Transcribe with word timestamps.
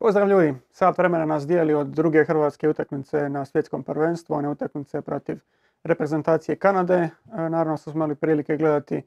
Pozdrav 0.00 0.28
ljudi, 0.28 0.54
sat 0.70 0.98
vremena 0.98 1.24
nas 1.24 1.46
dijeli 1.46 1.74
od 1.74 1.86
druge 1.86 2.24
hrvatske 2.24 2.68
utakmice 2.68 3.28
na 3.28 3.44
svjetskom 3.44 3.82
prvenstvu, 3.82 4.34
one 4.34 4.48
utakmice 4.48 5.02
protiv 5.02 5.38
reprezentacije 5.84 6.56
Kanade. 6.56 6.94
E, 6.94 7.10
naravno 7.36 7.76
smo 7.76 7.92
imali 7.92 8.14
prilike 8.14 8.56
gledati 8.56 9.02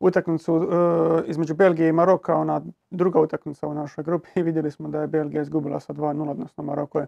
utakmicu 0.00 0.56
e, 0.56 1.30
između 1.30 1.54
Belgije 1.54 1.88
i 1.88 1.92
Maroka, 1.92 2.34
ona 2.34 2.60
druga 2.90 3.20
utakmica 3.20 3.66
u 3.66 3.74
našoj 3.74 4.04
grupi 4.04 4.42
vidjeli 4.48 4.70
smo 4.70 4.88
da 4.88 5.00
je 5.00 5.06
Belgija 5.06 5.42
izgubila 5.42 5.80
sa 5.80 5.92
2-0, 5.92 6.30
odnosno 6.30 6.64
Maroko 6.64 6.98
je 6.98 7.06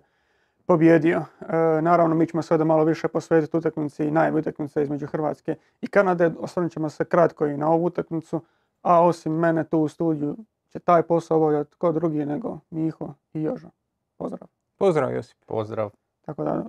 pobjedio. 0.67 1.19
E, 1.41 1.47
naravno 1.83 2.15
mi 2.15 2.27
ćemo 2.27 2.43
ovdje 2.51 2.65
malo 2.65 2.85
više 2.85 3.09
posvetiti 3.09 3.57
utakmici 3.57 4.05
i 4.05 4.11
najavi 4.11 4.39
utakmice 4.39 4.83
između 4.83 5.07
Hrvatske 5.07 5.55
i 5.81 5.87
Kanade. 5.87 6.31
Osvrnut 6.39 6.73
ćemo 6.73 6.89
se 6.89 7.05
kratko 7.05 7.47
i 7.47 7.57
na 7.57 7.71
ovu 7.71 7.85
utakmicu, 7.85 8.41
a 8.83 9.05
osim 9.05 9.33
mene 9.33 9.65
tu 9.65 9.79
u 9.79 9.89
studiju 9.89 10.37
će 10.75 10.79
taj 10.79 11.03
posao 11.03 11.37
obavljati 11.37 11.71
tko 11.71 11.93
drugi 11.93 12.27
nego 12.27 12.59
Miho 12.71 13.15
i 13.33 13.43
Jožo. 13.43 13.69
Pozdrav. 14.17 14.49
Pozdrav 14.79 15.15
Josip. 15.15 15.39
Pozdrav. 15.47 15.91
Tako 16.25 16.45
da, 16.45 16.65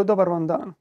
e, 0.00 0.04
dobar 0.04 0.28
vam 0.28 0.46
dan. 0.46 0.72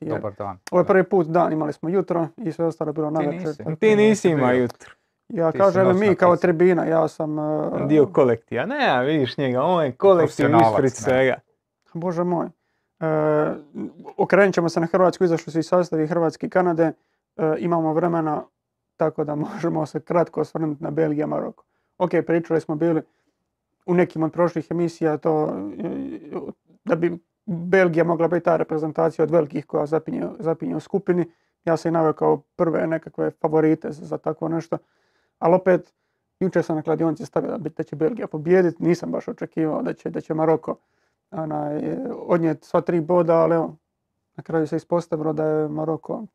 dobar 0.00 0.32
dan. 0.38 0.58
Ovo 0.70 0.80
je 0.80 0.86
prvi 0.86 1.04
put 1.04 1.26
dan, 1.26 1.52
imali 1.52 1.72
smo 1.72 1.88
jutro 1.88 2.28
i 2.36 2.52
sve 2.52 2.64
ostalo 2.66 2.88
je 2.88 2.92
bilo 2.92 3.10
navečer. 3.10 3.76
Ti 3.80 3.96
nisi 3.96 4.28
ima 4.28 4.52
jutro. 4.52 4.90
Ja 5.28 5.52
kažem 5.52 5.98
mi 5.98 6.14
kao 6.14 6.36
tribina, 6.36 6.84
ja 6.84 7.08
sam... 7.08 7.38
Uh, 7.38 7.86
Dio 7.88 8.06
kolektiva. 8.06 8.66
Ne, 8.66 9.04
vidiš 9.04 9.36
njega, 9.36 9.62
on 9.62 9.84
je 9.84 9.92
kolektiv 9.92 10.46
ispred 10.46 10.92
svega. 10.92 11.34
Bože 11.94 12.24
moj. 12.24 12.46
Uh, 12.46 13.06
okrenut 14.16 14.54
ćemo 14.54 14.68
se 14.68 14.80
na 14.80 14.86
Hrvatsku, 14.86 15.24
izašli 15.24 15.52
su 15.52 15.58
i 15.58 15.62
sastavi 15.62 16.06
Hrvatske 16.06 16.46
i 16.46 16.50
Kanade. 16.50 16.92
imamo 17.58 17.92
vremena, 17.92 18.42
tako 18.96 19.24
da 19.24 19.34
možemo 19.34 19.86
se 19.86 20.00
kratko 20.00 20.40
osvrnuti 20.40 20.84
na 20.84 20.90
Belgija 20.90 21.26
Maroko 21.26 21.64
ok, 21.98 22.10
pričali 22.26 22.60
smo 22.60 22.74
bili 22.76 23.02
u 23.86 23.94
nekim 23.94 24.22
od 24.22 24.32
prošlih 24.32 24.66
emisija 24.70 25.16
to 25.16 25.54
da 26.84 26.94
bi 26.94 27.18
Belgija 27.46 28.04
mogla 28.04 28.28
biti 28.28 28.44
ta 28.44 28.56
reprezentacija 28.56 29.22
od 29.22 29.30
velikih 29.30 29.66
koja 29.66 29.86
zapinje, 29.86 30.26
zapinje 30.38 30.76
u 30.76 30.80
skupini. 30.80 31.32
Ja 31.64 31.76
sam 31.76 31.88
i 31.88 31.92
naveo 31.92 32.12
kao 32.12 32.42
prve 32.56 32.86
nekakve 32.86 33.30
favorite 33.30 33.92
za 33.92 34.18
takvo 34.18 34.48
nešto. 34.48 34.78
Ali 35.38 35.54
opet, 35.54 35.94
jučer 36.40 36.64
sam 36.64 36.76
na 36.76 36.82
kladionici 36.82 37.26
stavio 37.26 37.58
da 37.58 37.82
će 37.82 37.96
Belgija 37.96 38.26
pobijediti. 38.26 38.82
Nisam 38.82 39.10
baš 39.10 39.28
očekivao 39.28 39.82
da 39.82 39.92
će, 39.92 40.10
da 40.10 40.20
će 40.20 40.34
Maroko 40.34 40.76
odnijeti 42.26 42.66
sva 42.66 42.80
tri 42.80 43.00
boda, 43.00 43.36
ali 43.36 43.54
evo, 43.54 43.76
na 44.36 44.42
kraju 44.42 44.66
se 44.66 44.76
ispostavilo 44.76 45.32
da 45.32 45.44
je 45.44 45.68
Maroko 45.68 46.26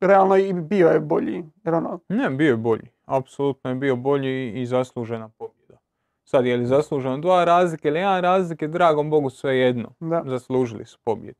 realno 0.00 0.36
i 0.36 0.52
bio 0.52 0.88
je 0.88 1.00
bolji. 1.00 1.44
Jer 1.64 1.74
ono... 1.74 2.00
Ne, 2.08 2.30
bio 2.30 2.50
je 2.50 2.56
bolji 2.56 2.95
apsolutno 3.06 3.70
je 3.70 3.76
bio 3.76 3.96
bolji 3.96 4.52
i 4.52 4.66
zaslužena 4.66 5.28
pobjeda. 5.28 5.78
Sad 6.24 6.46
je 6.46 6.56
li 6.56 6.66
zasluženo 6.66 7.18
dva 7.18 7.44
razlike 7.44 7.88
ili 7.88 7.98
jedan 7.98 8.22
razlike, 8.22 8.68
dragom 8.68 9.10
Bogu 9.10 9.30
sve 9.30 9.56
jedno. 9.56 9.92
Zaslužili 10.24 10.84
su 10.84 10.98
pobjedu. 11.04 11.38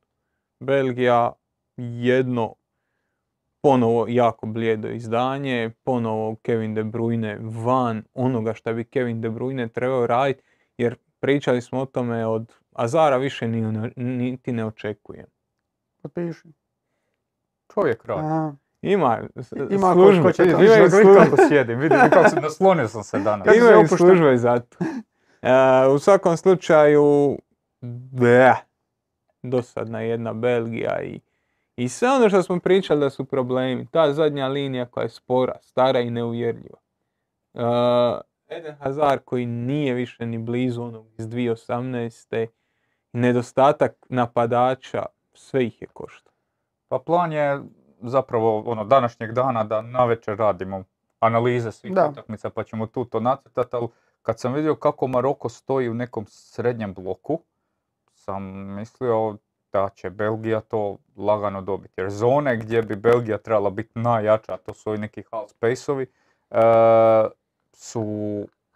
Belgija 0.59 1.33
jedno 1.77 2.53
ponovo 3.61 4.05
jako 4.09 4.45
blijedo 4.45 4.87
izdanje, 4.87 5.71
ponovo 5.83 6.35
Kevin 6.35 6.73
De 6.73 6.83
Bruyne 6.83 7.37
van 7.65 8.03
onoga 8.13 8.53
što 8.53 8.73
bi 8.73 8.83
Kevin 8.83 9.21
De 9.21 9.29
Bruyne 9.29 9.69
trebao 9.69 10.07
raditi, 10.07 10.43
jer 10.77 10.95
pričali 11.19 11.61
smo 11.61 11.79
o 11.79 11.85
tome 11.85 12.25
od 12.25 12.53
Azara 12.71 13.17
više 13.17 13.47
niti 13.95 14.51
ne 14.51 14.65
očekujem. 14.65 15.25
Potpiši. 16.01 16.47
Čovjek 17.73 18.05
radi. 18.05 18.57
Ima, 18.91 19.19
ima 19.69 19.93
službe, 19.93 20.23
ko 20.23 20.31
to 20.31 20.43
ima 20.43 20.89
službe. 20.89 21.19
kako 21.23 21.37
sjedim, 21.49 21.79
vidim 21.79 21.97
kako 22.09 22.29
se 22.29 22.35
naslonio 22.35 22.87
sam 22.87 23.03
se 23.03 23.19
danas. 23.19 23.47
Imaju 23.57 23.87
službe 23.87 24.37
za 24.37 24.59
to. 24.59 24.77
Uh, 25.41 25.95
u 25.95 25.99
svakom 25.99 26.37
slučaju, 26.37 27.37
bleh, 28.11 28.55
dosadna 29.43 30.01
jedna 30.01 30.33
Belgija 30.33 31.01
i, 31.01 31.19
i 31.75 31.89
sve 31.89 32.09
ono 32.09 32.29
što 32.29 32.43
smo 32.43 32.59
pričali 32.59 32.99
da 32.99 33.09
su 33.09 33.25
problemi. 33.25 33.87
Ta 33.91 34.13
zadnja 34.13 34.47
linija 34.47 34.85
koja 34.85 35.03
je 35.03 35.09
spora, 35.09 35.55
stara 35.61 35.99
i 35.99 36.09
neuvjerljiva. 36.09 36.79
Uh, 37.53 37.61
Eden 38.47 38.75
Hazard 38.79 39.21
koji 39.25 39.45
nije 39.45 39.93
više 39.93 40.25
ni 40.25 40.37
blizu 40.37 40.83
onog 40.83 41.05
iz 41.17 41.27
2018. 41.27 42.47
Nedostatak 43.13 44.05
napadača, 44.09 45.05
sve 45.33 45.65
ih 45.65 45.81
je 45.81 45.87
košta. 45.87 46.31
Pa 46.87 46.99
plan 46.99 47.31
je 47.31 47.61
zapravo 48.01 48.63
ono, 48.65 48.83
današnjeg 48.83 49.31
dana 49.31 49.63
da 49.63 49.81
navečer 49.81 50.37
radimo 50.37 50.83
analize 51.19 51.71
svih 51.71 51.91
utakmica 51.91 52.49
pa 52.49 52.63
ćemo 52.63 52.85
tu 52.85 53.05
to 53.05 53.19
nacrtati, 53.19 53.75
ali 53.75 53.87
kad 54.21 54.39
sam 54.39 54.53
vidio 54.53 54.75
kako 54.75 55.07
Maroko 55.07 55.49
stoji 55.49 55.89
u 55.89 55.93
nekom 55.93 56.25
srednjem 56.27 56.93
bloku, 56.93 57.39
sam 58.13 58.43
mislio 58.75 59.37
da 59.71 59.89
će 59.89 60.09
Belgija 60.09 60.61
to 60.61 60.97
lagano 61.17 61.61
dobiti. 61.61 61.93
Jer 61.97 62.09
zone 62.09 62.57
gdje 62.57 62.81
bi 62.81 62.95
Belgija 62.95 63.37
trebala 63.37 63.69
biti 63.69 63.99
najjača, 63.99 64.53
a 64.53 64.57
to 64.57 64.73
su 64.73 64.89
ovi 64.89 64.99
neki 64.99 65.23
half 65.31 65.51
space-ovi, 65.51 66.05
e, 66.51 66.61
su 67.73 68.03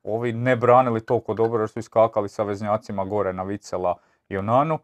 ovi 0.04 0.34
ne 0.34 0.56
branili 0.56 1.06
toliko 1.06 1.34
dobro 1.34 1.62
jer 1.62 1.70
su 1.70 1.80
iskakali 1.80 2.30
sa 2.30 2.44
veznjacima 2.44 3.06
gore 3.06 3.34
na 3.34 3.44
Vicela 3.44 3.96
i 4.30 4.38
Onanu. 4.38 4.80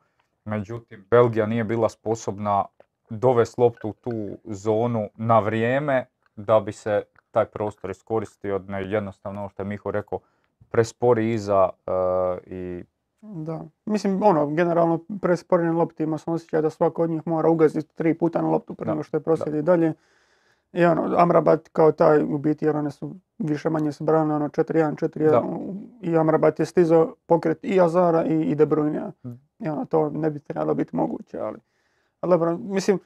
Međutim, 0.46 1.06
Belgija 1.10 1.46
nije 1.46 1.64
bila 1.64 1.90
sposobna 1.90 2.66
dovesti 3.10 3.62
loptu 3.62 3.90
u 3.90 3.94
tu 3.94 4.38
zonu 4.44 5.10
na 5.16 5.40
vrijeme 5.40 6.06
da 6.36 6.60
bi 6.60 6.72
se 6.72 7.04
taj 7.32 7.46
prostor 7.46 7.90
iskoristio. 7.90 8.60
Ne, 8.68 8.92
jednostavno 8.92 9.40
ovo 9.40 9.50
što 9.50 9.62
je 9.62 9.68
Miho 9.68 9.92
rekao, 9.92 10.20
prespori 10.72 11.34
iza 11.34 11.70
uh, 11.70 11.94
i... 12.46 12.84
Da, 13.22 13.62
mislim 13.86 14.24
ono, 14.24 14.48
generalno 14.48 15.00
prespori 15.22 15.66
na 15.66 15.72
lopti 15.72 16.04
ima 16.04 16.18
sam 16.18 16.34
osjećaj 16.34 16.62
da 16.62 16.70
svako 16.70 17.04
od 17.04 17.10
njih 17.10 17.22
mora 17.26 17.50
ugaziti 17.50 17.96
tri 17.96 18.14
puta 18.14 18.42
na 18.42 18.50
loptu 18.50 18.76
prema 18.76 19.04
što 19.04 19.18
je 19.18 19.22
proslijedi 19.22 19.62
dalje. 19.62 19.94
I 20.74 20.86
ono, 20.86 21.16
Amrabat 21.18 21.70
kao 21.70 21.92
taj 21.92 22.24
u 22.24 22.38
biti 22.38 22.66
jer 22.66 22.76
one 22.76 22.92
su 22.92 23.16
više 23.40 23.70
manje 23.70 23.92
se 23.92 24.04
brane 24.04 24.36
ono 24.36 24.48
4-1, 24.48 25.08
4-1 25.08 25.76
i 26.02 26.18
Amrabat 26.18 26.60
je 26.60 26.66
stizao 26.66 27.16
pokret 27.26 27.60
i 27.62 27.82
Azara 27.82 28.26
i, 28.26 28.42
i 28.42 28.56
De 28.56 28.66
Bruyne. 28.66 29.12
Mm. 29.24 29.30
I 29.60 29.70
ono, 29.70 29.86
to 29.86 30.10
ne 30.10 30.30
bi 30.30 30.40
trebalo 30.40 30.74
biti 30.74 30.96
moguće, 30.96 31.40
ali 31.40 31.60
dobro, 32.22 32.58
mislim, 32.58 33.00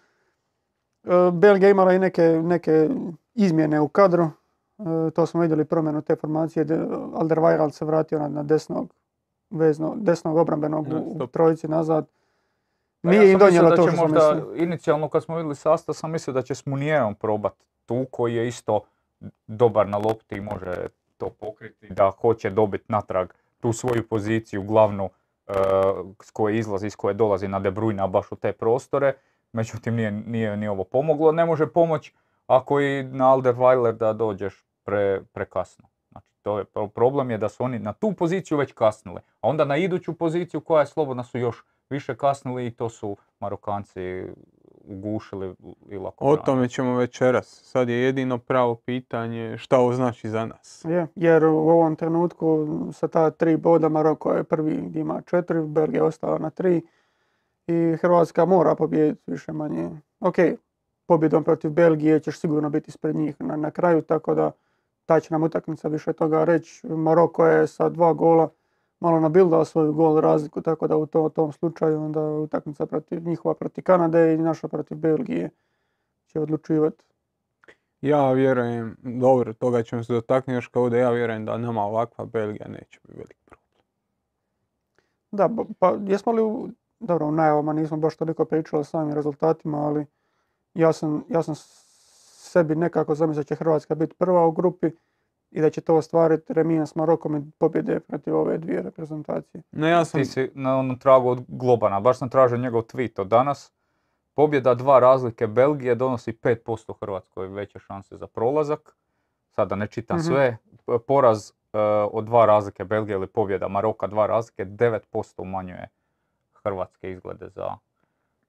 e, 1.04 1.32
Belgija 1.34 1.70
imala 1.70 1.94
i 1.94 2.00
neke, 2.00 2.24
neke 2.24 2.90
izmjene 3.36 3.80
u 3.80 3.88
kadru. 3.88 4.24
E, 4.24 5.12
to 5.12 5.26
smo 5.26 5.42
vidjeli 5.42 5.66
promjenu 5.66 6.02
te 6.02 6.16
formacije. 6.16 6.66
Alderweireld 7.14 7.72
se 7.72 7.86
vratio 7.86 8.20
na, 8.20 8.28
na 8.28 8.44
desnog, 8.44 8.94
vezno, 9.50 9.94
desnog 9.98 10.38
obrambenog 10.38 10.88
u, 10.92 11.28
trojici 11.28 11.68
nazad. 11.68 12.08
Pa 13.02 13.10
Nije 13.10 13.26
ja 13.26 13.32
im 13.32 13.40
donijela 13.40 13.76
to 13.76 13.88
što 13.88 14.02
možda, 14.02 14.42
Inicijalno 14.56 15.10
kad 15.10 15.24
smo 15.24 15.36
vidjeli 15.36 15.56
sastav 15.56 15.96
sam 15.96 16.12
mislio 16.12 16.34
da 16.34 16.42
će 16.42 16.56
s 16.56 16.66
Munijerom 16.66 17.16
probat 17.16 17.54
tu 17.86 18.06
koji 18.12 18.36
je 18.36 18.48
isto 18.48 18.82
dobar 19.48 19.88
na 19.88 19.98
lopti 19.98 20.36
i 20.36 20.42
može 20.42 20.88
to 21.18 21.30
pokriti, 21.30 21.88
da 21.90 22.12
hoće 22.22 22.50
dobiti 22.50 22.86
natrag 22.88 23.30
tu 23.60 23.74
svoju 23.74 24.08
poziciju 24.08 24.64
glavnu 24.64 25.10
s 26.24 26.32
koje 26.32 26.58
izlazi, 26.58 26.90
s 26.90 26.96
koje 26.96 27.14
dolazi 27.14 27.48
na 27.48 27.60
De 27.60 27.72
Bruyne, 27.72 28.08
baš 28.08 28.32
u 28.32 28.36
te 28.36 28.52
prostore. 28.52 29.14
Međutim, 29.54 29.96
nije, 29.96 30.12
nije 30.12 30.58
ni 30.58 30.68
ovo 30.68 30.84
pomoglo. 30.84 31.32
Ne 31.32 31.46
može 31.46 31.68
pomoć 31.68 32.14
ako 32.48 32.82
i 32.82 33.04
na 33.04 33.26
Alderweiler 33.26 33.92
da 33.92 34.14
dođeš 34.14 34.66
pre, 34.84 35.22
prekasno. 35.34 35.88
Znači, 36.12 36.28
to 36.42 36.60
je, 36.60 36.66
problem 36.96 37.32
je 37.32 37.38
da 37.38 37.50
su 37.50 37.64
oni 37.64 37.80
na 37.80 37.94
tu 37.94 38.14
poziciju 38.14 38.58
već 38.58 38.72
kasnili. 38.72 39.20
A 39.42 39.48
onda 39.48 39.66
na 39.66 39.78
iduću 39.78 40.14
poziciju 40.14 40.62
koja 40.62 40.80
je 40.80 40.88
slobodna 40.88 41.24
su 41.24 41.38
još 41.38 41.64
više 41.90 42.16
kasnili 42.16 42.68
i 42.68 42.72
to 42.72 42.90
su 42.90 43.18
Marokanci 43.40 44.26
ugušili 44.84 45.56
i 45.90 45.98
lako 45.98 46.26
O 46.26 46.38
tome 46.38 46.70
ćemo 46.70 46.96
večeras. 46.96 47.62
Sad 47.64 47.90
je 47.90 48.04
jedino 48.04 48.38
pravo 48.38 48.76
pitanje 48.76 49.58
šta 49.58 49.80
ovo 49.80 49.94
znači 49.94 50.30
za 50.30 50.46
nas. 50.46 50.86
Je, 50.86 51.08
jer 51.16 51.46
u 51.46 51.58
ovom 51.58 51.96
trenutku 51.96 52.68
sa 52.94 53.08
ta 53.08 53.32
tri 53.32 53.58
boda 53.58 53.90
Maroko 53.90 54.34
je 54.34 54.44
prvi 54.44 54.82
gdje 54.82 55.00
ima 55.00 55.22
četiri, 55.22 55.62
Belgija 55.62 56.00
je 56.00 56.08
ostala 56.08 56.38
na 56.38 56.50
tri 56.50 56.82
i 57.68 57.98
Hrvatska 58.02 58.46
mora 58.46 58.76
pobijediti 58.76 59.32
više 59.32 59.52
manje. 59.52 59.90
Ok, 60.20 60.36
pobjedom 61.06 61.44
protiv 61.44 61.72
Belgije 61.72 62.20
ćeš 62.20 62.40
sigurno 62.40 62.70
biti 62.70 62.90
ispred 62.90 63.16
njih 63.16 63.36
na, 63.40 63.56
na 63.56 63.72
kraju, 63.72 64.02
tako 64.02 64.36
da 64.36 64.52
ta 65.06 65.20
će 65.20 65.34
nam 65.34 65.44
utakmica 65.44 65.88
više 65.88 66.14
toga 66.14 66.44
reći. 66.44 66.88
Maroko 66.88 67.46
je 67.46 67.68
sa 67.68 67.90
dva 67.90 68.14
gola 68.14 68.50
malo 69.02 69.20
nabildao 69.20 69.66
svoju 69.66 69.94
gol 69.94 70.20
razliku, 70.20 70.62
tako 70.62 70.88
da 70.88 70.98
u, 70.98 71.06
to, 71.06 71.30
tom 71.30 71.52
slučaju 71.52 72.04
onda 72.04 72.22
utakmica 72.22 72.86
protiv 72.86 73.28
njihova 73.28 73.56
protiv 73.56 73.84
Kanade 73.84 74.34
i 74.34 74.38
naša 74.38 74.68
protiv 74.68 74.98
Belgije 74.98 75.50
će 76.28 76.40
odlučivati. 76.40 77.04
Ja 78.02 78.32
vjerujem, 78.32 78.98
dobro, 79.04 79.54
toga 79.54 79.84
ćemo 79.84 80.04
se 80.04 80.14
dotaknuti 80.14 80.56
još 80.56 80.68
kao 80.68 80.90
da 80.90 80.98
ja 80.98 81.10
vjerujem 81.10 81.46
da 81.46 81.58
nama 81.58 81.84
ovakva 81.84 82.26
Belgija 82.26 82.68
neće 82.68 83.00
biti 83.04 83.18
velik 83.18 83.38
problem. 83.46 83.62
Da, 85.32 85.50
pa 85.80 85.98
jesmo 86.08 86.32
li, 86.32 86.72
dobro, 87.00 87.28
u 87.28 87.32
najavama 87.32 87.74
nismo 87.74 87.98
baš 87.98 88.16
toliko 88.16 88.46
pričali 88.46 88.82
o 88.82 88.84
samim 88.84 89.14
rezultatima, 89.14 89.88
ali 89.88 90.06
ja 90.74 90.94
sam, 90.94 91.24
ja 91.30 91.44
sam 91.44 91.56
sebi 92.52 92.76
nekako 92.76 93.16
zamislio 93.16 93.44
da 93.44 93.48
će 93.48 93.56
Hrvatska 93.56 93.96
biti 93.96 94.16
prva 94.16 94.46
u 94.46 94.52
grupi, 94.52 94.92
i 95.52 95.62
da 95.62 95.70
će 95.70 95.82
to 95.82 95.96
ostvariti 95.96 96.54
remija 96.54 96.86
s 96.86 96.96
Marokom 96.96 97.36
i 97.36 97.52
pobjede 97.58 98.00
protiv 98.00 98.36
ove 98.36 98.58
dvije 98.58 98.82
reprezentacije. 98.82 99.62
No, 99.72 99.88
ja 99.88 100.06
sam... 100.06 100.22
Ti 100.22 100.26
si 100.26 100.52
na 100.54 100.78
onom 100.78 101.00
tragu 101.00 101.30
od 101.30 101.44
Globana, 101.48 102.00
baš 102.00 102.18
sam 102.18 102.30
tražio 102.30 102.58
njegov 102.58 102.82
tweet 102.82 103.22
od 103.22 103.28
danas. 103.28 103.74
Pobjeda 104.34 104.74
dva 104.74 105.00
razlike 105.00 105.48
Belgije 105.48 105.96
donosi 105.96 106.34
5% 106.34 106.94
Hrvatskoj 107.00 107.48
veće 107.48 107.80
šanse 107.80 108.18
za 108.18 108.28
prolazak. 108.28 108.96
Sada 109.50 109.76
ne 109.76 109.88
čitam 109.88 110.18
mhm. 110.18 110.26
sve. 110.26 110.58
Poraz 111.08 111.50
uh, 111.50 111.80
od 112.12 112.26
dva 112.26 112.46
razlike 112.46 112.84
Belgije 112.84 113.16
ili 113.16 113.28
pobjeda 113.28 113.68
Maroka 113.68 114.08
dva 114.08 114.28
razlike 114.28 114.66
9% 114.66 115.34
umanjuje 115.38 115.90
Hrvatske 116.64 117.12
izglede 117.12 117.50
za 117.50 117.78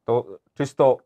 to. 0.05 0.25
Čisto 0.55 0.97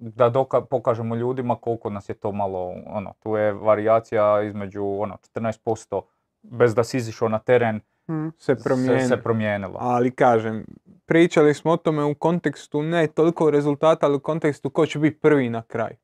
da 0.00 0.30
doka- 0.30 0.60
pokažemo 0.60 1.14
ljudima 1.14 1.56
koliko 1.56 1.90
nas 1.90 2.08
je 2.08 2.14
to 2.14 2.32
malo, 2.32 2.74
ono, 2.86 3.14
tu 3.18 3.36
je 3.36 3.52
varijacija 3.52 4.42
između 4.42 4.84
ono, 4.84 5.16
14% 5.34 6.02
bez 6.42 6.74
da 6.74 6.84
si 6.84 6.96
izišao 6.96 7.28
na 7.28 7.38
teren 7.38 7.80
hmm. 8.06 8.32
se, 8.38 8.56
se, 8.56 9.08
se 9.08 9.16
promijenilo. 9.16 9.78
Ali 9.80 10.10
kažem, 10.10 10.66
pričali 11.06 11.54
smo 11.54 11.72
o 11.72 11.76
tome 11.76 12.04
u 12.04 12.14
kontekstu 12.14 12.82
ne 12.82 13.06
toliko 13.06 13.50
rezultata, 13.50 14.06
ali 14.06 14.16
u 14.16 14.20
kontekstu 14.20 14.70
ko 14.70 14.86
će 14.86 14.98
biti 14.98 15.20
prvi 15.20 15.50
na 15.50 15.62
kraj. 15.62 15.96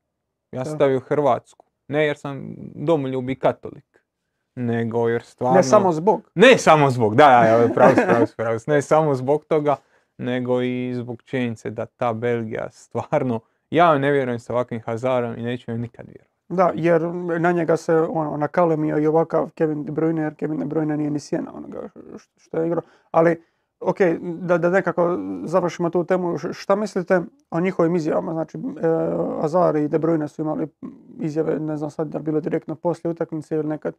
Ja 0.51 0.65
sam 0.65 0.75
stavio 0.75 0.99
Hrvatsku. 0.99 1.65
Ne 1.87 2.05
jer 2.05 2.17
sam 2.17 2.55
domoljubi 2.75 3.35
katolik, 3.35 4.03
nego 4.55 5.09
jer 5.09 5.23
stvarno... 5.23 5.57
Ne 5.57 5.63
samo 5.63 5.91
zbog. 5.91 6.31
Ne 6.35 6.57
samo 6.57 6.89
zbog, 6.89 7.15
da, 7.15 7.69
pravo, 7.73 7.93
pravo, 8.37 8.57
ne 8.67 8.81
samo 8.81 9.15
zbog 9.15 9.45
toga, 9.45 9.75
nego 10.17 10.61
i 10.61 10.93
zbog 10.95 11.21
činjenice 11.21 11.69
da 11.69 11.85
ta 11.85 12.13
Belgija 12.13 12.69
stvarno 12.71 13.39
ja 13.69 13.97
ne 13.97 14.11
vjerujem 14.11 14.39
sa 14.39 14.53
ovakvim 14.53 14.81
Hazarom 14.81 15.37
i 15.37 15.41
neću 15.41 15.71
joj 15.71 15.77
nikad 15.77 16.05
vjerovati. 16.05 16.37
Da, 16.49 16.71
jer 16.75 17.01
na 17.39 17.51
njega 17.51 17.77
se 17.77 17.95
ono, 17.95 18.37
nakalemio 18.37 18.99
i 18.99 19.07
ovakav 19.07 19.49
Kevin 19.49 19.83
De 19.83 19.91
Bruyne, 19.91 20.21
jer 20.21 20.35
Kevin 20.35 20.59
De 20.59 20.65
Bruyne 20.65 20.97
nije 20.97 21.09
ni 21.09 21.19
sjena 21.19 21.51
onoga 21.55 21.89
što 22.37 22.57
je 22.57 22.67
igrao. 22.67 22.81
Ali, 23.11 23.43
ok, 23.79 23.97
da, 24.21 24.57
da 24.57 24.69
nekako 24.69 25.17
završimo 25.45 25.89
tu 25.89 26.03
temu, 26.03 26.37
šta 26.37 26.75
mislite 26.75 27.21
o 27.51 27.59
njihovim 27.59 27.95
izjavama? 27.95 28.33
Znači, 28.33 28.57
e, 28.57 28.61
Azar 29.41 29.75
i 29.75 29.87
De 29.87 29.99
Bruyne 29.99 30.27
su 30.27 30.41
imali 30.41 30.67
izjave, 31.19 31.59
ne 31.59 31.77
znam 31.77 31.89
sad 31.89 32.07
da 32.07 32.19
bilo 32.19 32.39
direktno 32.39 32.75
poslije 32.75 33.11
utakmice 33.11 33.55
ili 33.55 33.67
nekad 33.67 33.95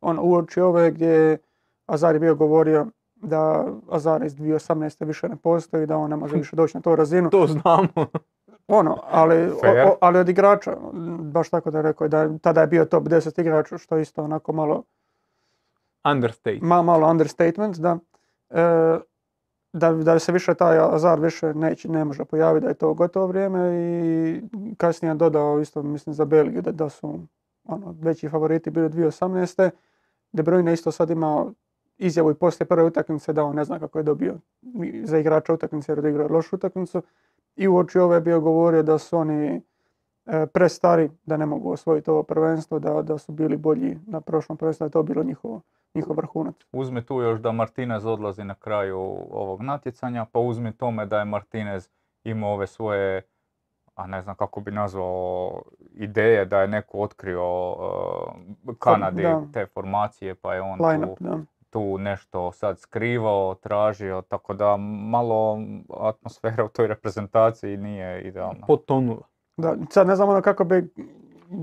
ono, 0.00 0.22
uoči 0.22 0.60
ove 0.60 0.90
gdje 0.90 1.38
Azar 1.86 2.14
je 2.14 2.20
bio 2.20 2.34
govorio 2.34 2.86
da 3.14 3.66
Azar 3.90 4.22
iz 4.22 4.36
2018. 4.36 5.06
više 5.06 5.28
ne 5.28 5.36
postoji, 5.36 5.86
da 5.86 5.96
on 5.96 6.10
ne 6.10 6.16
može 6.16 6.36
više 6.42 6.56
doći 6.56 6.76
na 6.76 6.80
tu 6.80 6.96
razinu. 6.96 7.30
To 7.30 7.46
znamo. 7.46 8.06
Ono, 8.70 8.98
ali, 9.10 9.52
ali 10.00 10.18
od 10.18 10.28
igrača, 10.28 10.76
baš 11.20 11.50
tako 11.50 11.70
da 11.70 11.80
rekao, 11.80 12.08
da 12.08 12.38
tada 12.38 12.60
je 12.60 12.66
bio 12.66 12.84
top 12.84 13.04
10 13.04 13.40
igrača, 13.40 13.78
što 13.78 13.96
je 13.96 14.02
isto 14.02 14.24
onako 14.24 14.52
malo... 14.52 14.82
Understatement. 16.12 16.62
Ma, 16.62 16.82
malo 16.82 17.10
understatement, 17.10 17.76
da. 17.76 17.98
E, 18.50 18.98
da, 19.72 19.92
da 19.92 20.18
se 20.18 20.32
više 20.32 20.54
taj 20.54 20.78
Azar 20.78 21.20
više 21.20 21.54
neće, 21.54 21.88
ne 21.88 22.04
može 22.04 22.24
pojaviti, 22.24 22.64
da 22.64 22.68
je 22.68 22.74
to 22.74 22.94
gotovo 22.94 23.26
vrijeme 23.26 23.60
i 23.82 24.42
kasnije 24.76 25.14
dodao 25.14 25.60
isto, 25.60 25.82
mislim, 25.82 26.14
za 26.14 26.24
Belgiju, 26.24 26.62
da, 26.62 26.72
da 26.72 26.88
su 26.88 27.20
ono, 27.64 27.94
veći 28.00 28.28
favoriti 28.28 28.70
bili 28.70 28.88
2018. 28.88 29.70
De 30.32 30.42
Bruyne 30.42 30.72
isto 30.72 30.92
sad 30.92 31.10
imao 31.10 31.52
izjavu 31.98 32.30
i 32.30 32.34
poslije 32.34 32.66
prve 32.66 32.84
utakmice 32.84 33.32
da 33.32 33.44
on 33.44 33.56
ne 33.56 33.64
zna 33.64 33.78
kako 33.78 33.98
je 33.98 34.02
dobio 34.02 34.34
za 35.04 35.18
igrača 35.18 35.52
utakmice 35.52 35.92
jer 35.92 36.04
je 36.04 36.10
igrao 36.10 36.28
lošu 36.30 36.56
utakmicu. 36.56 37.02
I 37.60 37.68
uoči 37.68 37.98
ove 37.98 38.20
bio 38.20 38.40
govorio 38.40 38.82
da 38.82 38.98
su 38.98 39.18
oni 39.18 39.60
e, 40.26 40.46
prestari, 40.46 41.10
da 41.26 41.36
ne 41.36 41.46
mogu 41.46 41.72
osvojiti 41.72 42.10
ovo 42.10 42.22
prvenstvo, 42.22 42.78
da, 42.78 43.02
da 43.02 43.18
su 43.18 43.32
bili 43.32 43.56
bolji 43.56 43.98
na 44.06 44.20
prošlom 44.20 44.58
prvenstvu, 44.58 44.84
da 44.84 44.86
je 44.86 44.90
to 44.90 45.02
bilo 45.02 45.22
njihovo, 45.22 45.60
njihov 45.94 46.16
vrhunac. 46.16 46.54
Uzmi 46.72 47.06
tu 47.06 47.20
još 47.20 47.40
da 47.40 47.52
Martinez 47.52 48.06
odlazi 48.06 48.44
na 48.44 48.54
kraju 48.54 48.98
ovog 49.30 49.62
natjecanja, 49.62 50.26
pa 50.32 50.38
uzmi 50.38 50.72
tome 50.72 51.06
da 51.06 51.18
je 51.18 51.24
Martinez 51.24 51.88
imao 52.24 52.52
ove 52.52 52.66
svoje, 52.66 53.22
a 53.94 54.06
ne 54.06 54.22
znam 54.22 54.36
kako 54.36 54.60
bi 54.60 54.70
nazvao, 54.70 55.62
ideje 55.94 56.44
da 56.44 56.60
je 56.60 56.68
neko 56.68 56.98
otkrio 56.98 57.70
uh, 57.70 58.74
Kanadi 58.78 59.26
te 59.52 59.66
formacije, 59.66 60.34
pa 60.34 60.54
je 60.54 60.60
on 60.60 60.78
tu 60.78 60.84
tu 61.70 61.98
nešto 61.98 62.52
sad 62.52 62.78
skrivao, 62.78 63.54
tražio, 63.54 64.22
tako 64.28 64.54
da 64.54 64.76
malo 64.76 65.58
atmosfera 66.00 66.64
u 66.64 66.68
toj 66.68 66.86
reprezentaciji 66.86 67.76
nije 67.76 68.22
idealna. 68.22 68.66
Potonula. 68.66 69.22
Da, 69.56 69.76
sad 69.90 70.06
ne 70.06 70.16
znam 70.16 70.28
ono 70.28 70.42
kako 70.42 70.64
bi, 70.64 70.94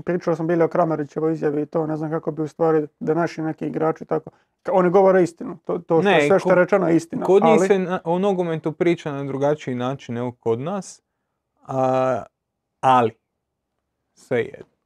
pričao 0.04 0.36
sam 0.36 0.46
bili 0.46 0.64
o 0.64 0.68
Kramarićevoj 0.68 1.32
izjavi 1.32 1.62
i 1.62 1.66
to, 1.66 1.86
ne 1.86 1.96
znam 1.96 2.10
kako 2.10 2.30
bi 2.30 2.42
u 2.42 2.48
stvari 2.48 2.86
da 3.00 3.14
naši 3.14 3.42
neki 3.42 3.66
igrači 3.66 4.04
tako, 4.04 4.30
oni 4.72 4.90
govore 4.90 5.22
istinu, 5.22 5.58
to, 5.64 5.78
to 5.78 6.02
što, 6.02 6.10
ne, 6.10 6.26
sve 6.26 6.38
što 6.38 6.48
je 6.48 6.54
rečeno 6.54 6.88
je 6.88 6.96
istina. 6.96 7.26
Kod 7.26 7.42
njih 7.44 7.60
se 7.66 7.78
na, 7.78 8.00
o 8.04 8.18
nogometu 8.18 8.72
priča 8.72 9.12
na 9.12 9.24
drugačiji 9.24 9.74
način 9.74 10.14
nego 10.14 10.32
kod 10.32 10.60
nas, 10.60 11.02
a, 11.66 12.22
ali, 12.80 13.12
sve 14.14 14.38
jedno. 14.38 14.77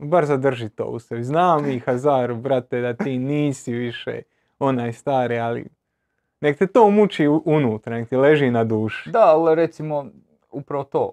Bar 0.00 0.26
zadrži 0.26 0.68
to 0.68 0.84
u 0.84 0.98
sebi. 0.98 1.24
Znam 1.24 1.70
i 1.70 1.78
Hazar, 1.78 2.34
brate, 2.34 2.80
da 2.80 2.94
ti 2.94 3.18
nisi 3.32 3.72
više 3.72 4.22
onaj 4.58 4.92
stari, 4.92 5.38
ali 5.38 5.66
nek 6.40 6.58
te 6.58 6.66
to 6.66 6.90
muči 6.90 7.28
unutra, 7.44 7.96
nek 7.96 8.08
ti 8.08 8.16
leži 8.16 8.50
na 8.50 8.64
duši. 8.64 9.10
Da, 9.10 9.24
ali 9.24 9.54
recimo, 9.54 10.06
upravo 10.52 10.84
to, 10.84 11.12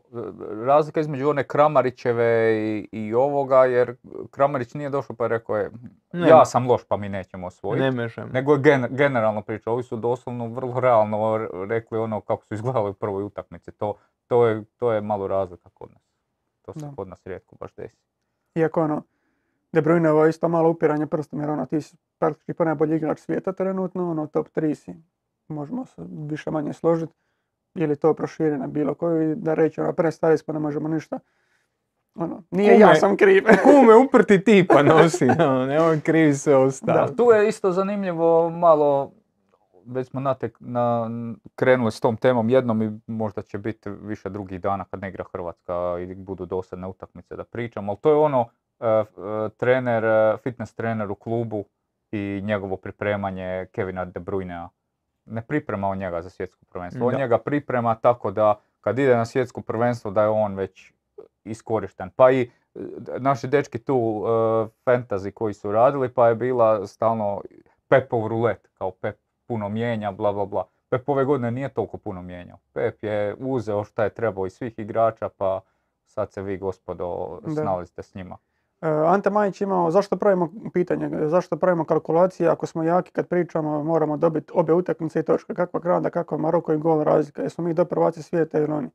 razlika 0.65 0.99
između 0.99 1.29
one 1.29 1.43
Kramarićeve 1.43 2.55
i, 2.57 2.87
i 2.91 3.13
ovoga, 3.13 3.65
jer 3.65 3.95
Kramarić 4.31 4.73
nije 4.73 4.89
došao 4.89 5.15
pa 5.15 5.25
je 5.25 5.29
rekao 5.29 5.57
je, 5.57 5.71
ja 6.13 6.45
sam 6.45 6.67
loš 6.67 6.81
pa 6.87 6.97
mi 6.97 7.09
nećemo 7.09 7.47
osvojiti. 7.47 7.83
Ne 7.83 7.91
možemo. 7.91 8.27
Nego 8.33 8.53
je 8.53 8.87
generalno 8.89 9.41
priča, 9.41 9.71
ovi 9.71 9.83
su 9.83 9.95
doslovno 9.95 10.47
vrlo 10.47 10.79
realno 10.79 11.37
rekli 11.69 11.97
ono 11.97 12.21
kako 12.21 12.45
su 12.45 12.53
izgledali 12.53 12.89
u 12.89 12.93
prvoj 12.93 13.23
utakmici. 13.23 13.71
To, 13.71 13.93
to, 14.27 14.47
je, 14.47 14.63
to 14.77 14.91
je 14.91 15.01
malo 15.01 15.27
razlika 15.27 15.69
kod 15.73 15.89
nas. 15.91 16.01
To 16.61 16.73
se 16.73 16.85
kod 16.95 17.07
nas 17.07 17.27
rijetko 17.27 17.55
baš 17.55 17.75
desi. 17.75 17.97
Iako 18.55 18.81
ono, 18.81 19.03
De 19.71 19.81
Bruyne 19.81 20.09
ovo 20.09 20.25
isto 20.25 20.47
malo 20.47 20.69
upiranje 20.69 21.07
prstom 21.07 21.39
jer 21.39 21.49
ono 21.49 21.65
ti 21.65 21.81
si 21.81 21.97
praktički 22.19 22.53
pa 22.53 22.65
najbolji 22.65 22.95
igrač 22.95 23.19
svijeta 23.19 23.51
trenutno, 23.51 24.11
ono 24.11 24.27
top 24.27 24.47
3 24.55 24.75
si, 24.75 24.95
možemo 25.47 25.85
se 25.85 26.01
više 26.29 26.51
manje 26.51 26.73
složiti. 26.73 27.13
Ili 27.75 27.95
to 27.95 28.13
proširi 28.13 28.57
na 28.57 28.67
bilo 28.67 28.93
koju 28.93 29.31
i 29.31 29.35
da 29.35 29.53
reći 29.53 29.81
ono 29.81 29.93
prestari 29.93 30.37
smo, 30.37 30.53
ne 30.53 30.59
možemo 30.59 30.87
ništa. 30.87 31.19
Ono, 32.15 32.43
nije 32.51 32.73
kume, 32.73 32.81
ja 32.81 32.95
sam 32.95 33.17
kriv. 33.17 33.43
kume 33.63 33.95
uprti 33.95 34.43
tipa 34.43 34.83
nosi, 34.83 35.25
no, 35.25 35.65
ne 35.65 35.81
on 35.81 36.01
krivi 36.01 36.33
se 36.33 36.55
ostalo. 36.55 37.07
tu 37.07 37.31
je 37.31 37.47
isto 37.47 37.71
zanimljivo 37.71 38.49
malo, 38.49 39.11
već 39.87 40.07
smo 40.07 40.19
natek, 40.19 40.57
na, 40.59 41.09
krenuli 41.55 41.91
s 41.91 41.99
tom 41.99 42.17
temom 42.17 42.49
jednom 42.49 42.81
i 42.81 42.99
možda 43.07 43.41
će 43.41 43.57
biti 43.57 43.89
više 43.89 44.29
drugih 44.29 44.61
dana 44.61 44.85
kad 44.85 45.01
ne 45.01 45.09
igra 45.09 45.23
Hrvatska 45.31 45.73
i 45.99 46.15
budu 46.15 46.45
dosadne 46.45 46.87
utakmice 46.87 47.35
da 47.35 47.43
pričam, 47.43 47.89
ali 47.89 47.97
to 48.01 48.09
je 48.09 48.15
ono, 48.15 48.49
E, 48.79 48.87
e, 48.87 49.05
trener, 49.57 50.05
e, 50.05 50.37
fitness 50.37 50.75
trener 50.75 51.11
u 51.11 51.15
klubu 51.15 51.65
i 52.11 52.41
njegovo 52.43 52.77
pripremanje 52.77 53.67
Kevina 53.71 54.05
De 54.05 54.19
Bruynea. 54.19 54.67
Ne 55.25 55.41
priprema 55.41 55.87
on 55.87 55.97
njega 55.97 56.21
za 56.21 56.29
svjetsko 56.29 56.65
prvenstvo. 56.65 57.07
On 57.07 57.15
njega 57.15 57.37
priprema 57.37 57.95
tako 57.95 58.31
da 58.31 58.59
kad 58.81 58.99
ide 58.99 59.15
na 59.15 59.25
svjetsko 59.25 59.61
prvenstvo 59.61 60.11
da 60.11 60.21
je 60.21 60.29
on 60.29 60.55
već 60.55 60.93
iskorišten. 61.43 62.09
Pa 62.15 62.31
i 62.31 62.51
naši 63.19 63.47
dečki 63.47 63.79
tu 63.79 63.95
uh, 63.95 64.27
fantasy 64.85 65.31
koji 65.31 65.53
su 65.53 65.71
radili 65.71 66.09
pa 66.09 66.27
je 66.27 66.35
bila 66.35 66.87
stalno 66.87 67.41
Pepov 67.87 68.27
rulet, 68.27 68.69
kao 68.73 68.91
Pep 68.91 69.17
puno 69.47 69.69
mijenja, 69.69 70.11
bla 70.11 70.33
bla 70.33 70.45
bla. 70.45 70.65
Pep 70.89 71.09
ove 71.09 71.25
godine 71.25 71.51
nije 71.51 71.69
toliko 71.69 71.97
puno 71.97 72.21
mijenjao. 72.21 72.57
Pep 72.73 73.03
je 73.03 73.35
uzeo 73.39 73.83
šta 73.83 74.03
je 74.03 74.13
trebao 74.13 74.45
iz 74.45 74.53
svih 74.53 74.79
igrača 74.79 75.29
pa 75.29 75.61
sad 76.05 76.31
se 76.31 76.41
vi 76.41 76.57
gospodo 76.57 77.39
snalazite 77.53 78.03
s 78.03 78.15
njima. 78.15 78.37
E, 78.81 78.87
Ante 78.89 79.29
Majić 79.29 79.61
imao, 79.61 79.91
zašto 79.91 80.17
pravimo 80.17 80.51
pitanje, 80.73 81.27
zašto 81.27 81.57
pravimo 81.57 81.85
kalkulacije, 81.85 82.49
ako 82.49 82.65
smo 82.65 82.83
jaki 82.83 83.11
kad 83.11 83.27
pričamo 83.27 83.83
moramo 83.83 84.17
dobiti 84.17 84.51
obje 84.55 84.75
utakmice 84.75 85.19
i 85.19 85.23
točke, 85.23 85.53
kakva 85.53 85.79
Kanada, 85.79 86.09
kakva 86.09 86.37
Maroko 86.37 86.73
i 86.73 86.77
gol 86.77 87.03
razlika, 87.03 87.41
jesmo 87.41 87.63
mi 87.63 87.73
do 87.73 87.85
prvaci 87.85 88.23
svijeta 88.23 88.57
ili 88.57 88.73
oni? 88.73 88.89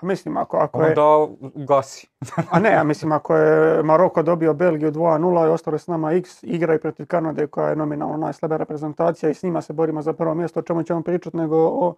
Pa 0.00 0.06
mislim, 0.06 0.36
ako, 0.36 0.56
ako 0.56 0.82
je... 0.82 0.94
Onda 0.98 1.34
gasi. 1.54 2.08
a 2.50 2.58
ne, 2.58 2.70
ja 2.70 2.84
mislim, 2.84 3.12
ako 3.12 3.36
je 3.36 3.82
Maroko 3.82 4.22
dobio 4.22 4.54
Belgiju 4.54 4.92
2-0 4.92 5.46
i 5.46 5.50
ostalo 5.50 5.78
s 5.78 5.86
nama 5.86 6.12
X, 6.12 6.42
igraju 6.42 6.80
protiv 6.80 7.06
Kanade 7.06 7.46
koja 7.46 7.68
je 7.68 7.76
nominalno 7.76 8.16
najslabija 8.16 8.56
reprezentacija 8.56 9.30
i 9.30 9.34
s 9.34 9.42
njima 9.42 9.62
se 9.62 9.72
borimo 9.72 10.02
za 10.02 10.12
prvo 10.12 10.34
mjesto, 10.34 10.60
o 10.60 10.62
čemu 10.62 10.82
ćemo 10.82 11.02
pričati, 11.02 11.36
nego 11.36 11.56
o 11.56 11.94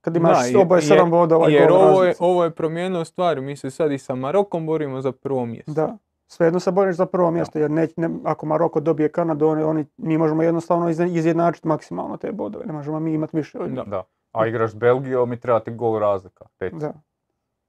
kad 0.00 0.16
imaš 0.16 0.52
da, 0.52 0.60
oboje 0.60 0.82
sedam 0.82 1.10
bodova 1.10 1.48
Jer 1.48 1.72
ovo 1.72 2.04
je, 2.04 2.14
ovo 2.18 2.44
je 2.44 2.50
promijenilo 2.50 3.04
stvari, 3.04 3.40
mi 3.40 3.56
se 3.56 3.70
sad 3.70 3.92
i 3.92 3.98
sa 3.98 4.14
Marokom 4.14 4.66
borimo 4.66 5.00
za 5.00 5.12
prvo 5.12 5.46
mjesto. 5.46 5.72
Da, 5.72 5.96
svejedno 6.26 6.60
se 6.60 6.72
boriš 6.72 6.96
za 6.96 7.06
prvo 7.06 7.30
mjesto, 7.30 7.58
jer 7.58 7.70
ne, 7.70 7.88
ako 8.24 8.46
Maroko 8.46 8.80
dobije 8.80 9.08
Kanadu, 9.08 9.46
oni, 9.46 9.62
oni, 9.62 9.86
mi 9.96 10.18
možemo 10.18 10.42
jednostavno 10.42 10.88
izjednačiti 10.88 11.68
maksimalno 11.68 12.16
te 12.16 12.32
bodove, 12.32 12.66
ne 12.66 12.72
možemo 12.72 13.00
mi 13.00 13.12
imati 13.12 13.36
više 13.36 13.58
od 13.58 13.70
da. 13.70 13.82
da. 13.82 14.02
A 14.32 14.46
igraš 14.46 14.70
s 14.70 14.74
Belgijom 14.74 15.32
i 15.32 15.40
treba 15.40 15.60
ti 15.60 15.70
gol 15.70 15.98
razlika. 15.98 16.44
Da. 16.72 16.92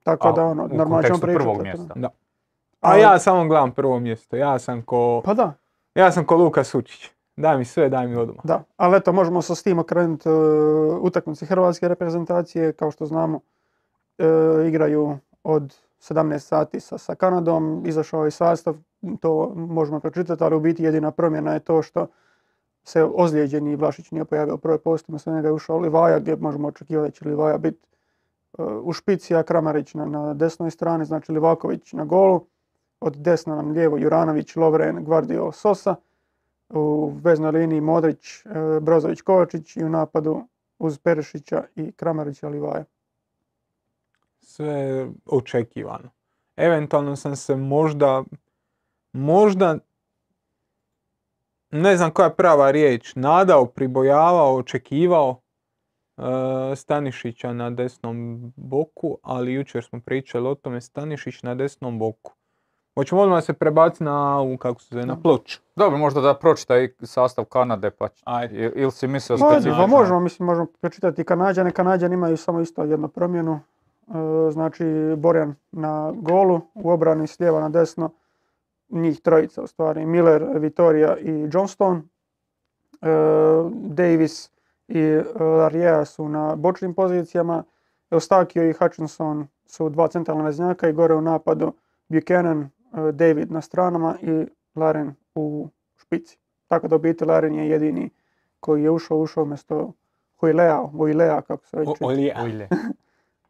Tako 0.06 0.32
da 0.32 0.44
ono, 0.44 0.68
normalno 0.72 1.02
ćemo 1.02 1.18
prvog 1.18 1.62
mjesta. 1.62 1.94
Da. 1.94 2.08
A 2.80 2.96
ja 2.96 3.18
samo 3.18 3.48
gledam 3.48 3.72
prvo 3.72 3.98
mjesto, 3.98 4.36
ja 4.36 4.58
sam 4.58 4.82
ko... 4.82 5.22
Pa 5.24 5.34
da. 5.34 5.52
Ja 5.94 6.12
sam 6.12 6.24
ko 6.24 6.36
Luka 6.36 6.64
Sučić. 6.64 7.10
Daj 7.36 7.58
mi 7.58 7.64
sve, 7.64 7.88
daj 7.88 8.06
mi 8.06 8.16
odmah. 8.16 8.44
Da, 8.44 8.62
ali 8.76 8.96
eto, 8.96 9.12
možemo 9.12 9.42
sa 9.42 9.54
s 9.54 9.62
tim 9.62 9.78
okrenuti 9.78 10.28
uh, 10.28 10.98
utakmici 11.00 11.46
hrvatske 11.46 11.88
reprezentacije. 11.88 12.72
Kao 12.72 12.90
što 12.90 13.06
znamo, 13.06 13.36
uh, 14.18 14.66
igraju 14.66 15.18
od 15.44 15.74
17 16.00 16.38
sati 16.38 16.80
sa, 16.80 16.98
sa 16.98 17.14
Kanadom. 17.14 17.82
Izašao 17.86 18.24
je 18.24 18.30
sastav, 18.30 18.74
to 19.20 19.52
možemo 19.56 20.00
pročitati, 20.00 20.44
ali 20.44 20.56
u 20.56 20.60
biti 20.60 20.82
jedina 20.82 21.10
promjena 21.10 21.52
je 21.52 21.60
to 21.60 21.82
što 21.82 22.06
se 22.84 23.04
ozlijeđeni 23.14 23.76
Vlašić 23.76 24.10
nije 24.10 24.24
pojavio 24.24 24.54
u 24.54 24.58
prvoj 24.58 24.78
postupu, 24.78 25.18
sa 25.18 25.34
njega 25.34 25.48
je 25.48 25.52
ušao 25.52 25.78
Livaja, 25.78 26.18
gdje 26.18 26.36
možemo 26.36 26.68
očekivati 26.68 27.10
da 27.10 27.14
će 27.14 27.28
Livaja 27.28 27.58
biti 27.58 27.78
uh, 27.82 27.95
u 28.82 28.92
špici, 28.92 29.34
a 29.34 29.42
Kramarić 29.42 29.94
na, 29.94 30.04
na 30.04 30.34
desnoj 30.34 30.70
strani, 30.70 31.04
znači 31.04 31.32
Livaković 31.32 31.92
na 31.92 32.04
golu. 32.04 32.46
Od 33.00 33.16
desna 33.16 33.56
nam 33.56 33.70
lijevo 33.70 33.98
Juranović, 33.98 34.56
Lovren, 34.56 35.04
Gvardio, 35.04 35.52
Sosa 35.52 35.94
u 36.68 37.12
veznoj 37.22 37.50
liniji 37.50 37.80
Modrić, 37.80 38.46
e, 38.46 38.80
Brozović, 38.80 39.20
Kovačić 39.20 39.76
i 39.76 39.84
u 39.84 39.88
napadu 39.88 40.42
uz 40.78 40.98
Perišića 40.98 41.64
i 41.76 41.92
Kramarića 41.92 42.48
Livaja. 42.48 42.84
Sve 44.40 45.06
očekivano. 45.26 46.10
Eventualno 46.56 47.16
sam 47.16 47.36
se 47.36 47.56
možda, 47.56 48.24
možda, 49.12 49.78
ne 51.70 51.96
znam 51.96 52.10
koja 52.10 52.26
je 52.26 52.36
prava 52.36 52.70
riječ, 52.70 53.14
nadao, 53.14 53.66
pribojavao, 53.66 54.56
očekivao 54.56 55.40
Stanišića 56.76 57.52
na 57.52 57.70
desnom 57.70 58.52
boku, 58.56 59.18
ali 59.22 59.52
jučer 59.52 59.84
smo 59.84 60.00
pričali 60.00 60.48
o 60.48 60.54
tome 60.54 60.80
Stanišić 60.80 61.42
na 61.42 61.54
desnom 61.54 61.98
boku. 61.98 62.32
Hoćemo 62.94 63.20
odmah 63.20 63.44
se 63.44 63.52
prebaciti 63.52 64.04
na 64.04 64.38
ovu, 64.38 64.56
kako 64.56 64.80
se 64.80 64.94
zove, 64.94 65.06
na 65.06 65.20
ploču. 65.20 65.60
Dobro, 65.76 65.98
možda 65.98 66.20
da 66.20 66.34
pročitaj 66.34 66.88
sastav 67.02 67.44
Kanade, 67.44 67.90
pa 67.90 68.08
Ajde. 68.24 68.72
ili 68.74 68.92
si 68.92 69.08
mislio 69.08 69.38
specifično? 69.38 69.76
Pa 69.76 69.86
možemo, 69.86 70.20
mislim, 70.20 70.46
možemo 70.46 70.66
pročitati 70.80 71.24
Kanadjane. 71.24 71.70
Kanadjani 71.70 72.14
imaju 72.14 72.36
samo 72.36 72.60
isto 72.60 72.82
jednu 72.82 73.08
promjenu. 73.08 73.60
E, 74.08 74.50
znači, 74.50 74.84
Borjan 75.16 75.54
na 75.72 76.12
golu, 76.16 76.60
u 76.74 76.90
obrani 76.90 77.26
s 77.26 77.40
lijeva 77.40 77.60
na 77.60 77.68
desno, 77.68 78.10
njih 78.88 79.20
trojica 79.20 79.62
u 79.62 79.66
stvari, 79.66 80.06
Miller, 80.06 80.46
Vitoria 80.54 81.16
i 81.18 81.48
Johnston. 81.52 82.08
E, 83.02 83.08
Davis 83.72 84.50
i 84.88 85.20
Larriera 85.40 86.04
su 86.04 86.28
na 86.28 86.56
bočnim 86.56 86.94
pozicijama. 86.94 87.64
Eustakio 88.10 88.70
i 88.70 88.72
Hutchinson 88.72 89.46
su 89.66 89.88
dva 89.88 90.08
centralna 90.08 90.44
veznjaka 90.44 90.88
i 90.88 90.92
gore 90.92 91.14
u 91.14 91.20
napadu 91.20 91.72
Buchanan, 92.08 92.70
E, 92.96 93.12
David 93.12 93.52
na 93.52 93.60
stranama 93.60 94.16
i 94.22 94.46
Laren 94.74 95.14
u 95.34 95.68
špici. 95.96 96.38
Tako 96.68 96.88
da 96.88 96.96
u 96.96 96.98
biti 96.98 97.24
Laren 97.24 97.54
je 97.54 97.68
jedini 97.68 98.10
koji 98.60 98.82
je 98.82 98.90
ušao, 98.90 99.18
ušao 99.18 99.42
umjesto 99.42 99.92
Huilea, 100.36 100.86
Huilea 100.86 101.42
kako 101.42 101.66
se 101.66 101.76
već 101.76 101.88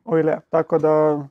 Oilea. 0.04 0.40
Tako 0.50 0.78
da 0.78 1.26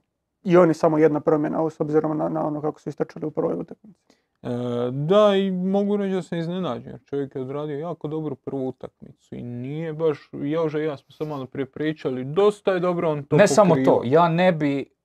i 0.45 0.57
oni 0.57 0.73
samo 0.73 0.97
jedna 0.97 1.19
promjena 1.19 1.69
s 1.69 1.79
obzirom 1.79 2.17
na, 2.17 2.29
na 2.29 2.47
ono 2.47 2.61
kako 2.61 2.81
su 2.81 2.89
istračali 2.89 3.25
u 3.25 3.31
prvoj 3.31 3.53
utakmici. 3.53 4.17
E, 4.43 4.49
da, 4.91 5.35
i 5.35 5.51
mogu 5.51 5.97
reći 5.97 6.15
da 6.15 6.21
se 6.21 6.37
iznenađen. 6.37 6.99
Čovjek 7.05 7.35
je 7.35 7.41
odradio 7.41 7.79
jako 7.79 8.07
dobru 8.07 8.35
prvu 8.35 8.67
utakmicu 8.67 9.35
i 9.35 9.43
nije 9.43 9.93
baš, 9.93 10.29
Jože 10.31 10.81
i 10.81 10.85
ja 10.85 10.97
smo 10.97 11.11
samo 11.11 11.29
malo 11.29 11.45
prije 11.45 11.65
pričali, 11.65 12.23
dosta 12.23 12.71
je 12.71 12.79
dobro 12.79 13.11
on 13.11 13.23
to 13.23 13.35
Ne 13.35 13.47
samo 13.47 13.75
to, 13.85 14.01
ja 14.05 14.29
ne 14.29 14.51
bi 14.51 14.95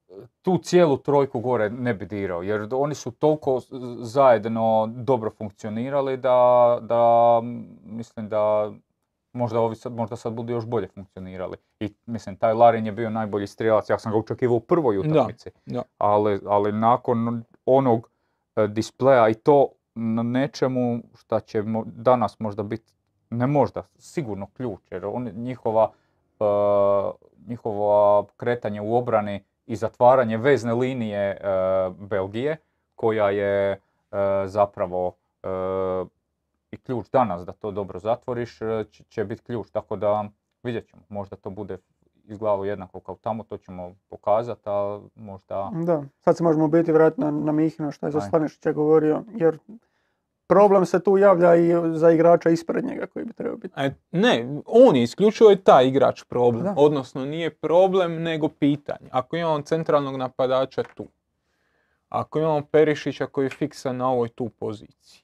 tu 0.43 0.59
cijelu 0.59 0.97
trojku 0.97 1.41
gore 1.41 1.71
ne 1.71 1.95
bi 1.95 2.07
dirao, 2.07 2.43
jer 2.43 2.69
oni 2.73 2.95
su 2.95 3.11
toliko 3.11 3.61
zajedno 4.01 4.93
dobro 4.97 5.31
funkcionirali 5.31 6.17
da, 6.17 6.79
da 6.83 7.41
mislim 7.85 8.29
da 8.29 8.73
možda 9.33 9.61
ovi 9.61 9.77
sad, 9.77 9.93
možda 9.93 10.17
sad 10.17 10.33
budu 10.33 10.53
još 10.53 10.67
bolje 10.67 10.89
funkcionirali. 10.89 11.57
I 11.81 11.95
mislim, 12.07 12.37
taj 12.37 12.53
Larin 12.53 12.87
je 12.87 12.93
bio 12.93 13.11
najbolji 13.11 13.47
strijelac, 13.47 13.91
ja 13.91 13.99
sam 13.99 14.13
ga 14.13 14.19
očekivao 14.19 14.57
u 14.57 14.61
prvoj 14.61 14.99
utakmici. 14.99 15.51
Ali, 15.99 16.41
ali 16.47 16.73
nakon 16.73 17.45
onog 17.67 18.11
e, 18.57 18.67
displeja 18.67 19.29
i 19.29 19.35
to 19.35 19.69
na 19.95 20.23
nečemu 20.23 21.03
što 21.15 21.41
će 21.41 21.63
danas 21.85 22.39
možda 22.39 22.63
biti, 22.63 22.93
ne 23.31 23.47
možda, 23.47 23.83
sigurno 23.99 24.47
ključ, 24.47 24.81
jer 24.91 25.07
on, 25.07 25.31
njihova, 25.35 25.91
uh, 26.41 26.47
njihova 27.49 28.25
kretanje 28.37 28.81
u 28.81 28.97
obrani 28.97 29.45
i 29.71 29.77
zatvaranje 29.77 30.37
vezne 30.37 30.75
linije 30.75 31.31
e, 31.31 31.39
Belgije 31.99 32.57
koja 32.95 33.31
je 33.31 33.73
e, 33.73 33.79
zapravo 34.47 35.13
e, 35.43 35.49
i 36.71 36.77
ključ 36.77 37.07
danas 37.13 37.47
da 37.47 37.53
to 37.53 37.71
dobro 37.71 37.99
zatvoriš 37.99 38.59
će, 39.09 39.25
biti 39.25 39.43
ključ. 39.43 39.71
Tako 39.71 39.97
da 39.97 40.29
vidjet 40.63 40.89
ćemo, 40.89 41.03
možda 41.09 41.37
to 41.37 41.51
bude 41.51 41.79
izgledalo 42.25 42.65
jednako 42.65 43.01
kao 43.01 43.17
tamo, 43.21 43.45
to 43.45 43.59
ćemo 43.59 43.95
pokazati, 44.09 44.63
a 44.65 45.01
možda... 45.15 45.71
Da, 45.73 46.05
sad 46.21 46.37
se 46.37 46.43
možemo 46.43 46.69
biti 46.69 46.93
vratiti 46.93 47.21
na, 47.21 47.31
na 47.31 47.53
Mihina 47.53 47.91
što 47.91 48.07
je 48.07 48.13
za 48.13 48.21
Stanišića 48.21 48.73
govorio, 48.73 49.23
jer 49.35 49.59
problem 50.47 50.87
se 50.87 51.01
tu 51.01 51.19
javlja 51.19 51.57
i 51.57 51.73
za 51.93 52.11
igrača 52.11 52.51
ispred 52.51 52.85
njega 52.85 53.07
koji 53.07 53.25
bi 53.25 53.33
trebao 53.33 53.57
biti. 53.57 53.75
E, 53.77 53.95
ne, 54.11 54.61
on 54.67 54.97
je 54.97 55.03
isključivo 55.03 55.51
je 55.51 55.65
taj 55.65 55.87
igrač 55.87 56.25
problem. 56.25 56.75
Odnosno 56.77 57.25
nije 57.25 57.55
problem 57.55 58.23
nego 58.23 58.49
pitanje. 58.49 59.09
Ako 59.11 59.37
imamo 59.37 59.63
centralnog 59.63 60.17
napadača 60.17 60.83
tu, 60.95 61.07
ako 62.09 62.39
imamo 62.39 62.63
Perišića 62.71 63.27
koji 63.27 63.47
je 63.47 63.51
fiksan 63.51 63.97
na 63.97 64.11
ovoj 64.11 64.29
tu 64.29 64.49
poziciji, 64.49 65.23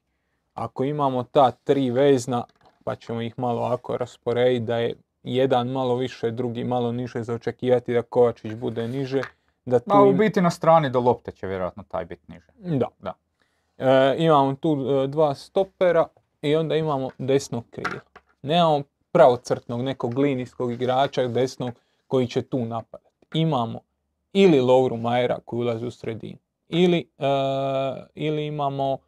ako 0.57 0.85
imamo 0.85 1.23
ta 1.23 1.51
tri 1.51 1.91
vezna, 1.91 2.45
pa 2.85 2.97
ćemo 2.97 3.23
ih 3.23 3.39
malo 3.39 3.61
ovako 3.61 3.97
rasporediti 3.97 4.65
da 4.65 4.79
je 4.79 4.95
jedan 5.23 5.69
malo 5.69 5.97
više, 5.97 6.31
drugi 6.31 6.65
malo 6.65 6.93
niže 6.93 7.23
za 7.23 7.35
očekivati 7.35 7.95
da 7.95 8.03
Kovačić 8.03 8.55
bude 8.55 8.89
niže. 8.89 9.23
Da 9.65 9.79
tu 9.79 10.09
u 10.09 10.13
biti 10.13 10.41
na 10.41 10.51
strani 10.51 10.91
do 10.91 11.01
lopte 11.01 11.33
će 11.33 11.47
vjerojatno 11.47 11.85
taj 11.89 12.05
biti 12.05 12.33
niže. 12.33 12.47
Da. 12.57 12.89
da. 12.99 13.13
E, 13.79 14.17
imamo 14.19 14.55
tu 14.55 14.87
e, 15.05 15.07
dva 15.07 15.35
stopera 15.35 16.07
i 16.43 16.57
onda 16.57 16.77
imamo 16.77 17.11
desnog 17.19 17.65
krila. 17.71 18.01
Nemamo 18.43 18.83
pravocrtnog 19.13 19.83
nekog 19.83 20.19
linijskog 20.19 20.73
igrača 20.73 21.29
desnog 21.29 21.71
koji 22.07 22.27
će 22.27 22.43
tu 22.43 22.65
napadati. 22.65 23.17
Imamo 23.35 23.81
ili 24.33 24.61
Louru 24.61 24.97
Majera 24.97 25.39
koji 25.45 25.61
ulazi 25.61 25.87
u 25.87 25.91
sredinu. 25.91 26.39
Ili, 26.69 27.09
e, 27.19 27.27
ili 28.15 28.47
imamo 28.47 28.99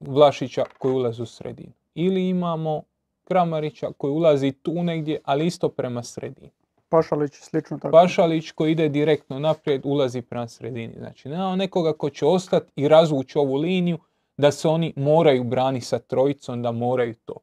Vlašića 0.00 0.64
koji 0.78 0.94
ulazi 0.94 1.22
u 1.22 1.26
sredinu. 1.26 1.72
Ili 1.94 2.28
imamo 2.28 2.82
Kramarića 3.24 3.88
koji 3.98 4.12
ulazi 4.12 4.52
tu 4.52 4.82
negdje, 4.82 5.20
ali 5.24 5.46
isto 5.46 5.68
prema 5.68 6.02
sredini. 6.02 6.50
Pašalić 6.88 7.34
slično 7.34 7.78
tako. 7.78 7.92
Pašalić 7.92 8.50
koji 8.50 8.72
ide 8.72 8.88
direktno 8.88 9.38
naprijed 9.38 9.80
ulazi 9.84 10.22
prema 10.22 10.48
sredini. 10.48 10.94
Znači 10.98 11.28
nema 11.28 11.56
nekoga 11.56 11.92
ko 11.92 12.10
će 12.10 12.26
ostati 12.26 12.72
i 12.76 12.88
razvući 12.88 13.38
ovu 13.38 13.56
liniju 13.56 13.98
da 14.36 14.52
se 14.52 14.68
oni 14.68 14.92
moraju 14.96 15.44
brani 15.44 15.80
sa 15.80 15.98
trojicom, 15.98 16.62
da 16.62 16.72
moraju 16.72 17.14
to. 17.24 17.34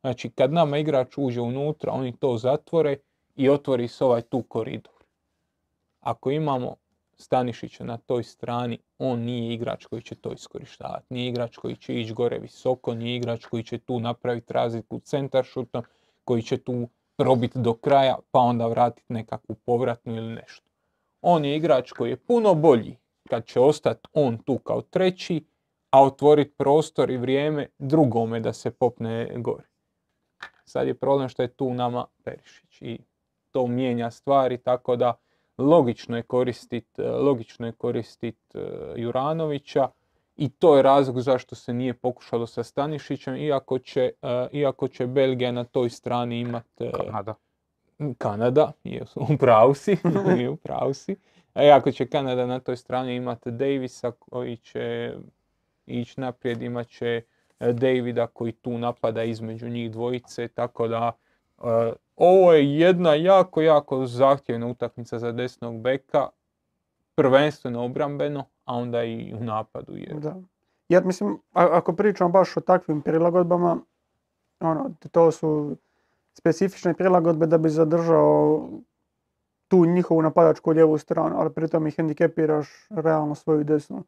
Znači 0.00 0.30
kad 0.30 0.52
nama 0.52 0.78
igrač 0.78 1.18
uđe 1.18 1.40
unutra, 1.40 1.92
oni 1.92 2.16
to 2.16 2.38
zatvore 2.38 2.96
i 3.36 3.48
otvori 3.48 3.88
se 3.88 4.04
ovaj 4.04 4.22
tu 4.22 4.42
koridor. 4.42 4.94
Ako 6.00 6.30
imamo 6.30 6.76
Stanišića 7.20 7.84
na 7.84 7.96
toj 7.96 8.22
strani, 8.22 8.78
on 8.98 9.20
nije 9.20 9.54
igrač 9.54 9.86
koji 9.86 10.02
će 10.02 10.14
to 10.14 10.32
iskorištavati. 10.32 11.06
Nije 11.10 11.28
igrač 11.28 11.56
koji 11.56 11.76
će 11.76 12.00
ići 12.00 12.14
gore 12.14 12.38
visoko, 12.38 12.94
nije 12.94 13.16
igrač 13.16 13.44
koji 13.44 13.62
će 13.62 13.78
tu 13.78 14.00
napraviti 14.00 14.52
razliku 14.52 15.00
centar 15.00 15.44
šutom, 15.44 15.82
koji 16.24 16.42
će 16.42 16.56
tu 16.56 16.88
probiti 17.16 17.58
do 17.58 17.74
kraja 17.74 18.16
pa 18.30 18.38
onda 18.38 18.66
vratiti 18.66 19.12
nekakvu 19.12 19.54
povratnu 19.54 20.16
ili 20.16 20.34
nešto. 20.34 20.70
On 21.20 21.44
je 21.44 21.56
igrač 21.56 21.92
koji 21.92 22.10
je 22.10 22.16
puno 22.16 22.54
bolji 22.54 22.96
kad 23.28 23.46
će 23.46 23.60
ostati 23.60 24.08
on 24.12 24.38
tu 24.38 24.58
kao 24.58 24.82
treći, 24.82 25.44
a 25.90 26.04
otvoriti 26.04 26.54
prostor 26.56 27.10
i 27.10 27.16
vrijeme 27.16 27.66
drugome 27.78 28.40
da 28.40 28.52
se 28.52 28.70
popne 28.70 29.32
gore. 29.36 29.68
Sad 30.64 30.86
je 30.86 30.94
problem 30.94 31.28
što 31.28 31.42
je 31.42 31.54
tu 31.54 31.74
nama 31.74 32.06
Perišić 32.24 32.82
i 32.82 32.98
to 33.50 33.66
mijenja 33.66 34.10
stvari 34.10 34.58
tako 34.58 34.96
da 34.96 35.14
logično 35.60 36.16
je 36.16 36.22
koristiti 36.22 37.02
logično 37.02 37.66
je 37.66 37.72
koristit 37.72 38.54
e, 38.54 38.58
Juranovića 38.96 39.88
i 40.40 40.48
to 40.48 40.76
je 40.76 40.82
razlog 40.82 41.20
zašto 41.20 41.54
se 41.54 41.72
nije 41.72 41.94
pokušalo 41.94 42.46
sa 42.46 42.62
Stanišićem, 42.62 43.36
iako 43.36 43.78
će, 43.78 44.12
uh, 44.22 44.30
iako 44.52 44.88
će 44.88 45.06
Belgija 45.06 45.52
na 45.52 45.64
toj 45.64 45.90
strani 45.90 46.40
imati... 46.40 46.90
Kanada. 46.96 47.34
Kanada, 48.18 48.72
u 49.16 49.36
pravu 49.38 49.74
si, 49.74 49.96
u 50.52 50.56
pravu 50.56 50.94
si. 50.94 51.16
A 51.54 51.64
iako 51.64 51.92
će 51.92 52.06
Kanada 52.06 52.46
na 52.46 52.60
toj 52.60 52.76
strani 52.76 53.14
imati 53.14 53.50
Davisa 53.50 54.10
koji 54.10 54.56
će 54.56 55.14
ići 55.86 56.20
naprijed, 56.20 56.62
imat 56.62 56.88
će 56.88 57.22
e, 57.60 57.72
Davida 57.72 58.26
koji 58.26 58.52
tu 58.52 58.78
napada 58.78 59.24
između 59.24 59.68
njih 59.68 59.90
dvojice, 59.90 60.48
tako 60.48 60.88
da 60.88 61.12
ovo 62.16 62.52
je 62.52 62.78
jedna 62.78 63.14
jako, 63.14 63.60
jako 63.60 64.06
zahtjevna 64.06 64.66
utakmica 64.66 65.18
za 65.18 65.32
desnog 65.32 65.80
beka, 65.80 66.28
prvenstveno 67.14 67.84
obrambeno, 67.84 68.44
a 68.64 68.74
onda 68.74 69.04
i 69.04 69.34
u 69.34 69.44
napadu. 69.44 69.96
Jer... 69.96 70.20
Da. 70.20 70.36
Jer 70.88 71.04
mislim, 71.04 71.38
ako 71.52 71.92
pričamo 71.92 72.30
baš 72.30 72.56
o 72.56 72.60
takvim 72.60 73.02
prilagodbama, 73.02 73.78
ono, 74.60 74.90
to 75.12 75.32
su 75.32 75.76
specifične 76.34 76.94
prilagodbe 76.94 77.46
da 77.46 77.58
bi 77.58 77.68
zadržao 77.68 78.68
tu 79.68 79.86
njihovu 79.86 80.22
napadačku 80.22 80.70
lijevu 80.70 80.98
stranu, 80.98 81.36
ali 81.38 81.52
pritom 81.52 81.86
ih 81.86 81.96
hendikepiraš 81.96 82.68
realno 82.90 83.34
svoju 83.34 83.64
desnu. 83.64 84.04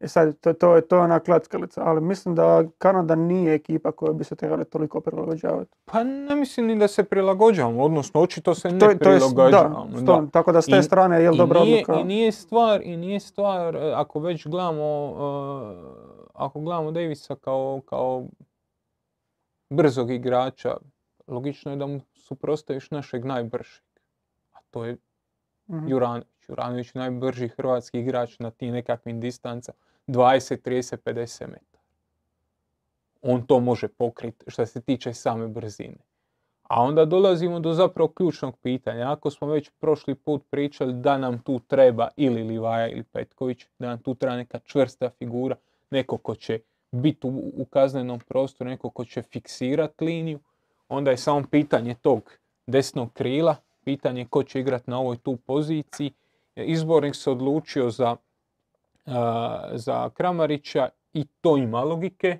E 0.00 0.08
sad, 0.08 0.40
to, 0.40 0.52
to, 0.52 0.76
je, 0.76 0.88
to 0.88 0.96
je 0.96 1.02
ona 1.02 1.20
klackalica, 1.20 1.82
ali 1.84 2.00
mislim 2.00 2.34
da 2.34 2.64
Kanada 2.78 3.14
nije 3.14 3.54
ekipa 3.54 3.92
koja 3.92 4.12
bi 4.12 4.24
se 4.24 4.36
trebala 4.36 4.64
toliko 4.64 5.00
prilagođavati. 5.00 5.70
Pa 5.84 6.04
ne 6.04 6.34
mislim 6.34 6.66
ni 6.66 6.78
da 6.78 6.88
se 6.88 7.04
prilagođavamo, 7.04 7.82
odnosno 7.82 8.20
očito 8.20 8.54
se 8.54 8.70
ne 8.70 8.78
to, 8.78 8.98
prilagođavamo. 8.98 10.00
Da, 10.00 10.26
tako 10.32 10.52
da 10.52 10.62
s 10.62 10.66
te 10.66 10.82
strane 10.82 11.22
je 11.22 11.30
li 11.30 11.36
dobra 11.36 11.60
nije, 11.60 11.76
odluka? 11.76 12.00
I 12.00 12.04
nije 12.04 12.32
stvar, 12.32 12.82
i 12.84 12.96
nije 12.96 13.20
stvar, 13.20 13.76
e, 13.76 13.92
ako 13.94 14.20
već 14.20 14.46
gledamo, 14.46 15.10
uh, 15.10 16.30
ako 16.34 16.60
gledamo 16.60 16.90
Davisa 16.90 17.34
kao, 17.34 17.80
kao 17.86 18.24
brzog 19.70 20.10
igrača, 20.10 20.76
logično 21.26 21.70
je 21.70 21.76
da 21.76 21.86
mu 21.86 22.00
suprostaviš 22.14 22.90
našeg 22.90 23.24
najbržeg, 23.24 23.82
a 24.52 24.58
to 24.70 24.84
je 24.84 24.96
mm 25.66 25.88
Juranović. 25.88 26.26
Juranović 26.48 26.94
najbrži 26.94 27.48
hrvatski 27.48 28.00
igrač 28.00 28.38
na 28.38 28.50
tim 28.50 28.72
nekakvim 28.72 29.20
distancama. 29.20 29.78
20, 30.10 30.62
30, 30.62 30.96
50 30.96 31.46
metara. 31.46 31.82
On 33.22 33.46
to 33.46 33.60
može 33.60 33.88
pokriti 33.88 34.44
što 34.48 34.66
se 34.66 34.80
tiče 34.80 35.12
same 35.12 35.48
brzine. 35.48 35.98
A 36.62 36.82
onda 36.82 37.04
dolazimo 37.04 37.60
do 37.60 37.72
zapravo 37.72 38.08
ključnog 38.08 38.56
pitanja. 38.62 39.12
Ako 39.12 39.30
smo 39.30 39.48
već 39.48 39.70
prošli 39.80 40.14
put 40.14 40.42
pričali 40.50 40.92
da 40.92 41.18
nam 41.18 41.38
tu 41.38 41.60
treba 41.66 42.08
ili 42.16 42.42
Livaja 42.42 42.88
ili 42.88 43.02
Petković, 43.02 43.66
da 43.78 43.88
nam 43.88 43.98
tu 43.98 44.14
treba 44.14 44.36
neka 44.36 44.58
čvrsta 44.58 45.10
figura, 45.18 45.56
neko 45.90 46.16
ko 46.18 46.34
će 46.34 46.60
biti 46.92 47.26
u, 47.56 47.64
kaznenom 47.70 48.20
prostoru, 48.20 48.70
neko 48.70 48.90
ko 48.90 49.04
će 49.04 49.22
fiksirati 49.22 50.04
liniju, 50.04 50.38
onda 50.88 51.10
je 51.10 51.16
samo 51.16 51.46
pitanje 51.50 51.94
tog 51.94 52.32
desnog 52.66 53.12
krila, 53.12 53.56
pitanje 53.84 54.26
ko 54.30 54.42
će 54.42 54.60
igrati 54.60 54.90
na 54.90 54.98
ovoj 54.98 55.16
tu 55.16 55.36
poziciji. 55.36 56.12
Izbornik 56.56 57.14
se 57.14 57.30
odlučio 57.30 57.90
za 57.90 58.16
za 59.72 60.10
Kramarića 60.10 60.88
i 61.12 61.24
to 61.40 61.56
ima 61.56 61.80
logike. 61.80 62.38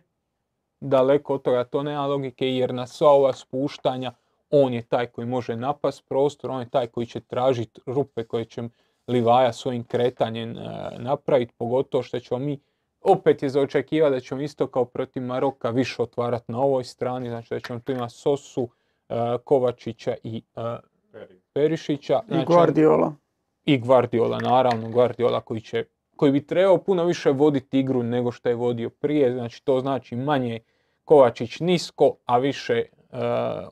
Daleko 0.80 1.34
od 1.34 1.42
toga 1.42 1.64
to 1.64 1.82
nema 1.82 2.06
logike 2.06 2.48
jer 2.48 2.74
na 2.74 2.86
sva 2.86 3.10
ova 3.10 3.32
spuštanja 3.32 4.12
on 4.50 4.74
je 4.74 4.82
taj 4.82 5.06
koji 5.06 5.26
može 5.26 5.56
napast 5.56 6.08
prostor, 6.08 6.50
on 6.50 6.60
je 6.60 6.70
taj 6.70 6.86
koji 6.86 7.06
će 7.06 7.20
tražiti 7.20 7.80
rupe 7.86 8.24
koje 8.24 8.44
će 8.44 8.62
Livaja 9.08 9.52
svojim 9.52 9.84
kretanjem 9.84 10.56
napraviti, 10.98 11.52
pogotovo 11.58 12.02
što 12.02 12.20
ćemo 12.20 12.40
mi 12.40 12.60
opet 13.00 13.42
je 13.42 13.48
za 13.48 13.60
očekivati 13.60 14.14
da 14.14 14.20
ćemo 14.20 14.40
isto 14.40 14.66
kao 14.66 14.84
protiv 14.84 15.22
Maroka 15.22 15.70
više 15.70 16.02
otvarati 16.02 16.52
na 16.52 16.60
ovoj 16.60 16.84
strani, 16.84 17.28
znači 17.28 17.54
da 17.54 17.60
ćemo 17.60 17.80
tu 17.80 17.92
imati 17.92 18.14
Sosu, 18.14 18.68
Kovačića 19.44 20.14
i 20.22 20.42
Perišića. 21.52 22.20
I 22.28 22.44
Guardiola. 22.44 23.12
I 23.64 23.78
Guardiola, 23.78 24.38
naravno, 24.38 24.90
Guardiola 24.90 25.40
koji 25.40 25.60
će 25.60 25.84
koji 26.20 26.32
bi 26.32 26.46
trebao 26.46 26.78
puno 26.78 27.04
više 27.04 27.30
voditi 27.30 27.78
igru 27.78 28.02
nego 28.02 28.32
što 28.32 28.48
je 28.48 28.54
vodio 28.54 28.90
prije. 28.90 29.32
Znači 29.32 29.64
to 29.64 29.80
znači 29.80 30.16
manje 30.16 30.60
Kovačić 31.04 31.60
nisko, 31.60 32.14
a 32.26 32.38
više 32.38 32.74
e, 32.74 32.86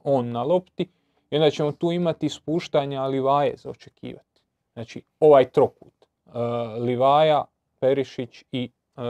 on 0.04 0.30
na 0.30 0.42
lopti. 0.42 0.88
I 1.30 1.36
onda 1.36 1.50
ćemo 1.50 1.72
tu 1.72 1.92
imati 1.92 2.28
spuštanja 2.28 3.06
Livaje 3.06 3.56
za 3.56 3.70
očekivati. 3.70 4.40
Znači 4.72 5.02
ovaj 5.20 5.50
trokut. 5.50 5.92
Uh, 6.26 6.32
Livaja, 6.80 7.44
Perišić 7.80 8.44
i 8.52 8.70
uh, 8.96 9.02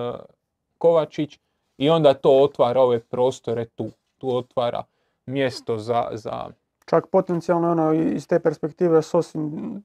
Kovačić. 0.79 1.39
I 1.77 1.91
onda 1.91 2.15
to 2.15 2.31
otvara 2.31 2.81
ove 2.81 3.01
prostore 3.01 3.65
tu. 3.65 3.91
Tu 4.19 4.37
otvara 4.37 4.83
mjesto 5.27 5.79
za... 5.79 6.09
za... 6.13 6.51
Čak 6.87 7.07
potencijalno 7.07 7.71
ono, 7.71 7.93
iz 7.93 8.29
te 8.29 8.41
perspektive 8.41 9.03
Sosin 9.03 9.83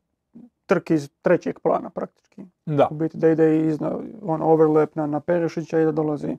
trk 0.66 0.90
iz 0.90 1.10
trećeg 1.22 1.60
plana 1.60 1.90
praktički. 1.90 2.42
Da. 2.66 2.88
U 2.92 2.94
biti 2.94 3.18
da 3.18 3.30
ide 3.30 3.68
iz 3.68 3.78
on 4.22 4.42
overlap 4.42 4.96
na, 4.96 5.08
na 5.08 5.20
Perišića 5.20 5.80
i 5.80 5.86
da 5.86 5.92
dolazi 5.92 6.38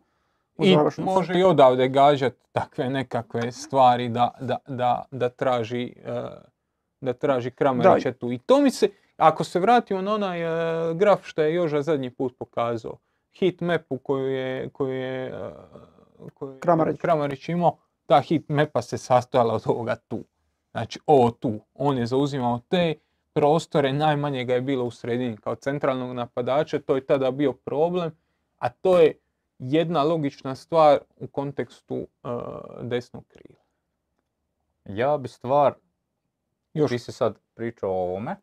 u 0.56 0.64
I 0.64 0.76
može 0.98 1.38
i 1.38 1.44
odavde 1.44 1.88
gađati 1.88 2.36
takve 2.52 2.90
nekakve 2.90 3.52
stvari 3.52 4.08
da, 4.08 4.30
da, 4.40 4.56
da, 4.66 5.04
da 5.10 5.28
traži, 5.28 5.94
uh, 6.06 6.12
da 7.00 7.12
traži 7.12 7.50
Kramarića 7.50 8.12
tu. 8.12 8.32
I 8.32 8.38
to 8.38 8.60
mi 8.60 8.70
se, 8.70 8.88
ako 9.16 9.44
se 9.44 9.60
vratimo 9.60 10.02
na 10.02 10.14
onaj 10.14 10.44
uh, 10.44 10.96
graf 10.96 11.20
što 11.24 11.42
je 11.42 11.54
Joža 11.54 11.82
zadnji 11.82 12.10
put 12.10 12.38
pokazao, 12.38 12.96
hit 13.32 13.60
mapu 13.60 13.98
koju 13.98 14.26
je, 14.26 14.68
koju 14.68 14.92
je, 14.92 15.34
uh, 16.20 16.30
koju 16.34 16.58
Kramarić. 16.60 17.00
Kramarić 17.00 17.48
imao, 17.48 17.76
ta 18.06 18.20
hit 18.20 18.48
mapa 18.48 18.82
se 18.82 18.98
sastojala 18.98 19.54
od 19.54 19.62
ovoga 19.66 19.96
tu. 19.96 20.24
Znači 20.70 21.00
ovo 21.06 21.30
tu. 21.30 21.60
On 21.74 21.98
je 21.98 22.06
zauzimao 22.06 22.60
te 22.68 22.94
prostore, 23.34 23.92
najmanje 23.92 24.44
ga 24.44 24.54
je 24.54 24.60
bilo 24.60 24.84
u 24.84 24.90
sredini 24.90 25.36
kao 25.36 25.54
centralnog 25.54 26.16
napadača, 26.16 26.78
to 26.78 26.94
je 26.94 27.06
tada 27.06 27.30
bio 27.30 27.52
problem, 27.52 28.12
a 28.58 28.68
to 28.68 28.98
je 28.98 29.18
jedna 29.58 30.02
logična 30.02 30.54
stvar 30.54 30.98
u 31.16 31.26
kontekstu 31.26 31.96
uh, 31.96 32.30
desnog 32.80 33.24
krila. 33.28 33.60
Ja 34.84 35.18
bi 35.18 35.28
stvar, 35.28 35.74
još 36.74 36.90
ti 36.90 36.98
si 36.98 37.12
sad 37.12 37.38
pričao 37.54 37.90
o 37.90 38.02
ovome, 38.02 38.36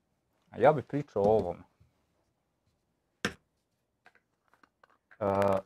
a 0.49 0.60
ja 0.60 0.73
bi 0.73 0.82
pričao 0.82 1.23
o 1.23 1.36
ovome. 1.36 1.63
Uh, 5.19 5.58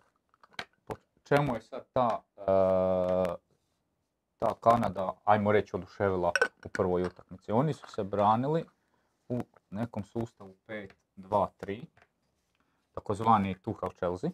po 0.86 0.96
čemu 1.24 1.56
je 1.56 1.62
sad 1.62 1.86
ta, 1.94 2.22
uh, 2.38 3.36
ta 4.38 4.54
Kanada, 4.62 5.14
ajmo 5.24 5.52
reći, 5.52 5.76
oduševila 5.76 6.32
u 6.66 6.70
prvoj 6.70 7.02
utakmici? 7.02 7.52
Oni 7.52 7.74
su 7.74 7.88
se 7.88 8.04
branili 8.04 8.66
u 9.30 9.42
nekom 9.70 10.04
sustavu 10.04 10.56
5-2-3, 11.18 11.82
takozvani 12.94 13.56
Tuchel 13.62 13.90
Chelsea. 13.90 14.30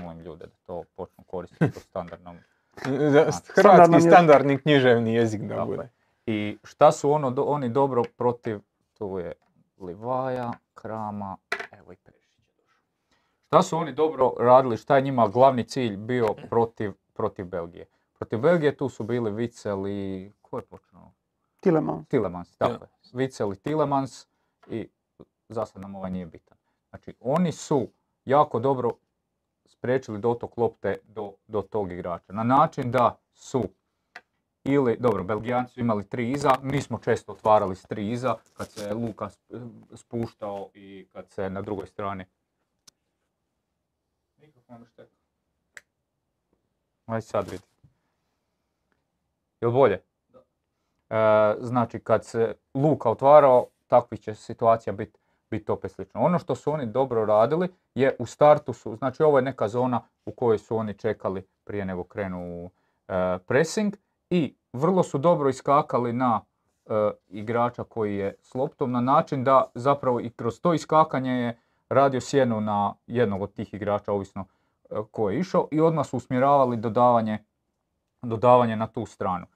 Molim 0.00 0.20
ljude 0.20 0.46
da 0.46 0.56
to 0.66 0.82
počnu 0.96 1.24
koristiti 1.24 1.78
u 1.78 1.80
standardnom... 1.80 2.36
Hrvatski 3.56 4.00
standardni 4.00 4.58
književni 4.58 5.14
jezik 5.14 5.42
da 5.42 5.64
bude. 5.64 5.88
I 6.26 6.58
šta 6.64 6.92
su 6.92 7.10
ono, 7.10 7.34
oni 7.46 7.68
dobro 7.68 8.02
protiv, 8.16 8.60
tu 8.94 9.18
je 9.18 9.32
Livaja, 9.80 10.52
Krama, 10.74 11.36
evo 11.72 11.92
i 11.92 11.96
došao. 11.96 12.18
Šta 13.46 13.62
su 13.62 13.76
oni 13.76 13.92
dobro 13.92 14.32
radili, 14.38 14.76
šta 14.76 14.96
je 14.96 15.02
njima 15.02 15.28
glavni 15.28 15.64
cilj 15.64 15.96
bio 15.96 16.26
protiv, 16.50 16.92
protiv 17.12 17.46
Belgije? 17.46 17.86
Protiv 18.18 18.38
Belgije 18.38 18.76
tu 18.76 18.88
su 18.88 19.04
bili 19.04 19.30
Vicel 19.30 19.88
i... 19.88 20.32
Ko 20.42 20.58
je 20.58 20.62
počeo? 20.62 21.12
Tilemans. 21.60 22.08
Tilemans, 22.08 22.56
tako 22.56 22.84
je. 22.84 22.88
Vicel 23.12 23.52
i 23.52 23.56
Tilemans 23.56 24.26
i 24.70 24.88
za 25.48 25.66
sad 25.66 25.82
nam 25.82 25.94
ovaj 25.94 26.10
nije 26.10 26.26
bitan. 26.26 26.58
Znači, 26.90 27.14
oni 27.20 27.52
su 27.52 27.88
jako 28.24 28.58
dobro 28.58 28.90
spriječili 29.66 30.18
dotok 30.18 30.56
lopte 30.56 30.98
do, 31.04 31.32
do 31.46 31.62
tog 31.62 31.92
igrača. 31.92 32.32
Na 32.32 32.42
način 32.42 32.90
da 32.90 33.18
su 33.32 33.64
ili, 34.64 34.96
dobro, 35.00 35.24
Belgijanci 35.24 35.72
su 35.72 35.80
imali 35.80 36.08
tri 36.08 36.30
iza, 36.30 36.50
mi 36.62 36.82
smo 36.82 36.98
često 36.98 37.32
otvarali 37.32 37.76
s 37.76 37.82
tri 37.82 38.10
iza, 38.10 38.36
kad 38.54 38.70
se 38.70 38.94
Luka 38.94 39.30
spuštao 39.94 40.70
i 40.74 41.06
kad 41.12 41.30
se 41.30 41.50
na 41.50 41.62
drugoj 41.62 41.86
strani... 41.86 42.24
Mikrofon 44.36 44.86
šteka. 44.92 45.12
Aj 47.06 47.22
sad 47.22 47.50
vidi. 47.50 47.64
Jel 49.60 49.70
bolje? 49.70 50.07
E, 51.10 51.54
znači 51.60 51.98
kad 51.98 52.24
se 52.24 52.54
Luka 52.74 53.10
otvarao, 53.10 53.66
takvih 53.86 54.20
će 54.20 54.34
situacija 54.34 54.92
biti 54.92 55.18
bit 55.50 55.70
opet 55.70 55.90
slično. 55.90 56.20
Ono 56.20 56.38
što 56.38 56.54
su 56.54 56.72
oni 56.72 56.86
dobro 56.86 57.24
radili 57.24 57.68
je 57.94 58.16
u 58.18 58.26
startu 58.26 58.72
su, 58.72 58.96
znači 58.96 59.22
ovo 59.22 59.38
je 59.38 59.42
neka 59.42 59.68
zona 59.68 60.00
u 60.26 60.32
kojoj 60.32 60.58
su 60.58 60.76
oni 60.76 60.94
čekali 60.94 61.46
prije 61.64 61.84
nego 61.84 62.04
krenu 62.04 62.70
e, 63.08 63.38
pressing 63.46 63.96
i 64.30 64.54
vrlo 64.72 65.02
su 65.02 65.18
dobro 65.18 65.48
iskakali 65.48 66.12
na 66.12 66.40
e, 66.86 67.10
igrača 67.28 67.84
koji 67.84 68.16
je 68.16 68.34
s 68.42 68.54
loptom 68.54 68.92
na 68.92 69.00
način 69.00 69.44
da 69.44 69.64
zapravo 69.74 70.20
i 70.20 70.30
kroz 70.30 70.60
to 70.60 70.74
iskakanje 70.74 71.32
je 71.32 71.58
radio 71.88 72.20
sjenu 72.20 72.60
na 72.60 72.94
jednog 73.06 73.42
od 73.42 73.52
tih 73.52 73.74
igrača, 73.74 74.12
ovisno 74.12 74.44
ko 75.10 75.30
je 75.30 75.38
išao 75.38 75.68
i 75.70 75.80
odmah 75.80 76.06
su 76.06 76.16
usmjeravali 76.16 76.76
dodavanje, 76.76 77.44
dodavanje 78.22 78.76
na 78.76 78.86
tu 78.86 79.06
stranu. 79.06 79.46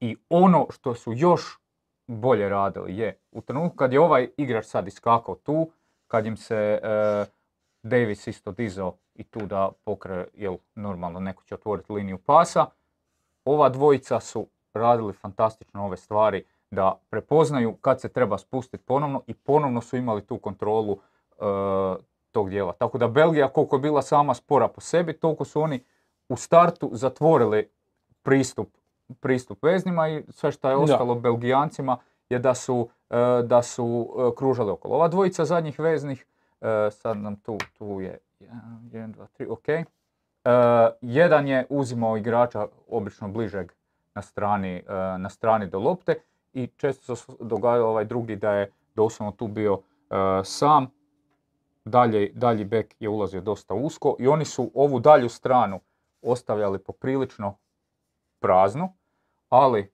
I 0.00 0.16
ono 0.28 0.66
što 0.70 0.94
su 0.94 1.12
još 1.12 1.58
bolje 2.06 2.48
radili 2.48 2.98
je, 2.98 3.18
u 3.32 3.40
trenutku 3.40 3.76
kad 3.76 3.92
je 3.92 4.00
ovaj 4.00 4.28
igrač 4.36 4.64
sad 4.64 4.88
iskakao 4.88 5.34
tu, 5.34 5.70
kad 6.06 6.26
im 6.26 6.36
se 6.36 6.80
uh, 6.82 7.28
Davis 7.82 8.26
isto 8.26 8.52
dizao 8.52 8.96
i 9.14 9.24
tu 9.24 9.46
da 9.46 9.70
pokre, 9.84 10.26
jel 10.34 10.56
normalno 10.74 11.20
neko 11.20 11.42
će 11.44 11.54
otvoriti 11.54 11.92
liniju 11.92 12.18
pasa, 12.18 12.66
ova 13.44 13.68
dvojica 13.68 14.20
su 14.20 14.46
radili 14.74 15.12
fantastično 15.12 15.84
ove 15.84 15.96
stvari 15.96 16.44
da 16.70 17.00
prepoznaju 17.10 17.76
kad 17.76 18.00
se 18.00 18.08
treba 18.08 18.38
spustiti 18.38 18.84
ponovno 18.84 19.22
i 19.26 19.34
ponovno 19.34 19.80
su 19.80 19.96
imali 19.96 20.26
tu 20.26 20.38
kontrolu 20.38 20.92
uh, 20.92 20.98
tog 22.30 22.50
dijela. 22.50 22.72
Tako 22.72 22.98
da 22.98 23.08
Belgija 23.08 23.48
koliko 23.48 23.76
je 23.76 23.80
bila 23.80 24.02
sama 24.02 24.34
spora 24.34 24.68
po 24.68 24.80
sebi, 24.80 25.12
toliko 25.12 25.44
su 25.44 25.60
oni 25.60 25.84
u 26.28 26.36
startu 26.36 26.90
zatvorili 26.92 27.70
pristup, 28.22 28.68
pristup 29.20 29.62
veznima 29.62 30.08
i 30.08 30.24
sve 30.30 30.52
što 30.52 30.70
je 30.70 30.76
ostalo 30.76 31.14
Belgijancima 31.14 31.96
je 32.28 32.38
da 32.38 32.54
su, 32.54 32.88
e, 33.10 33.16
da 33.44 33.62
su 33.62 34.08
e, 34.18 34.36
kružali 34.36 34.70
okolo. 34.70 34.94
Ova 34.94 35.08
dvojica 35.08 35.44
zadnjih 35.44 35.78
veznih, 35.78 36.26
e, 36.60 36.90
sad 36.90 37.16
nam 37.16 37.36
tu, 37.36 37.58
tu 37.78 38.00
je 38.00 38.18
1, 38.40 39.14
2, 39.14 39.26
3, 39.38 39.46
ok. 39.50 39.88
Jedan 41.00 41.48
je 41.48 41.66
uzimao 41.68 42.16
igrača 42.16 42.66
obično 42.88 43.28
bližeg 43.28 43.72
na 44.14 44.22
strani, 44.22 44.82
na 45.18 45.28
strani 45.28 45.66
do 45.66 45.78
lopte 45.78 46.14
i 46.52 46.66
često 46.76 47.16
se 47.16 47.32
događao 47.40 47.88
ovaj 47.88 48.04
drugi 48.04 48.36
da 48.36 48.52
je 48.52 48.72
doslovno 48.94 49.32
tu 49.32 49.46
bio 49.46 49.80
sam. 50.44 50.86
Dalje, 51.84 52.32
dalji 52.34 52.64
bek 52.64 52.94
je 53.00 53.08
ulazio 53.08 53.40
dosta 53.40 53.74
usko 53.74 54.16
i 54.18 54.28
oni 54.28 54.44
su 54.44 54.70
ovu 54.74 55.00
dalju 55.00 55.28
stranu 55.28 55.80
ostavljali 56.22 56.78
poprilično 56.78 57.56
praznu, 58.40 58.92
ali 59.48 59.92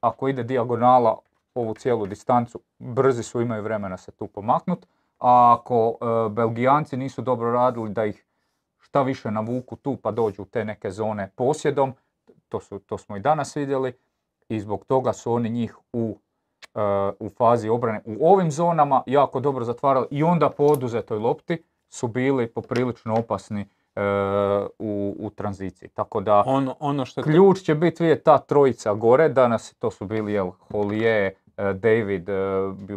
ako 0.00 0.28
ide 0.28 0.42
dijagonala 0.42 1.18
ovu 1.54 1.74
cijelu 1.74 2.06
distancu, 2.06 2.60
brzi 2.78 3.22
su, 3.22 3.40
imaju 3.40 3.62
vremena 3.62 3.96
se 3.96 4.12
tu 4.12 4.26
pomaknut, 4.26 4.86
a 5.18 5.56
ako 5.58 5.96
e, 6.00 6.28
Belgijanci 6.28 6.96
nisu 6.96 7.22
dobro 7.22 7.52
radili 7.52 7.90
da 7.90 8.04
ih 8.04 8.26
šta 8.78 9.02
više 9.02 9.30
navuku 9.30 9.76
tu 9.76 9.96
pa 9.96 10.10
dođu 10.10 10.42
u 10.42 10.44
te 10.44 10.64
neke 10.64 10.90
zone 10.90 11.30
posjedom, 11.36 11.94
to, 12.48 12.60
su, 12.60 12.78
to 12.78 12.98
smo 12.98 13.16
i 13.16 13.20
danas 13.20 13.56
vidjeli, 13.56 13.92
i 14.48 14.60
zbog 14.60 14.84
toga 14.84 15.12
su 15.12 15.32
oni 15.32 15.50
njih 15.50 15.76
u, 15.92 16.16
e, 16.74 16.80
u 17.20 17.28
fazi 17.28 17.68
obrane 17.68 18.02
u 18.04 18.32
ovim 18.32 18.50
zonama 18.50 19.02
jako 19.06 19.40
dobro 19.40 19.64
zatvarali 19.64 20.06
i 20.10 20.22
onda 20.22 20.50
po 20.50 20.64
oduzetoj 20.64 21.18
lopti 21.18 21.62
su 21.88 22.08
bili 22.08 22.46
poprilično 22.46 23.14
opasni 23.18 23.66
u, 24.78 25.16
u 25.18 25.30
tranziciji. 25.30 25.88
Tako 25.88 26.20
da 26.20 26.42
ono, 26.46 26.76
ono 26.80 27.04
što 27.04 27.22
ključ 27.22 27.58
će 27.58 27.74
biti 27.74 28.02
vidjeti 28.02 28.24
ta 28.24 28.38
trojica 28.38 28.94
gore. 28.94 29.28
Danas 29.28 29.74
to 29.74 29.90
su 29.90 30.06
bili 30.06 30.32
jel, 30.32 30.50
Holije, 30.50 31.34
e, 31.56 31.72
David, 31.72 32.28
e, 32.28 32.32
e, 32.32 32.96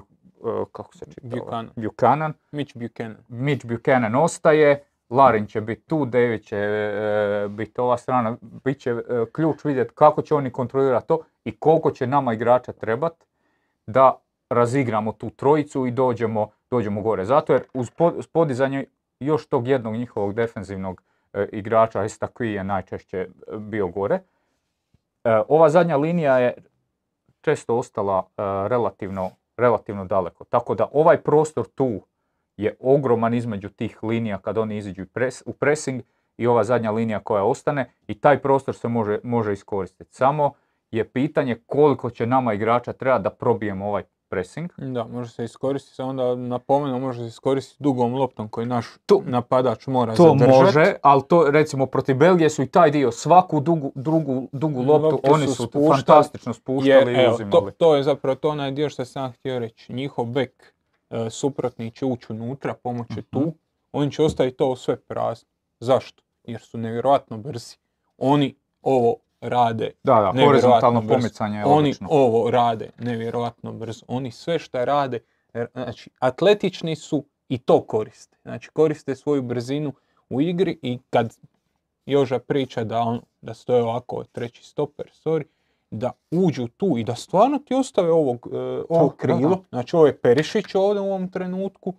kako 0.71 0.97
se 0.97 1.05
čita? 1.05 1.27
Buchanan. 1.27 1.69
Buchanan. 1.75 2.33
Mitch 2.51 2.77
Buchanan. 2.77 3.17
Mitch 3.27 3.65
Buchanan 3.65 4.15
ostaje. 4.15 4.83
Larin 5.09 5.45
će 5.47 5.61
biti 5.61 5.81
tu, 5.81 6.05
David 6.05 6.43
će 6.43 6.57
e, 6.57 7.47
biti 7.49 7.81
ova 7.81 7.97
strana. 7.97 8.37
Biće 8.41 8.95
ključ 9.31 9.65
vidjeti 9.65 9.91
kako 9.95 10.21
će 10.21 10.35
oni 10.35 10.51
kontrolirati 10.51 11.07
to 11.07 11.19
i 11.43 11.57
koliko 11.57 11.91
će 11.91 12.07
nama 12.07 12.33
igrača 12.33 12.71
trebati 12.71 13.25
da 13.87 14.19
razigramo 14.49 15.11
tu 15.11 15.29
trojicu 15.29 15.85
i 15.85 15.91
dođemo, 15.91 16.49
dođemo 16.69 17.01
gore. 17.01 17.25
Zato 17.25 17.53
jer 17.53 17.63
uz 17.73 18.27
podizanje 18.31 18.85
još 19.19 19.47
tog 19.47 19.67
jednog 19.67 19.95
njihovog 19.95 20.33
defensivnog 20.33 21.01
e, 21.33 21.47
igrača, 21.51 22.03
Estakui 22.03 22.51
je 22.51 22.63
najčešće 22.63 23.17
e, 23.17 23.27
bio 23.57 23.87
gore. 23.87 24.15
E, 24.15 24.21
ova 25.47 25.69
zadnja 25.69 25.97
linija 25.97 26.37
je 26.37 26.53
često 27.41 27.77
ostala 27.77 28.27
relativno, 28.67 29.31
relativno 29.57 30.05
daleko. 30.05 30.43
Tako 30.43 30.75
da 30.75 30.87
ovaj 30.91 31.21
prostor 31.21 31.65
tu 31.75 32.01
je 32.57 32.75
ogroman 32.79 33.33
između 33.33 33.69
tih 33.69 34.03
linija 34.03 34.37
kad 34.37 34.57
oni 34.57 34.77
iziđu 34.77 35.05
u 35.45 35.53
pressing 35.53 36.01
i 36.37 36.47
ova 36.47 36.63
zadnja 36.63 36.91
linija 36.91 37.19
koja 37.19 37.43
ostane 37.43 37.91
i 38.07 38.19
taj 38.19 38.41
prostor 38.41 38.75
se 38.75 38.87
može, 38.87 39.19
može 39.23 39.53
iskoristiti. 39.53 40.13
Samo 40.13 40.53
je 40.91 41.09
pitanje 41.09 41.61
koliko 41.65 42.09
će 42.09 42.25
nama 42.25 42.53
igrača 42.53 42.93
treba 42.93 43.19
da 43.19 43.29
probijemo 43.29 43.87
ovaj 43.87 44.03
pressing. 44.35 44.71
Da, 44.77 45.03
može 45.03 45.31
se 45.31 45.43
iskoristiti, 45.43 46.01
onda 46.01 46.35
napomenu 46.35 46.99
može 46.99 47.19
se 47.21 47.27
iskoristiti 47.27 47.83
dugom 47.83 48.13
loptom 48.13 48.49
koji 48.49 48.67
naš 48.67 48.85
to, 49.05 49.21
napadač 49.25 49.87
mora 49.87 50.15
to 50.15 50.23
zadržati. 50.23 50.51
To 50.51 50.63
može, 50.63 50.95
ali 51.01 51.21
to 51.27 51.51
recimo 51.51 51.85
protiv 51.85 52.15
Belgije 52.15 52.49
su 52.49 52.63
i 52.63 52.67
taj 52.67 52.91
dio, 52.91 53.11
svaku 53.11 53.59
dugu, 53.59 53.91
drugu, 53.95 54.47
dugu 54.51 54.83
loptu, 54.83 55.19
oni 55.23 55.47
su, 55.47 55.69
fantastično 55.89 56.53
spuštali 56.53 57.13
i 57.13 57.27
uzimali. 57.33 57.51
To, 57.51 57.71
to 57.77 57.95
je 57.95 58.03
zapravo 58.03 58.35
to 58.35 58.49
onaj 58.49 58.71
dio 58.71 58.89
što 58.89 59.05
sam 59.05 59.31
htio 59.31 59.59
reći. 59.59 59.93
Njihov 59.93 60.25
bek 60.25 60.73
e, 61.09 61.29
suprotni 61.29 61.91
će 61.91 62.05
ući 62.05 62.25
unutra, 62.29 62.73
pomoći 62.73 63.21
tu, 63.21 63.39
uh 63.39 63.53
oni 63.95 64.11
će 64.11 64.23
ostaviti 64.23 64.57
to 64.57 64.75
sve 64.75 64.95
prazno. 64.95 65.49
Zašto? 65.79 66.23
Jer 66.43 66.61
su 66.61 66.77
nevjerojatno 66.77 67.37
brzi. 67.37 67.77
Oni 68.17 68.55
ovo 68.81 69.15
rade 69.49 69.91
da, 70.03 70.31
da, 70.35 70.45
horizontalno 70.45 71.07
pomicanje 71.07 71.57
je 71.57 71.65
Oni 71.65 71.93
ovo 72.09 72.51
rade 72.51 72.89
nevjerojatno 72.99 73.73
brzo. 73.73 74.05
Oni 74.07 74.31
sve 74.31 74.59
što 74.59 74.85
rade, 74.85 75.19
znači 75.73 76.09
atletični 76.19 76.95
su 76.95 77.23
i 77.49 77.57
to 77.57 77.81
koriste. 77.81 78.37
Znači 78.41 78.69
koriste 78.69 79.15
svoju 79.15 79.41
brzinu 79.41 79.93
u 80.29 80.41
igri 80.41 80.79
i 80.81 80.99
kad 81.09 81.37
Joža 82.05 82.39
priča 82.39 82.83
da, 82.83 82.99
on, 82.99 83.21
da 83.41 83.53
stoje 83.53 83.83
ovako 83.83 84.23
treći 84.31 84.63
stoper, 84.63 85.11
sorry, 85.25 85.43
da 85.91 86.11
uđu 86.31 86.67
tu 86.67 86.97
i 86.97 87.03
da 87.03 87.15
stvarno 87.15 87.59
ti 87.59 87.73
ostave 87.73 88.11
ovog, 88.11 88.47
uh, 88.47 88.53
ovo 88.89 89.09
krilo, 89.09 89.63
znači 89.69 89.95
ovo 89.95 90.05
je 90.05 90.17
Perišić 90.17 90.75
ovdje 90.75 91.01
u 91.01 91.05
ovom 91.05 91.31
trenutku, 91.31 91.93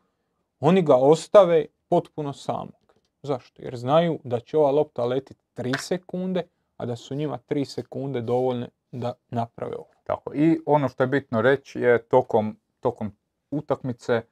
oni 0.60 0.82
ga 0.82 0.96
ostave 0.96 1.66
potpuno 1.88 2.32
samog. 2.32 2.94
Zašto? 3.22 3.62
Jer 3.62 3.76
znaju 3.76 4.18
da 4.24 4.40
će 4.40 4.58
ova 4.58 4.70
lopta 4.70 5.04
letiti 5.04 5.40
3 5.56 5.78
sekunde, 5.78 6.42
a 6.76 6.86
da 6.86 6.96
su 6.96 7.14
njima 7.14 7.38
3 7.48 7.64
sekunde 7.64 8.20
dovoljne 8.20 8.68
da 8.92 9.12
naprave 9.28 9.76
ovo. 9.76 9.90
Tako, 10.04 10.34
i 10.34 10.60
ono 10.66 10.88
što 10.88 11.02
je 11.02 11.06
bitno 11.06 11.42
reći 11.42 11.80
je 11.80 12.02
tokom, 12.02 12.56
tokom 12.80 13.12
utakmice 13.50 14.22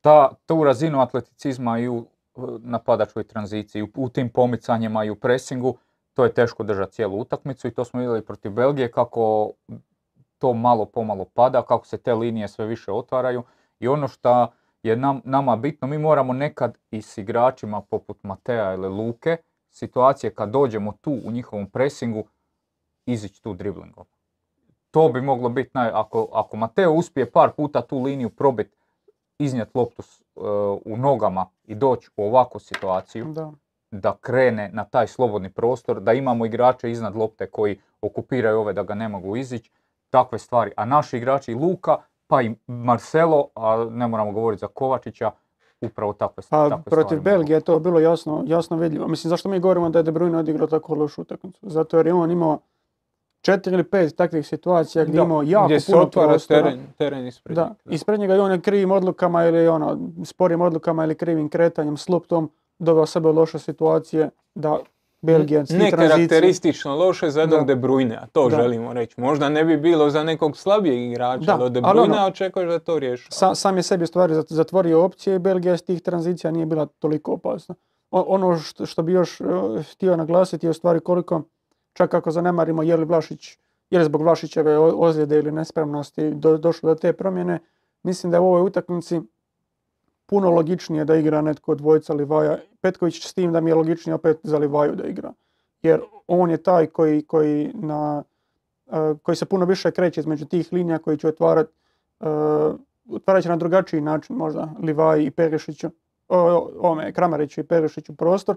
ta, 0.00 0.30
tu 0.46 0.64
razinu 0.64 1.00
atleticizma 1.00 1.78
i 1.78 1.88
u 1.88 2.06
napadačkoj 2.58 3.24
tranziciji, 3.24 3.86
u, 3.96 4.08
tim 4.08 4.28
pomicanjima 4.28 5.04
i 5.04 5.10
u 5.10 5.16
presingu, 5.16 5.76
to 6.14 6.24
je 6.24 6.34
teško 6.34 6.62
držati 6.62 6.92
cijelu 6.92 7.20
utakmicu 7.20 7.68
i 7.68 7.74
to 7.74 7.84
smo 7.84 8.00
vidjeli 8.00 8.24
protiv 8.24 8.52
Belgije 8.52 8.90
kako 8.90 9.52
to 10.38 10.52
malo 10.52 10.84
pomalo 10.84 11.24
pada, 11.24 11.62
kako 11.62 11.86
se 11.86 11.98
te 11.98 12.14
linije 12.14 12.48
sve 12.48 12.66
više 12.66 12.92
otvaraju 12.92 13.42
i 13.78 13.88
ono 13.88 14.08
što 14.08 14.52
je 14.82 14.96
nam, 14.96 15.20
nama 15.24 15.56
bitno, 15.56 15.88
mi 15.88 15.98
moramo 15.98 16.32
nekad 16.32 16.78
i 16.90 17.02
s 17.02 17.18
igračima 17.18 17.80
poput 17.80 18.22
Matea 18.22 18.74
ili 18.74 18.88
Luke 18.88 19.36
situacije 19.70 20.34
kad 20.34 20.50
dođemo 20.50 20.92
tu 21.00 21.20
u 21.24 21.30
njihovom 21.30 21.70
presingu, 21.70 22.24
izići 23.06 23.42
tu 23.42 23.54
driblingom. 23.54 24.04
To 24.90 25.08
bi 25.08 25.20
moglo 25.20 25.48
biti, 25.48 25.70
naj, 25.74 25.90
ako, 25.94 26.28
ako 26.32 26.56
Mateo 26.56 26.92
uspije 26.92 27.30
par 27.30 27.50
puta 27.56 27.82
tu 27.82 28.02
liniju 28.02 28.30
probiti, 28.30 28.76
iznijeti 29.38 29.70
loptu 29.74 30.02
uh, 30.02 30.44
u 30.84 30.96
nogama 30.96 31.46
i 31.64 31.74
doći 31.74 32.10
u 32.16 32.24
ovakvu 32.24 32.60
situaciju, 32.60 33.24
da. 33.24 33.52
da 33.90 34.16
krene 34.20 34.70
na 34.72 34.84
taj 34.84 35.06
slobodni 35.06 35.52
prostor, 35.52 36.00
da 36.00 36.12
imamo 36.12 36.46
igrače 36.46 36.90
iznad 36.90 37.16
lopte 37.16 37.50
koji 37.50 37.80
okupiraju 38.00 38.60
ove 38.60 38.72
da 38.72 38.82
ga 38.82 38.94
ne 38.94 39.08
mogu 39.08 39.36
izići, 39.36 39.70
takve 40.10 40.38
stvari. 40.38 40.72
A 40.76 40.84
naši 40.84 41.16
igrači 41.16 41.54
Luka, 41.54 41.96
pa 42.26 42.42
i 42.42 42.54
Marcelo, 42.66 43.48
a 43.54 43.86
ne 43.90 44.08
moramo 44.08 44.32
govoriti 44.32 44.60
za 44.60 44.66
Kovačića, 44.66 45.30
upravo 45.86 46.12
takve, 46.12 46.42
pa, 46.50 46.68
takve 46.68 46.90
protiv 46.90 47.20
Belgije 47.20 47.56
je 47.56 47.60
to 47.60 47.78
bilo 47.78 48.00
jasno, 48.00 48.42
jasno 48.46 48.76
vidljivo. 48.76 49.08
Mislim, 49.08 49.28
zašto 49.28 49.48
mi 49.48 49.60
govorimo 49.60 49.90
da 49.90 49.98
je 49.98 50.02
De 50.02 50.12
Bruyne 50.12 50.36
odigrao 50.36 50.66
tako 50.66 50.94
lošu 50.94 51.22
utakmicu? 51.22 51.60
Zato 51.62 51.96
jer 51.96 52.06
je 52.06 52.12
on 52.12 52.30
imao 52.30 52.58
četiri 53.42 53.74
ili 53.74 53.84
pet 53.84 54.16
takvih 54.16 54.46
situacija 54.46 55.04
gdje 55.04 55.20
imao 55.20 55.42
jako 55.42 55.66
gdje 55.66 55.78
puno 55.86 56.02
otvara 56.02 56.38
teren, 56.38 56.80
teren 56.98 57.26
ispred 57.26 57.56
da, 57.56 57.74
ispred 57.84 58.20
njega 58.20 58.36
i 58.36 58.38
on 58.38 58.52
je 58.52 58.60
krivim 58.60 58.90
odlukama 58.90 59.44
ili 59.44 59.68
ono, 59.68 59.98
sporim 60.24 60.60
odlukama 60.60 61.04
ili 61.04 61.14
krivim 61.14 61.48
kretanjem 61.48 61.96
s 61.96 62.08
loptom 62.08 62.50
doveo 62.78 63.06
sebe 63.06 63.28
u 63.28 63.32
loše 63.32 63.58
situacije 63.58 64.30
da 64.54 64.78
Belgija 65.22 65.64
Ne 65.70 65.90
karakteristično 65.90 66.96
loše 66.96 67.30
za 67.30 67.40
jednog 67.40 67.66
De 67.66 67.76
Bruyne, 67.76 68.16
a 68.22 68.26
to 68.26 68.50
želimo 68.50 68.92
reći. 68.92 69.20
Možda 69.20 69.48
ne 69.48 69.64
bi 69.64 69.76
bilo 69.76 70.10
za 70.10 70.24
nekog 70.24 70.56
slabijeg 70.56 71.00
igrača, 71.00 71.44
da. 71.44 71.54
ali 71.60 71.70
De 71.70 71.80
Bruyne 71.80 72.00
ono, 72.00 72.26
očekuješ 72.26 72.68
da 72.68 72.78
to 72.78 72.98
riješi. 72.98 73.28
sam 73.54 73.76
je 73.76 73.82
sebi 73.82 74.06
stvari 74.06 74.34
zatvorio 74.48 75.04
opcije 75.04 75.36
i 75.36 75.38
Belgija 75.38 75.76
s 75.76 75.82
tih 75.82 76.02
tranzicija 76.02 76.50
nije 76.50 76.66
bila 76.66 76.86
toliko 76.86 77.32
opasna. 77.32 77.74
ono 78.10 78.58
što, 78.58 78.86
što 78.86 79.02
bi 79.02 79.12
još 79.12 79.40
uh, 79.40 79.46
htio 79.92 80.16
naglasiti 80.16 80.66
je 80.66 80.70
u 80.70 80.74
stvari 80.74 81.00
koliko, 81.00 81.42
čak 81.92 82.14
ako 82.14 82.30
zanemarimo 82.30 82.82
je 82.82 82.96
li 82.96 83.04
Vlašić, 83.04 83.58
je 83.90 83.98
li 83.98 84.04
zbog 84.04 84.22
Vlašićeve 84.22 84.78
ozljede 84.78 85.38
ili 85.38 85.52
nespremnosti 85.52 86.30
do, 86.30 86.58
došlo 86.58 86.88
do 86.88 86.94
te 86.94 87.12
promjene, 87.12 87.58
mislim 88.02 88.30
da 88.30 88.36
je 88.36 88.40
u 88.40 88.46
ovoj 88.46 88.62
utakmici 88.62 89.20
puno 90.26 90.50
logičnije 90.50 91.04
da 91.04 91.16
igra 91.16 91.40
netko 91.42 91.72
od 91.72 91.78
dvojica 91.78 92.14
Livaja. 92.14 92.58
Petković 92.80 93.26
s 93.26 93.34
tim 93.34 93.52
da 93.52 93.60
mi 93.60 93.70
je 93.70 93.74
logičnije 93.74 94.14
opet 94.14 94.38
za 94.42 94.58
Livaju 94.58 94.94
da 94.94 95.04
igra. 95.04 95.32
Jer 95.82 96.00
on 96.26 96.50
je 96.50 96.56
taj 96.56 96.86
koji, 96.86 97.22
koji, 97.22 97.70
na, 97.74 98.22
uh, 98.86 99.18
koji 99.22 99.36
se 99.36 99.44
puno 99.44 99.64
više 99.64 99.90
kreće 99.90 100.20
između 100.20 100.44
tih 100.44 100.68
linija 100.72 100.98
koji 100.98 101.18
će 101.18 101.28
otvarati 101.28 101.72
uh, 102.20 102.26
otvarat 103.12 103.42
će 103.42 103.48
na 103.48 103.56
drugačiji 103.56 104.00
način 104.00 104.36
možda 104.36 104.68
Livaj 104.82 105.22
i 105.22 105.30
Perišiću, 105.30 105.90
ome, 106.80 107.12
Kramariću 107.12 107.60
i 107.60 107.64
Perišiću 107.64 108.16
prostor, 108.16 108.56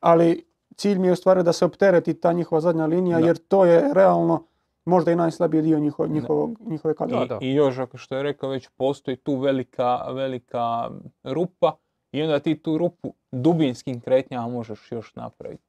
ali 0.00 0.44
cilj 0.76 0.98
mi 0.98 1.06
je 1.06 1.12
u 1.12 1.16
stvari 1.16 1.42
da 1.42 1.52
se 1.52 1.64
optereti 1.64 2.14
ta 2.14 2.32
njihova 2.32 2.60
zadnja 2.60 2.86
linija 2.86 3.18
jer 3.18 3.36
to 3.36 3.64
je 3.64 3.90
realno 3.94 4.44
možda 4.84 5.12
i 5.12 5.16
najslabiji 5.16 5.62
dio 5.62 5.78
njihov, 5.78 6.08
njihovog, 6.08 6.58
njihove 6.66 6.94
kadre. 6.94 7.16
I, 7.40 7.46
I 7.46 7.54
još, 7.54 7.78
ako 7.78 7.98
što 7.98 8.16
je 8.16 8.22
rekao, 8.22 8.50
već 8.50 8.68
postoji 8.76 9.16
tu 9.16 9.36
velika, 9.36 10.12
velika 10.12 10.90
rupa 11.22 11.72
i 12.14 12.22
onda 12.22 12.38
ti 12.38 12.58
tu 12.58 12.78
rupu 12.78 13.14
dubinskim 13.32 14.00
kretnjama 14.00 14.48
možeš 14.48 14.92
još 14.92 15.14
napraviti. 15.14 15.62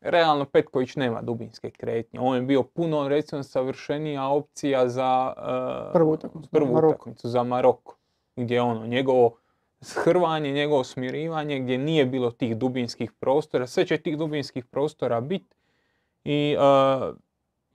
Realno 0.00 0.44
Petković 0.44 0.96
nema 0.96 1.22
dubinske 1.22 1.70
kretnje. 1.70 2.20
On 2.20 2.36
je 2.36 2.42
bio 2.42 2.62
puno, 2.62 3.08
recimo, 3.08 3.42
savršenija 3.42 4.28
opcija 4.28 4.88
za 4.88 5.34
uh, 5.36 5.92
prvu 6.50 6.74
utakmicu, 6.74 7.28
za 7.28 7.42
Maroko. 7.42 7.96
Gdje 8.36 8.60
ono, 8.60 8.86
njegovo 8.86 9.36
shrvanje, 9.80 10.52
njegovo 10.52 10.84
smirivanje, 10.84 11.60
gdje 11.60 11.78
nije 11.78 12.06
bilo 12.06 12.30
tih 12.30 12.56
dubinskih 12.56 13.12
prostora. 13.12 13.66
Sve 13.66 13.86
će 13.86 13.98
tih 13.98 14.18
dubinskih 14.18 14.64
prostora 14.64 15.20
biti. 15.20 15.56
I 16.24 16.56
uh, 16.58 17.16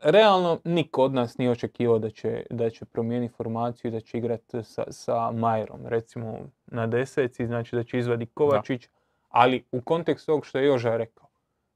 realno 0.01 0.59
niko 0.63 1.03
od 1.03 1.13
nas 1.13 1.37
nije 1.37 1.51
očekivao 1.51 1.99
da 1.99 2.09
će, 2.09 2.45
da 2.49 2.69
će 2.69 2.85
promijeniti 2.85 3.33
formaciju 3.33 3.89
i 3.89 3.91
da 3.91 3.99
će 3.99 4.17
igrati 4.17 4.63
sa, 4.63 4.83
sa 4.89 5.31
Majerom, 5.31 5.87
recimo 5.87 6.39
na 6.67 6.87
deseci, 6.87 7.47
znači 7.47 7.75
da 7.75 7.83
će 7.83 7.99
izvadi 7.99 8.25
Kovačić, 8.25 8.87
ali 9.29 9.63
u 9.71 9.81
kontekstu 9.81 10.31
ovog 10.31 10.45
što 10.45 10.59
je 10.59 10.65
Joža 10.65 10.97
rekao, 10.97 11.27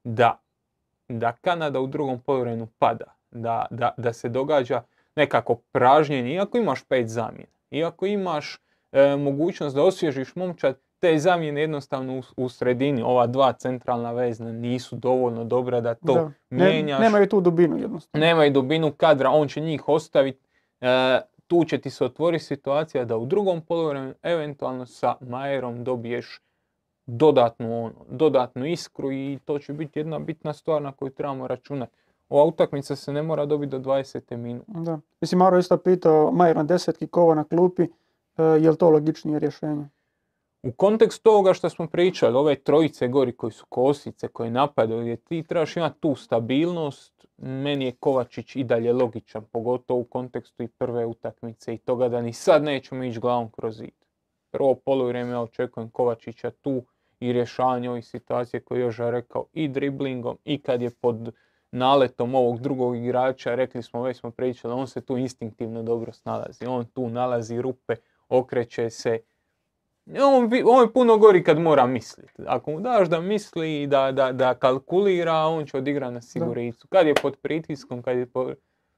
da, 0.04 0.40
da 1.08 1.32
Kanada 1.32 1.80
u 1.80 1.86
drugom 1.86 2.20
poluvremenu 2.20 2.68
pada, 2.78 3.14
da, 3.30 3.66
da, 3.70 3.94
da 3.96 4.12
se 4.12 4.28
događa 4.28 4.82
nekako 5.16 5.54
pražnjenje, 5.54 6.34
iako 6.34 6.58
imaš 6.58 6.84
pet 6.84 7.08
zamjena, 7.08 7.52
iako 7.70 8.06
imaš 8.06 8.60
e, 8.92 9.16
mogućnost 9.16 9.76
da 9.76 9.82
osvježiš 9.82 10.36
momčad, 10.36 10.78
te 11.00 11.18
zamjene 11.18 11.60
jednostavno 11.60 12.18
u, 12.18 12.22
u, 12.36 12.48
sredini, 12.48 13.02
ova 13.02 13.26
dva 13.26 13.52
centralna 13.52 14.12
vezna 14.12 14.52
nisu 14.52 14.96
dovoljno 14.96 15.44
dobra 15.44 15.80
da 15.80 15.94
to 15.94 16.14
da. 16.14 16.30
mijenjaš. 16.50 17.00
nemaju 17.00 17.28
tu 17.28 17.40
dubinu 17.40 17.78
jednostavno. 17.78 18.26
Nemaju 18.26 18.52
dubinu 18.52 18.92
kadra, 18.92 19.30
on 19.30 19.48
će 19.48 19.60
njih 19.60 19.88
ostaviti. 19.88 20.38
E, 20.80 21.20
tu 21.46 21.64
će 21.64 21.78
ti 21.78 21.90
se 21.90 22.04
otvoriti 22.04 22.44
situacija 22.44 23.04
da 23.04 23.16
u 23.16 23.26
drugom 23.26 23.60
polovremenu 23.60 24.14
eventualno 24.22 24.86
sa 24.86 25.14
Majerom 25.20 25.84
dobiješ 25.84 26.40
dodatnu, 27.06 27.84
ono, 27.84 27.94
dodatnu 28.10 28.66
iskru 28.66 29.12
i 29.12 29.38
to 29.44 29.58
će 29.58 29.72
biti 29.72 29.98
jedna 29.98 30.18
bitna 30.18 30.52
stvar 30.52 30.82
na 30.82 30.92
koju 30.92 31.10
trebamo 31.10 31.46
računati. 31.46 31.92
Ova 32.28 32.44
utakmica 32.44 32.96
se 32.96 33.12
ne 33.12 33.22
mora 33.22 33.46
dobiti 33.46 33.70
do 33.70 33.78
20. 33.78 34.36
minuta. 34.36 34.72
Da. 34.72 34.98
Mislim, 35.20 35.38
Maro 35.38 35.58
isto 35.58 35.76
pitao 35.76 36.32
Majer 36.32 36.56
na 36.56 36.62
desetki, 36.62 37.06
Kova 37.06 37.34
na 37.34 37.44
klupi, 37.44 37.82
e, 37.82 38.42
je 38.42 38.70
li 38.70 38.76
to 38.76 38.90
logičnije 38.90 39.38
rješenje? 39.38 39.84
U 40.62 40.72
kontekstu 40.72 41.22
toga 41.22 41.54
što 41.54 41.70
smo 41.70 41.86
pričali, 41.86 42.36
ove 42.36 42.54
trojice 42.54 43.08
gori 43.08 43.36
koji 43.36 43.52
su 43.52 43.66
kosice, 43.68 44.28
koji 44.28 44.50
napadaju, 44.50 45.00
gdje 45.00 45.16
ti 45.16 45.42
trebaš 45.42 45.76
imati 45.76 46.00
tu 46.00 46.14
stabilnost, 46.14 47.26
meni 47.36 47.84
je 47.84 47.92
Kovačić 47.92 48.56
i 48.56 48.64
dalje 48.64 48.92
logičan, 48.92 49.44
pogotovo 49.44 50.00
u 50.00 50.04
kontekstu 50.04 50.62
i 50.62 50.68
prve 50.68 51.06
utakmice 51.06 51.74
i 51.74 51.78
toga 51.78 52.08
da 52.08 52.22
ni 52.22 52.32
sad 52.32 52.62
nećemo 52.62 53.04
ići 53.04 53.20
glavom 53.20 53.50
kroz 53.50 53.76
zid. 53.76 54.04
Prvo 54.50 54.74
poluvrijeme 54.74 55.30
ja 55.30 55.40
očekujem 55.40 55.90
Kovačića 55.90 56.50
tu 56.50 56.82
i 57.20 57.32
rješavanje 57.32 57.90
ovih 57.90 58.06
situacije 58.06 58.60
koje 58.60 58.78
je 58.78 58.82
Joža 58.82 59.10
rekao 59.10 59.46
i 59.52 59.68
driblingom 59.68 60.38
i 60.44 60.62
kad 60.62 60.82
je 60.82 60.90
pod 60.90 61.32
naletom 61.72 62.34
ovog 62.34 62.60
drugog 62.60 62.96
igrača, 62.96 63.54
rekli 63.54 63.82
smo, 63.82 64.02
već 64.02 64.16
smo 64.16 64.30
pričali, 64.30 64.74
on 64.74 64.86
se 64.86 65.00
tu 65.00 65.16
instinktivno 65.16 65.82
dobro 65.82 66.12
snalazi, 66.12 66.66
on 66.66 66.84
tu 66.84 67.08
nalazi 67.08 67.62
rupe, 67.62 67.96
okreće 68.28 68.90
se, 68.90 69.18
on, 70.18 70.50
on 70.64 70.82
je 70.82 70.92
puno 70.92 71.16
gori 71.16 71.44
kad 71.44 71.58
mora 71.58 71.86
misliti. 71.86 72.42
Ako 72.46 72.70
mu 72.70 72.80
daš 72.80 73.08
da 73.08 73.20
misli 73.20 73.82
i 73.82 73.86
da, 73.86 74.12
da, 74.12 74.32
da 74.32 74.54
kalkulira, 74.54 75.34
on 75.34 75.66
će 75.66 75.76
odigrati 75.76 76.14
na 76.14 76.20
siguricu. 76.20 76.88
Kad 76.88 77.06
je 77.06 77.14
pod 77.14 77.36
pritiskom, 77.36 78.02
kad 78.02 78.16
je 78.16 78.26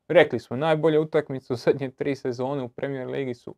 Rekli 0.08 0.40
smo, 0.40 0.56
najbolje 0.56 0.98
utakmice 0.98 1.52
u 1.52 1.56
zadnje 1.56 1.90
tri 1.90 2.16
sezone 2.16 2.62
u 2.62 2.68
Premier 2.68 3.08
Ligi 3.08 3.34
su 3.34 3.54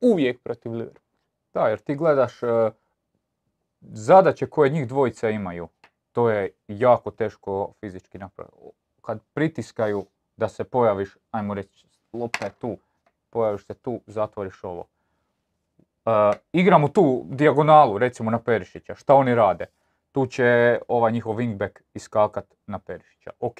uvijek 0.00 0.42
protiv 0.42 0.72
Liverpoola. 0.72 1.10
Da, 1.54 1.68
jer 1.68 1.78
ti 1.78 1.94
gledaš 1.94 2.42
uh, 2.42 2.48
zadaće 3.80 4.46
koje 4.46 4.70
njih 4.70 4.88
dvojica 4.88 5.30
imaju. 5.30 5.68
To 6.12 6.30
je 6.30 6.52
jako 6.68 7.10
teško 7.10 7.72
fizički 7.80 8.18
napraviti. 8.18 8.56
Kad 9.02 9.20
pritiskaju 9.34 10.06
da 10.36 10.48
se 10.48 10.64
pojaviš, 10.64 11.16
ajmo 11.30 11.54
reći, 11.54 11.86
lopta 12.12 12.44
je 12.44 12.52
tu, 12.60 12.76
pojaviš 13.30 13.66
se 13.66 13.74
tu, 13.74 14.00
zatvoriš 14.06 14.64
ovo 14.64 14.86
Uh, 16.04 16.12
igramo 16.52 16.88
tu 16.88 17.24
dijagonalu, 17.30 17.98
recimo 17.98 18.30
na 18.30 18.38
Perišića. 18.38 18.94
Šta 18.94 19.14
oni 19.14 19.34
rade? 19.34 19.66
Tu 20.12 20.26
će 20.26 20.78
ovaj 20.88 21.12
njihov 21.12 21.36
wingback 21.36 21.80
iskakat 21.94 22.54
na 22.66 22.78
Perišića. 22.78 23.30
Ok, 23.40 23.58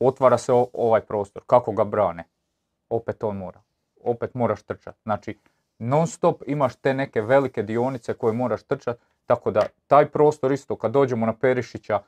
otvara 0.00 0.38
se 0.38 0.52
ovaj 0.72 1.00
prostor. 1.00 1.42
Kako 1.46 1.72
ga 1.72 1.84
brane? 1.84 2.24
Opet 2.88 3.24
on 3.24 3.36
mora. 3.36 3.62
Opet 4.00 4.34
moraš 4.34 4.62
trčati. 4.62 4.98
Znači, 5.02 5.38
non 5.78 6.06
stop 6.06 6.42
imaš 6.46 6.76
te 6.76 6.94
neke 6.94 7.20
velike 7.20 7.62
dionice 7.62 8.14
koje 8.14 8.32
moraš 8.32 8.62
trčati. 8.62 9.00
Tako 9.26 9.50
da 9.50 9.66
taj 9.86 10.06
prostor 10.06 10.52
isto, 10.52 10.76
kad 10.76 10.92
dođemo 10.92 11.26
na 11.26 11.36
Perišića, 11.36 12.00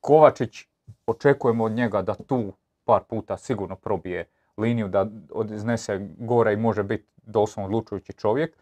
Kovačić, 0.00 0.66
očekujemo 1.06 1.64
od 1.64 1.72
njega 1.72 2.02
da 2.02 2.14
tu 2.14 2.52
par 2.84 3.02
puta 3.08 3.36
sigurno 3.36 3.76
probije 3.76 4.28
liniju, 4.56 4.88
da 4.88 5.06
iznese 5.54 6.08
gore 6.18 6.52
i 6.52 6.56
može 6.56 6.82
biti 6.82 7.06
doslovno 7.16 7.66
odlučujući 7.66 8.12
čovjek 8.12 8.56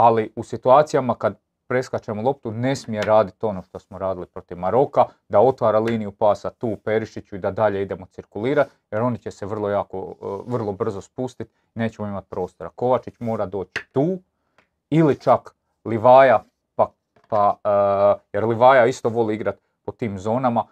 ali 0.00 0.32
u 0.36 0.42
situacijama 0.42 1.14
kad 1.14 1.34
preskačemo 1.68 2.22
loptu 2.22 2.50
ne 2.50 2.76
smije 2.76 3.02
raditi 3.02 3.46
ono 3.46 3.62
što 3.62 3.78
smo 3.78 3.98
radili 3.98 4.26
protiv 4.26 4.58
Maroka, 4.58 5.04
da 5.28 5.40
otvara 5.40 5.78
liniju 5.78 6.12
pasa 6.12 6.50
tu 6.50 6.68
u 6.68 6.76
Perišiću 6.76 7.36
i 7.36 7.38
da 7.38 7.50
dalje 7.50 7.82
idemo 7.82 8.06
cirkulirati, 8.06 8.70
jer 8.90 9.02
oni 9.02 9.18
će 9.18 9.30
se 9.30 9.46
vrlo, 9.46 9.68
jako, 9.68 10.14
e, 10.22 10.50
vrlo 10.52 10.72
brzo 10.72 11.00
spustiti 11.00 11.50
nećemo 11.74 12.08
imati 12.08 12.28
prostora. 12.30 12.70
Kovačić 12.70 13.14
mora 13.18 13.46
doći 13.46 13.72
tu 13.92 14.18
ili 14.90 15.18
čak 15.18 15.54
Livaja, 15.84 16.44
pa, 16.74 16.90
pa, 17.28 17.56
e, 17.64 18.20
jer 18.32 18.44
Livaja 18.44 18.86
isto 18.86 19.08
voli 19.08 19.34
igrati 19.34 19.58
po 19.84 19.92
tim 19.92 20.18
zonama, 20.18 20.64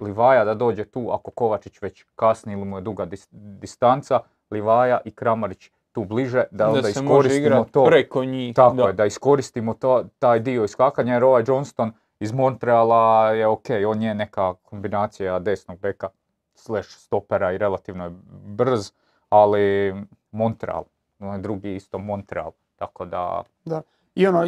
Livaja 0.00 0.44
da 0.44 0.54
dođe 0.54 0.84
tu 0.84 1.08
ako 1.12 1.30
Kovačić 1.30 1.82
već 1.82 2.04
kasni 2.14 2.52
ili 2.52 2.64
mu 2.64 2.76
je 2.78 2.80
duga 2.80 3.06
distanca, 3.32 4.20
Livaja 4.50 5.00
i 5.04 5.10
Kramarić 5.10 5.70
tu 5.96 6.04
bliže, 6.04 6.44
da 6.50 6.68
onda 6.68 6.88
iskoristimo 6.88 7.64
to. 7.72 7.84
preko 7.84 8.24
njih. 8.24 8.54
Tako 8.54 8.76
da. 8.76 8.86
je, 8.86 8.92
da 8.92 9.04
iskoristimo 9.06 9.74
to, 9.74 10.04
taj 10.18 10.40
dio 10.40 10.64
iskakanja, 10.64 11.12
jer 11.12 11.24
ovaj 11.24 11.44
Johnston 11.46 11.92
iz 12.20 12.32
Montreala 12.32 13.30
je 13.30 13.46
ok, 13.46 13.66
on 13.88 14.02
je 14.02 14.14
neka 14.14 14.54
kombinacija 14.54 15.38
desnog 15.38 15.78
beka 15.78 16.08
slash 16.54 16.88
stopera 16.88 17.52
i 17.52 17.58
relativno 17.58 18.04
je 18.04 18.10
brz, 18.44 18.92
ali 19.28 19.94
Montreal, 20.30 20.84
onaj 21.18 21.38
drugi 21.38 21.74
isto 21.74 21.98
Montreal, 21.98 22.50
tako 22.76 23.04
da... 23.04 23.42
Da, 23.64 23.82
i 24.14 24.26
ono, 24.26 24.44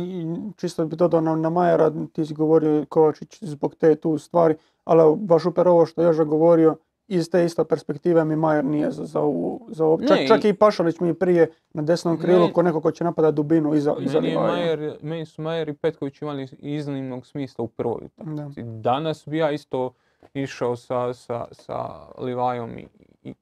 čisto 0.56 0.84
bi 0.84 0.96
dodao 0.96 1.20
na, 1.20 1.36
na 1.36 1.50
Majera, 1.50 1.90
ti 2.12 2.26
si 2.26 2.34
govorio 2.34 2.84
Kovačić 2.88 3.38
zbog 3.42 3.74
te 3.74 3.94
tu 3.94 4.18
stvari, 4.18 4.54
ali 4.84 5.16
baš 5.16 5.46
upravo 5.46 5.76
ovo 5.76 5.86
što 5.86 6.02
je 6.02 6.06
Joža 6.06 6.24
govorio, 6.24 6.76
iz 7.08 7.30
te 7.30 7.44
isto 7.44 7.64
perspektive 7.64 8.24
mi 8.24 8.36
Majer 8.36 8.64
nije 8.64 8.90
za, 8.90 9.04
za, 9.04 9.20
ovu, 9.20 9.66
za 9.68 9.84
Čak, 10.08 10.18
čak, 10.28 10.44
i 10.44 10.52
Pašalić 10.52 11.00
mi 11.00 11.08
je 11.08 11.14
prije 11.14 11.50
na 11.72 11.82
desnom 11.82 12.18
krilu 12.18 12.46
ne, 12.46 12.52
ko 12.52 12.62
neko 12.62 12.80
ko 12.80 12.90
će 12.90 13.04
napadati 13.04 13.34
dubinu 13.36 13.74
iza, 13.74 13.94
iza 14.00 14.20
Majer, 14.20 14.98
Meni 15.02 15.26
su 15.26 15.42
Majer 15.42 15.68
i 15.68 15.74
Petković 15.74 16.22
imali 16.22 16.48
iznimnog 16.58 17.26
smisla 17.26 17.64
u 17.64 17.68
prvoj 17.68 18.04
utakmici. 18.04 18.62
Danas 18.62 19.28
bi 19.28 19.38
ja 19.38 19.50
isto 19.50 19.92
išao 20.34 20.76
sa, 20.76 21.14
sa, 21.14 21.46
sa 21.52 22.06
Livajom 22.18 22.78
i, 22.78 22.88
i, 23.22 23.34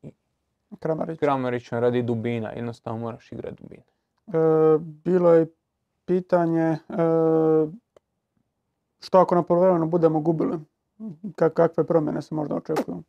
Kramarić. 0.78 1.18
Kramarićem 1.18 1.78
radi 1.78 2.02
dubina. 2.02 2.50
Jednostavno 2.50 3.00
moraš 3.00 3.32
igrati 3.32 3.62
dubine. 3.62 3.82
E, 4.26 4.78
bilo 4.78 5.34
je 5.34 5.46
pitanje 6.04 6.62
e, 6.62 6.78
što 9.00 9.18
ako 9.18 9.34
na 9.34 9.42
polovremenu 9.42 9.86
budemo 9.86 10.20
gubili? 10.20 10.58
kakve 11.36 11.84
promjene 11.84 12.22
se 12.22 12.34
možda 12.34 12.54
očekuju? 12.54 13.02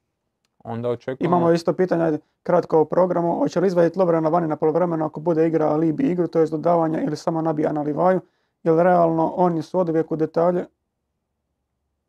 Onda 0.67 0.89
očekujemo... 0.89 1.35
Imamo 1.35 1.51
isto 1.51 1.73
pitanje, 1.73 2.03
ajde, 2.03 2.19
kratko 2.43 2.79
o 2.79 2.85
programu. 2.85 3.39
Hoće 3.39 3.59
li 3.59 3.67
izvaditi 3.67 3.99
Lovrana 3.99 4.29
vani 4.29 4.47
na 4.47 4.55
polovremenu 4.55 5.05
ako 5.05 5.19
bude 5.19 5.47
igra 5.47 5.75
Libi 5.75 6.03
igru, 6.03 6.27
to 6.27 6.39
je 6.39 6.47
dodavanja 6.47 7.01
ili 7.01 7.17
samo 7.17 7.41
nabija 7.41 7.71
na 7.71 7.81
Livaju? 7.81 8.19
Jer 8.63 8.75
realno 8.75 9.33
oni 9.35 9.61
su 9.61 9.79
od 9.79 9.89
uvijek 9.89 10.11
u 10.11 10.15
detalje, 10.15 10.65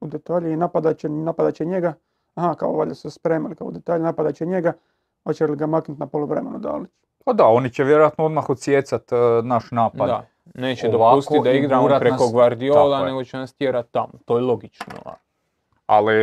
u 0.00 0.06
detalje 0.06 0.52
i 0.52 0.56
napadat 0.56 0.98
će, 1.54 1.64
njega. 1.64 1.94
Aha, 2.34 2.54
kao 2.54 2.72
valjda 2.72 2.94
se 2.94 3.10
spremili 3.10 3.56
kao 3.56 3.66
u 3.66 3.70
detalje, 3.70 4.02
napadat 4.02 4.34
će 4.34 4.46
njega. 4.46 4.72
Hoće 5.24 5.46
li 5.46 5.56
ga 5.56 5.66
maknuti 5.66 6.00
na 6.00 6.06
polovremenu 6.06 6.58
Dalić? 6.58 6.90
Pa 7.24 7.32
da, 7.32 7.46
oni 7.46 7.70
će 7.70 7.84
vjerojatno 7.84 8.24
odmah 8.24 8.50
ocijecat 8.50 9.12
uh, 9.12 9.44
naš 9.44 9.70
napad. 9.70 10.08
Da, 10.08 10.26
neće 10.54 10.88
dopustiti 10.88 11.40
da 11.44 11.50
igramo 11.50 11.88
preko 11.98 12.28
Guardiola, 12.32 13.04
nego 13.04 13.24
će 13.24 13.36
nas 13.36 13.52
tjerati 13.52 13.92
tamo. 13.92 14.12
To 14.24 14.36
je 14.36 14.42
logično. 14.42 14.86
Ali... 15.88 16.14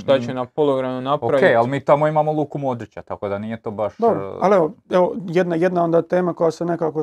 Šta 0.00 0.18
će 0.18 0.34
na 0.34 0.44
polovremenu 0.44 1.00
napraviti? 1.00 1.46
Ok, 1.46 1.52
ali 1.56 1.68
mi 1.68 1.84
tamo 1.84 2.08
imamo 2.08 2.32
Luku 2.32 2.58
Modrića, 2.58 3.02
tako 3.02 3.28
da 3.28 3.38
nije 3.38 3.62
to 3.62 3.70
baš... 3.70 3.96
Dobro, 3.98 4.20
e, 4.20 4.38
ali 4.40 4.56
evo, 4.56 4.72
evo 4.90 5.14
jedna, 5.28 5.56
jedna 5.56 5.84
onda 5.84 6.02
tema 6.02 6.34
koja 6.34 6.50
se 6.50 6.64
nekako 6.64 7.02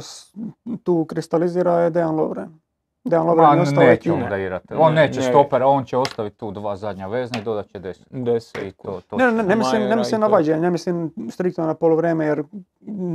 tu 0.83 1.05
kristalizira 1.05 1.73
je 1.73 1.89
Dejan 1.89 2.15
Lovren. 2.15 2.59
On 3.15 3.27
Lovren 3.27 3.75
Ma, 3.75 3.83
neće 3.83 4.11
on 4.11 4.29
da 4.29 4.37
igrati. 4.37 4.67
On 4.77 4.93
ne, 4.93 5.01
neće 5.01 5.19
ne. 5.19 5.25
stopera, 5.25 5.67
on 5.67 5.85
će 5.85 5.97
ostaviti 5.97 6.37
tu 6.37 6.51
dva 6.51 6.75
zadnja 6.75 7.07
vezna 7.07 7.39
i 7.39 7.43
dodat 7.43 7.67
će 7.67 7.79
deset. 7.79 8.07
Deset. 8.09 8.63
I 8.63 8.71
to, 8.71 9.01
to 9.09 9.17
ne, 9.17 9.31
ne, 9.31 9.43
ne, 9.43 9.55
mislim, 9.55 9.81
ne 9.81 9.95
mislim 9.95 10.21
na 10.21 10.27
vađenje, 10.27 10.61
ne 10.61 10.69
mislim 10.71 11.11
striktno 11.29 11.65
na 11.65 11.73
polovreme 11.73 12.25
jer 12.25 12.43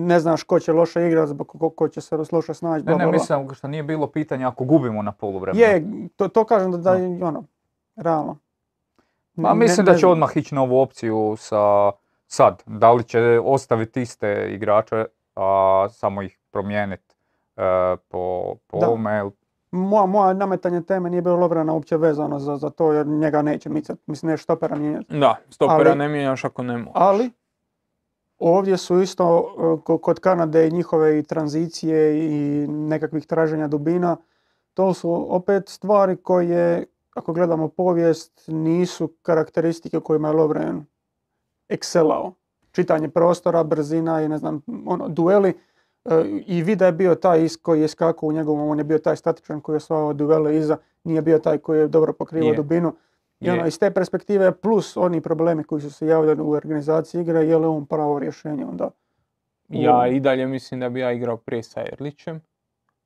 ne 0.06 0.20
znaš 0.20 0.42
ko 0.42 0.60
će 0.60 0.72
loše 0.72 1.06
igrati, 1.06 1.28
zbog 1.28 1.46
ko, 1.46 1.70
ko 1.70 1.88
će 1.88 2.00
se 2.00 2.16
loše 2.32 2.54
snaći. 2.54 2.86
Ne, 2.86 2.96
ne, 2.96 3.06
mislim 3.06 3.54
što 3.54 3.68
nije 3.68 3.82
bilo 3.82 4.06
pitanje 4.06 4.44
ako 4.44 4.64
gubimo 4.64 5.02
na 5.02 5.12
polovreme. 5.12 5.60
Je, 5.60 5.86
to, 6.16 6.28
to 6.28 6.44
kažem 6.44 6.72
da, 6.72 6.78
da 6.78 6.94
je 6.94 7.24
ono, 7.24 7.44
realno. 7.96 8.36
Ma 9.34 9.54
mislim 9.54 9.86
ne, 9.86 9.92
da 9.92 9.98
će 9.98 10.06
odmah 10.06 10.36
ići 10.36 10.54
na 10.54 10.62
ovu 10.62 10.80
opciju 10.80 11.34
sa 11.38 11.90
sad. 12.26 12.62
Da 12.66 12.92
li 12.92 13.04
će 13.04 13.40
ostaviti 13.44 14.02
iste 14.02 14.48
igrače, 14.50 15.04
a 15.34 15.86
samo 15.90 16.22
ih 16.22 16.38
promijeniti 16.50 17.14
uh, 17.56 17.62
po, 18.08 18.54
po 18.66 18.76
ovome. 18.76 19.22
Moja, 19.70 20.06
moja 20.06 20.32
nametanje 20.32 20.82
teme 20.82 21.10
nije 21.10 21.22
bilo 21.22 21.36
Lovrana 21.36 21.72
uopće 21.72 21.96
vezano 21.96 22.38
za, 22.38 22.56
za 22.56 22.70
to 22.70 22.92
jer 22.92 23.06
njega 23.06 23.42
neće 23.42 23.68
micat. 23.68 23.98
Mislim, 24.06 24.30
ne 24.30 24.36
stopera 24.36 24.76
mijenjati. 24.76 25.18
Da, 25.18 25.36
stopera 25.50 25.90
ali, 25.90 25.98
ne 25.98 26.08
mijenjaš 26.08 26.44
ako 26.44 26.62
ne 26.62 26.76
možeš. 26.78 26.92
Ali, 26.94 27.30
ovdje 28.38 28.76
su 28.76 29.00
isto 29.00 29.54
e, 29.88 29.98
kod 30.02 30.20
Kanade 30.20 30.68
i 30.68 30.70
njihove 30.70 31.18
i 31.18 31.22
tranzicije 31.22 32.26
i 32.26 32.66
nekakvih 32.68 33.26
traženja 33.26 33.68
dubina. 33.68 34.16
To 34.74 34.94
su 34.94 35.26
opet 35.34 35.68
stvari 35.68 36.16
koje 36.16 36.86
ako 37.14 37.32
gledamo 37.32 37.68
povijest, 37.68 38.44
nisu 38.46 39.08
karakteristike 39.22 40.00
kojima 40.00 40.28
je 40.28 40.34
Lovren 40.34 40.84
excelao. 41.68 42.32
Čitanje 42.72 43.08
prostora, 43.08 43.64
brzina 43.64 44.22
i 44.22 44.28
ne 44.28 44.38
znam, 44.38 44.62
ono, 44.86 45.08
dueli. 45.08 45.54
E, 46.04 46.24
I 46.46 46.62
Vida 46.62 46.86
je 46.86 46.92
bio 46.92 47.14
taj 47.14 47.48
koji 47.62 47.80
je 47.80 47.88
skakao 47.88 48.28
u 48.28 48.32
njegovom, 48.32 48.68
on 48.68 48.78
je 48.78 48.84
bio 48.84 48.98
taj 48.98 49.16
statičan 49.16 49.60
koji 49.60 49.76
je 49.76 49.80
svao 49.80 50.12
duele 50.12 50.56
iza, 50.56 50.76
nije 51.04 51.22
bio 51.22 51.38
taj 51.38 51.58
koji 51.58 51.78
je 51.78 51.88
dobro 51.88 52.12
pokrivao 52.12 52.54
dubinu. 52.54 52.94
I 53.40 53.50
ono, 53.50 53.66
iz 53.66 53.78
te 53.78 53.90
perspektive, 53.90 54.52
plus 54.52 54.96
oni 54.96 55.20
problemi 55.20 55.64
koji 55.64 55.82
su 55.82 55.90
se 55.90 56.06
javljali 56.06 56.42
u 56.42 56.50
organizaciji 56.50 57.20
igre, 57.20 57.46
je 57.46 57.58
li 57.58 57.66
on 57.66 57.86
pravo 57.86 58.18
rješenje 58.18 58.66
onda? 58.66 58.90
Ja 59.68 60.08
i 60.08 60.20
dalje 60.20 60.46
mislim 60.46 60.80
da 60.80 60.88
bi 60.88 61.00
ja 61.00 61.12
igrao 61.12 61.36
prije 61.36 61.62
sa 61.62 61.80
Erlićem, 61.92 62.40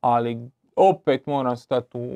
ali 0.01 0.51
opet 0.77 1.27
moram 1.27 1.57
stati 1.57 1.99
u 1.99 2.11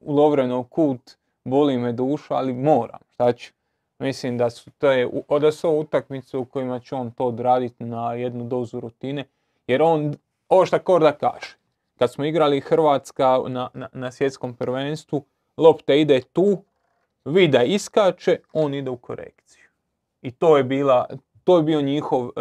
u 0.00 0.14
Lovrenov 0.14 0.64
kut, 0.64 1.16
boli 1.44 1.78
me 1.78 1.92
duša, 1.92 2.34
ali 2.34 2.52
moram, 2.52 3.00
šta 3.10 3.32
ću. 3.32 3.52
Mislim 3.98 4.38
da 4.38 4.50
su, 4.50 4.70
to 4.78 4.90
je, 4.90 5.08
da 5.40 5.52
su 5.52 5.70
utakmice 5.70 6.36
u 6.36 6.44
kojima 6.44 6.80
će 6.80 6.94
on 6.94 7.10
to 7.10 7.26
odraditi 7.26 7.84
na 7.84 8.14
jednu 8.14 8.44
dozu 8.44 8.80
rutine, 8.80 9.24
jer 9.66 9.82
on, 9.82 10.14
ovo 10.48 10.66
što 10.66 10.78
Korda 10.78 11.12
kaže, 11.12 11.56
kad 11.98 12.12
smo 12.12 12.24
igrali 12.24 12.60
Hrvatska 12.60 13.38
na, 13.48 13.68
na, 13.74 13.88
na 13.92 14.12
svjetskom 14.12 14.54
prvenstvu, 14.54 15.24
lopta 15.56 15.94
ide 15.94 16.20
tu, 16.32 16.62
vida 17.24 17.62
iskače, 17.62 18.38
on 18.52 18.74
ide 18.74 18.90
u 18.90 18.96
korekciju. 18.96 19.64
I 20.22 20.30
to 20.30 20.56
je 20.56 20.64
bila, 20.64 21.06
to 21.44 21.56
je 21.56 21.62
bio 21.62 21.82
njihov, 21.82 22.24
uh, 22.24 22.32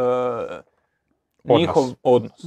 njihov 1.58 1.84
odnos 2.04 2.46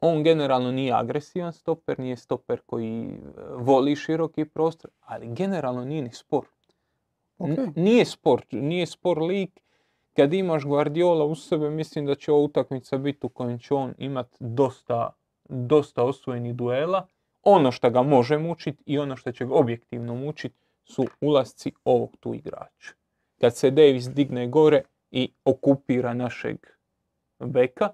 on 0.00 0.22
generalno 0.22 0.72
nije 0.72 0.92
agresivan 0.92 1.52
stoper, 1.52 1.98
nije 1.98 2.16
stoper 2.16 2.60
koji 2.66 3.02
e, 3.02 3.18
voli 3.54 3.96
široki 3.96 4.44
prostor, 4.44 4.90
ali 5.00 5.34
generalno 5.34 5.84
nije 5.84 6.02
ni 6.02 6.12
sport. 6.12 6.50
Nije 7.76 8.04
sport, 8.04 8.46
nije 8.52 8.86
spor 8.86 9.22
lik. 9.22 9.60
Kad 10.16 10.34
imaš 10.34 10.64
Guardiola 10.64 11.24
u 11.24 11.34
sebe, 11.34 11.70
mislim 11.70 12.06
da 12.06 12.14
će 12.14 12.32
ova 12.32 12.42
utakmica 12.42 12.98
biti 12.98 13.26
u 13.26 13.28
kojem 13.28 13.58
će 13.58 13.74
on 13.74 13.94
imati 13.98 14.36
dosta, 14.40 15.12
dosta 15.48 16.04
osvojenih 16.04 16.54
duela. 16.54 17.06
Ono 17.42 17.72
što 17.72 17.90
ga 17.90 18.02
može 18.02 18.38
mučiti 18.38 18.82
i 18.86 18.98
ono 18.98 19.16
što 19.16 19.32
će 19.32 19.46
ga 19.46 19.54
objektivno 19.54 20.14
mučiti 20.14 20.56
su 20.84 21.06
ulasci 21.20 21.72
ovog 21.84 22.16
tu 22.20 22.34
igrača. 22.34 22.94
Kad 23.40 23.56
se 23.56 23.70
Davis 23.70 24.10
digne 24.10 24.46
gore 24.46 24.82
i 25.10 25.32
okupira 25.44 26.14
našeg 26.14 26.56
beka, 27.38 27.90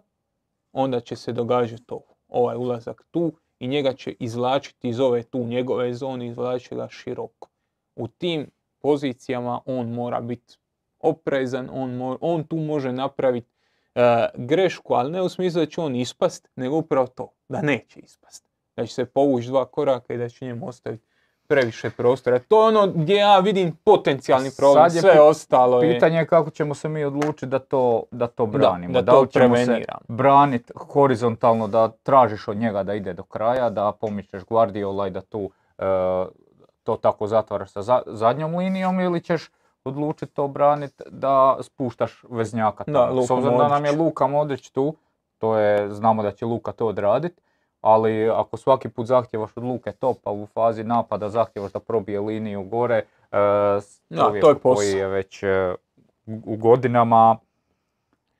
onda 0.77 1.01
će 1.01 1.17
se 1.17 1.33
događati 1.33 1.85
ovo. 1.89 2.17
Ovaj 2.29 2.57
ulazak 2.57 3.03
tu 3.11 3.33
i 3.59 3.69
njega 3.69 3.93
će 3.93 4.15
izvlačiti 4.21 4.89
iz 4.89 5.01
ove 5.01 5.23
tu 5.23 5.39
njegove 5.39 5.95
zone, 5.95 6.27
izvlačiti 6.27 6.75
ga 6.75 6.89
široko. 6.89 7.49
U 7.97 8.09
tim 8.09 8.51
pozicijama 8.79 9.61
on 9.67 9.93
mora 9.93 10.21
biti 10.21 10.57
oprezan, 10.99 11.69
on, 11.73 12.17
on 12.21 12.45
tu 12.45 12.57
može 12.57 12.93
napraviti 12.93 13.51
e, 13.95 14.29
grešku, 14.35 14.95
ali 14.95 15.13
ne 15.13 15.23
u 15.23 15.29
smislu 15.29 15.61
da 15.61 15.67
će 15.67 15.81
on 15.81 15.97
ispast, 15.97 16.49
nego 16.57 16.77
upravo 16.77 17.07
to, 17.07 17.33
da 17.49 17.63
neće 17.63 18.01
ispast. 18.01 18.49
Da 18.77 18.87
će 18.87 18.95
se 18.95 19.05
povući 19.05 19.49
dva 19.49 19.65
koraka 19.65 20.15
i 20.15 20.19
da 20.19 20.29
će 20.29 20.45
njemu 20.45 20.69
ostaviti 20.69 21.07
previše 21.49 21.91
prostora. 21.91 22.39
To 22.39 22.63
je 22.63 22.69
ono 22.69 22.93
gdje 22.95 23.17
ja 23.17 23.39
vidim 23.39 23.77
potencijalni 23.85 24.51
problem, 24.57 24.91
sve 24.91 25.21
ostalo 25.21 25.83
je... 25.83 25.95
Pitanje 25.95 26.19
je 26.19 26.27
kako 26.27 26.51
ćemo 26.51 26.75
se 26.75 26.89
mi 26.89 27.05
odlučiti 27.05 27.47
da 27.47 27.59
to, 27.59 28.03
da 28.11 28.27
to 28.27 28.47
branimo. 28.47 28.93
Da, 28.93 29.03
da, 29.03 29.13
to 29.13 29.21
li 29.21 29.29
ćemo 29.29 29.57
se 29.57 29.85
braniti 30.09 30.73
horizontalno, 30.77 31.69
da 31.69 31.89
tražiš 31.89 32.49
od 32.49 32.57
njega 32.57 32.83
da 32.83 32.95
ide 32.95 33.13
do 33.13 33.23
kraja, 33.23 33.71
da 33.71 33.93
pomičeš 34.01 34.45
Guardiola 34.45 35.07
i 35.07 35.11
da 35.11 35.21
tu 35.21 35.51
e, 35.79 35.85
to 36.83 36.97
tako 36.97 37.27
zatvaraš 37.27 37.71
sa 37.71 38.03
zadnjom 38.07 38.57
linijom 38.57 39.01
ili 39.01 39.21
ćeš 39.21 39.51
odlučiti 39.85 40.35
to 40.35 40.49
braniti 40.49 41.03
da 41.11 41.57
spuštaš 41.61 42.25
veznjaka 42.31 42.85
tamo. 42.85 43.23
S 43.23 43.31
obzirom 43.31 43.59
da 43.59 43.69
nam 43.69 43.85
je 43.85 43.93
Luka 43.93 44.27
Modrić 44.27 44.71
tu, 44.71 44.97
to 45.39 45.57
je, 45.59 45.91
znamo 45.95 46.23
da 46.23 46.31
će 46.31 46.47
Luka 46.47 46.73
to 46.73 46.87
odraditi 46.87 47.43
ali 47.81 48.31
ako 48.31 48.57
svaki 48.57 48.89
put 48.89 49.07
zahtjevaš 49.07 49.57
od 49.57 49.65
Luke 49.65 49.93
topa 49.93 50.31
u 50.31 50.47
fazi 50.47 50.85
napada, 50.85 51.29
zahtjevaš 51.29 51.73
da 51.73 51.81
probije 51.81 52.21
liniju 52.21 52.63
gore, 52.63 53.03
uh, 53.33 53.39
to 54.41 54.49
je 54.49 54.55
koji 54.63 54.93
je 54.93 55.07
već 55.07 55.43
e, 55.43 55.75
u 56.27 56.57
godinama, 56.57 57.37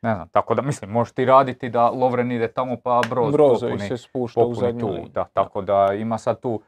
ne 0.03 0.15
znam, 0.15 0.29
tako 0.29 0.55
da 0.55 0.63
mislim, 0.63 0.91
možeš 0.91 1.13
ti 1.13 1.25
raditi 1.25 1.69
da 1.69 1.91
Lovren 1.91 2.33
ide 2.33 2.49
tamo 2.49 2.77
pa 2.83 3.01
Broz 3.11 3.35
popuni, 3.61 3.89
se 3.89 3.97
spušta 3.97 4.41
u 4.41 4.55
zadnju 4.55 4.81
tu, 4.81 5.09
da, 5.15 5.25
tako 5.25 5.63
da 5.63 5.93
ima 5.93 6.19
sad 6.19 6.41
tu 6.41 6.61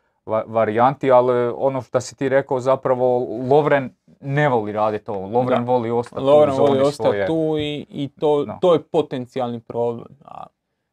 varijanti, 0.46 1.10
ali 1.10 1.52
ono 1.56 1.82
što 1.82 2.00
si 2.00 2.16
ti 2.16 2.28
rekao 2.28 2.60
zapravo 2.60 3.18
Lovren 3.50 3.90
ne 4.20 4.48
voli 4.48 4.72
raditi 4.72 5.04
to, 5.04 5.12
Lovren 5.12 5.64
voli 5.64 5.90
ostati 5.90 6.22
Lovren 6.22 6.56
tu 6.56 6.62
voli 6.62 6.80
ostati 6.80 7.26
tu 7.26 7.56
i, 7.58 7.86
i 7.90 8.08
to, 8.20 8.46
to 8.60 8.72
je 8.72 8.82
potencijalni 8.82 9.60
problem. 9.60 10.08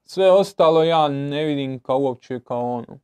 Sve 0.05 0.31
ostalo 0.31 0.83
ja 0.83 1.07
ne 1.07 1.43
vidim 1.43 1.79
kao 1.79 1.99
uopće 1.99 2.39
kao 2.39 2.73
ono. 2.73 2.99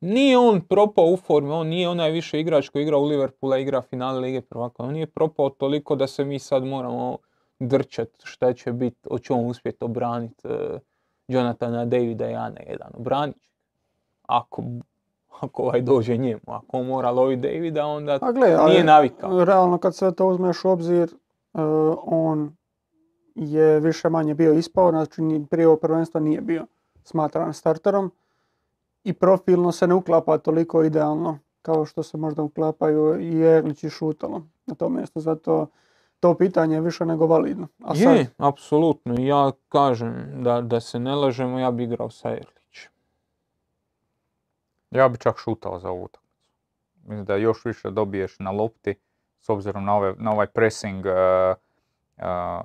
Nije 0.00 0.38
on 0.38 0.60
propao 0.60 1.04
u 1.04 1.16
formi, 1.16 1.50
on 1.50 1.66
nije 1.66 1.88
onaj 1.88 2.10
više 2.10 2.40
igrač 2.40 2.68
koji 2.68 2.82
igra 2.82 2.96
u 2.96 3.04
Liverpoola, 3.04 3.58
igra 3.58 3.82
finale 3.82 4.20
Lige 4.20 4.40
prvaka. 4.40 4.82
On 4.82 4.92
nije 4.92 5.06
propao 5.06 5.50
toliko 5.50 5.96
da 5.96 6.06
se 6.06 6.24
mi 6.24 6.38
sad 6.38 6.64
moramo 6.64 7.16
drčat 7.58 8.08
šta 8.24 8.52
će 8.52 8.72
biti, 8.72 9.08
o 9.10 9.18
on 9.30 9.46
uspjeti 9.46 9.84
obraniti 9.84 10.48
uh, 10.48 10.80
Jonathana 11.28 11.84
Davida 11.84 12.28
i 12.28 12.32
Jana 12.32 12.60
jedan. 12.68 12.90
Obranit 12.94 13.36
će. 13.36 13.50
Ako, 14.22 14.62
ako 15.40 15.62
ovaj 15.62 15.80
dođe 15.80 16.16
njemu, 16.16 16.40
ako 16.46 16.78
on 16.78 16.86
mora 16.86 17.10
loviti 17.10 17.48
Davida, 17.48 17.86
onda 17.86 18.18
A 18.64 18.68
nije 18.68 18.84
navikao. 18.84 19.44
Realno 19.44 19.78
kad 19.78 19.94
sve 19.94 20.14
to 20.14 20.26
uzmeš 20.26 20.64
u 20.64 20.68
obzir, 20.68 21.14
uh, 21.52 21.62
on 22.02 22.56
je 23.36 23.80
više 23.80 24.08
manje 24.08 24.34
bio 24.34 24.52
ispao, 24.52 24.90
znači 24.90 25.22
prije 25.50 25.66
ovog 25.66 25.80
prvenstva 25.80 26.20
nije 26.20 26.40
bio 26.40 26.66
smatran 27.04 27.54
starterom 27.54 28.12
i 29.04 29.12
profilno 29.12 29.72
se 29.72 29.86
ne 29.86 29.94
uklapa 29.94 30.38
toliko 30.38 30.82
idealno 30.82 31.38
kao 31.62 31.84
što 31.84 32.02
se 32.02 32.16
možda 32.16 32.42
uklapaju 32.42 33.20
i 33.20 33.42
Erlić 33.42 33.84
i 33.84 33.90
Šutalo 33.90 34.42
na 34.66 34.74
tom 34.74 34.94
mjestu. 34.94 35.20
Zato 35.20 35.66
to 36.20 36.34
pitanje 36.34 36.74
je 36.74 36.80
više 36.80 37.06
nego 37.06 37.26
validno. 37.26 37.68
A 37.84 37.94
je, 37.94 38.24
sad... 38.24 38.34
apsolutno. 38.36 39.14
Ja 39.18 39.52
kažem 39.68 40.42
da, 40.42 40.60
da 40.60 40.80
se 40.80 40.98
ne 40.98 41.14
lažemo, 41.14 41.58
ja 41.58 41.70
bi 41.70 41.84
igrao 41.84 42.10
sa 42.10 42.30
Erlić. 42.30 42.88
Ja 44.90 45.08
bi 45.08 45.18
čak 45.18 45.38
šutao 45.38 45.78
za 45.78 45.90
ovu 45.90 46.04
utakmicu. 46.04 46.50
Mislim 47.02 47.24
da 47.24 47.36
još 47.36 47.64
više 47.64 47.90
dobiješ 47.90 48.38
na 48.38 48.50
lopti 48.50 48.94
s 49.40 49.48
obzirom 49.48 49.84
na, 49.84 49.96
ove, 49.96 50.14
na 50.18 50.32
ovaj 50.32 50.46
pressing 50.46 51.04
uh, 51.06 51.12
uh, 52.16 52.64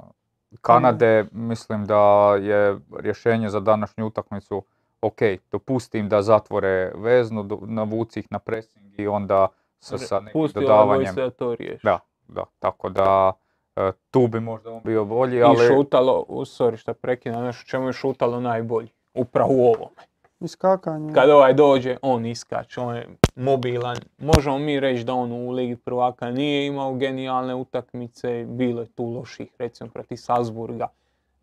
Kanade 0.61 1.25
mislim 1.31 1.85
da 1.85 2.35
je 2.35 2.79
rješenje 2.99 3.49
za 3.49 3.59
današnju 3.59 4.07
utakmicu 4.07 4.63
ok, 5.01 5.19
dopustim 5.51 6.09
da 6.09 6.21
zatvore 6.21 6.91
veznu, 6.95 7.59
navuci 7.61 8.19
ih 8.19 8.27
na 8.29 8.39
pressing 8.39 8.99
i 8.99 9.07
onda 9.07 9.47
sa, 9.79 9.97
sa 9.97 10.19
nekim 10.19 10.47
dodavanjem. 10.53 11.15
Da 11.15 11.29
to 11.29 11.55
Da, 11.83 11.99
da, 12.27 12.45
tako 12.59 12.89
da 12.89 13.33
e, 13.75 13.91
tu 14.11 14.27
bi 14.27 14.39
možda 14.39 14.71
on 14.71 14.81
bio 14.83 15.05
bolji, 15.05 15.43
ali... 15.43 15.65
I 15.65 15.67
šutalo, 15.67 16.25
sorry 16.29 16.77
što 16.77 16.93
prekinem, 16.93 17.43
nešto 17.43 17.69
čemu 17.69 17.87
je 17.87 17.93
šutalo 17.93 18.39
najbolji, 18.39 18.89
upravo 19.13 19.49
u 19.53 19.65
ovome. 19.65 20.10
Iskakanje. 20.41 21.13
Kad 21.13 21.29
ovaj 21.29 21.53
dođe, 21.53 21.97
on 22.01 22.25
iskače, 22.25 22.81
on 22.81 22.95
je 22.95 23.07
mobilan. 23.35 23.97
Možemo 24.17 24.57
mi 24.57 24.79
reći 24.79 25.03
da 25.03 25.13
on 25.13 25.31
u 25.31 25.51
Ligi 25.51 25.75
prvaka 25.75 26.31
nije 26.31 26.67
imao 26.67 26.95
genijalne 26.95 27.55
utakmice, 27.55 28.45
bilo 28.47 28.81
je 28.81 28.87
tu 28.87 29.05
loših, 29.05 29.51
recimo 29.59 29.89
protiv 29.89 30.15
Salzburga, 30.15 30.87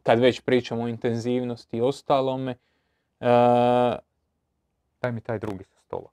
kad 0.02 0.18
već 0.18 0.40
pričamo 0.40 0.82
o 0.82 0.88
intenzivnosti 0.88 1.76
i 1.76 1.80
ostalome. 1.80 2.54
E, 3.20 3.26
Daj 5.02 5.12
mi 5.12 5.20
taj 5.20 5.38
drugi 5.38 5.64
sa 5.64 5.80
stola. 5.86 6.08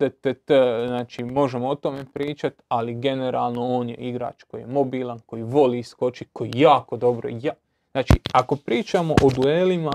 E, 0.00 0.86
znači 0.86 1.24
možemo 1.24 1.68
o 1.68 1.74
tome 1.74 2.04
pričati, 2.14 2.62
ali 2.68 2.94
generalno 2.94 3.66
on 3.66 3.88
je 3.88 3.94
igrač 3.94 4.42
koji 4.42 4.60
je 4.60 4.66
mobilan, 4.66 5.18
koji 5.26 5.42
voli 5.42 5.78
iskočiti, 5.78 6.30
koji 6.32 6.50
jako 6.54 6.96
dobro... 6.96 7.28
Ja... 7.32 7.52
Znači, 7.92 8.12
ako 8.32 8.56
pričamo 8.56 9.14
o 9.22 9.30
duelima, 9.30 9.92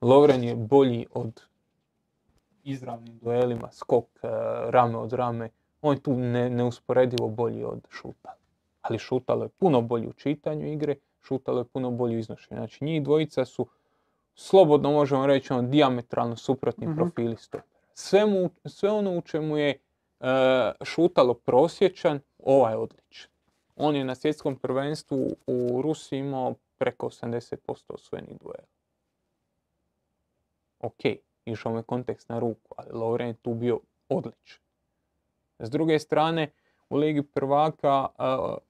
Lovren 0.00 0.44
je 0.44 0.54
bolji 0.54 1.06
od 1.12 1.42
izravnim 2.64 3.18
duelima, 3.18 3.68
skok 3.72 4.04
e, 4.04 4.28
rame 4.70 4.98
od 4.98 5.12
rame, 5.12 5.50
on 5.82 5.94
je 5.94 6.02
tu 6.02 6.16
ne, 6.16 6.50
neusporedivo 6.50 7.28
bolji 7.28 7.64
od 7.64 7.80
Šutala. 7.90 8.36
Ali 8.82 8.98
Šutalo 8.98 9.44
je 9.44 9.48
puno 9.48 9.80
bolji 9.80 10.06
u 10.06 10.12
čitanju 10.12 10.72
igre, 10.72 10.96
Šutalo 11.22 11.58
je 11.58 11.64
puno 11.64 11.90
bolji 11.90 12.16
u 12.16 12.18
iznošenju. 12.18 12.60
Znači 12.60 12.84
njih 12.84 13.02
dvojica 13.02 13.44
su, 13.44 13.66
slobodno 14.34 14.90
možemo 14.92 15.26
reći, 15.26 15.52
ono, 15.52 15.68
diametralno 15.68 16.36
suprotni 16.36 16.86
mm 16.86 16.96
profili 16.96 17.36
stopera. 17.36 17.62
Sve, 17.94 18.22
sve 18.64 18.90
ono 18.90 19.18
u 19.18 19.20
čemu 19.20 19.56
je 19.56 19.70
e, 19.70 19.78
Šutalo 20.84 21.34
prosječan, 21.34 22.20
ovaj 22.38 22.74
odličan. 22.74 23.30
On 23.76 23.96
je 23.96 24.04
na 24.04 24.14
svjetskom 24.14 24.56
prvenstvu 24.56 25.36
u 25.46 25.82
Rusiji 25.82 26.18
imao 26.18 26.54
preko 26.78 27.06
80% 27.06 27.82
osvojenih 27.88 28.38
duela. 28.40 28.66
Ok, 30.78 31.00
išao 31.44 31.72
mu 31.72 31.78
je 31.78 31.82
kontekst 31.82 32.28
na 32.28 32.38
ruku, 32.38 32.74
ali 32.76 32.92
Lovren 32.92 33.28
je 33.28 33.34
tu 33.34 33.54
bio 33.54 33.80
odličan. 34.08 34.60
S 35.58 35.70
druge 35.70 35.98
strane, 35.98 36.50
u 36.88 36.96
Ligi 36.96 37.22
prvaka 37.22 38.06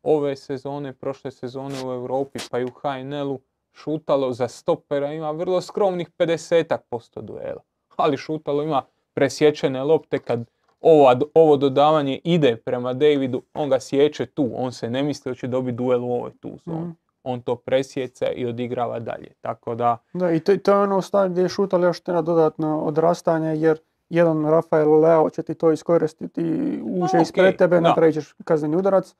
ove 0.02 0.36
sezone, 0.36 0.92
prošle 0.92 1.30
sezone 1.30 1.74
u 1.84 1.92
Europi 1.92 2.38
pa 2.50 2.58
i 2.58 2.64
u 2.64 2.70
HNL-u 2.70 3.40
Šutalo 3.76 4.32
za 4.32 4.48
stopera 4.48 5.12
ima 5.12 5.30
vrlo 5.30 5.60
skromnih 5.60 6.10
50% 6.18 7.20
duela. 7.20 7.62
Ali 7.96 8.16
Šutalo 8.16 8.62
ima 8.62 8.82
presječene 9.14 9.84
lopte 9.84 10.18
kad 10.18 10.50
ovo, 10.80 11.14
ovo 11.34 11.56
dodavanje 11.56 12.20
ide 12.24 12.56
prema 12.56 12.92
Davidu, 12.92 13.42
on 13.54 13.68
ga 13.68 13.80
sjeće 13.80 14.26
tu, 14.26 14.50
on 14.54 14.72
se 14.72 14.90
ne 14.90 15.02
misli 15.02 15.30
da 15.30 15.36
će 15.36 15.46
dobiti 15.46 15.76
duel 15.76 16.04
u 16.04 16.12
ovoj 16.12 16.30
tu 16.40 16.58
zoni. 16.64 16.80
Mhm. 16.80 16.90
On 17.28 17.40
to 17.40 17.56
presjeca 17.56 18.26
i 18.30 18.46
odigrava 18.46 18.98
dalje. 18.98 19.32
Tako 19.40 19.74
da... 19.74 19.98
Da, 20.12 20.30
i 20.30 20.40
to, 20.40 20.56
to 20.56 20.72
je 20.72 20.78
ono 20.78 21.02
stanje 21.02 21.30
gdje 21.30 21.42
je 21.42 21.48
Šutalo 21.48 21.86
još 21.86 22.00
treba 22.00 22.22
dodatno 22.22 22.80
odrastanje, 22.80 23.56
jer 23.56 23.78
jedan 24.08 24.44
Rafael 24.44 25.00
Leo 25.00 25.30
će 25.30 25.42
ti 25.42 25.54
to 25.54 25.72
iskoristiti, 25.72 26.42
uđe 26.84 27.22
ispred 27.22 27.56
tebe, 27.56 27.80
napravit 27.80 28.14
ćeš 28.14 28.34
kazneni 28.44 28.76
udarac, 28.76 29.14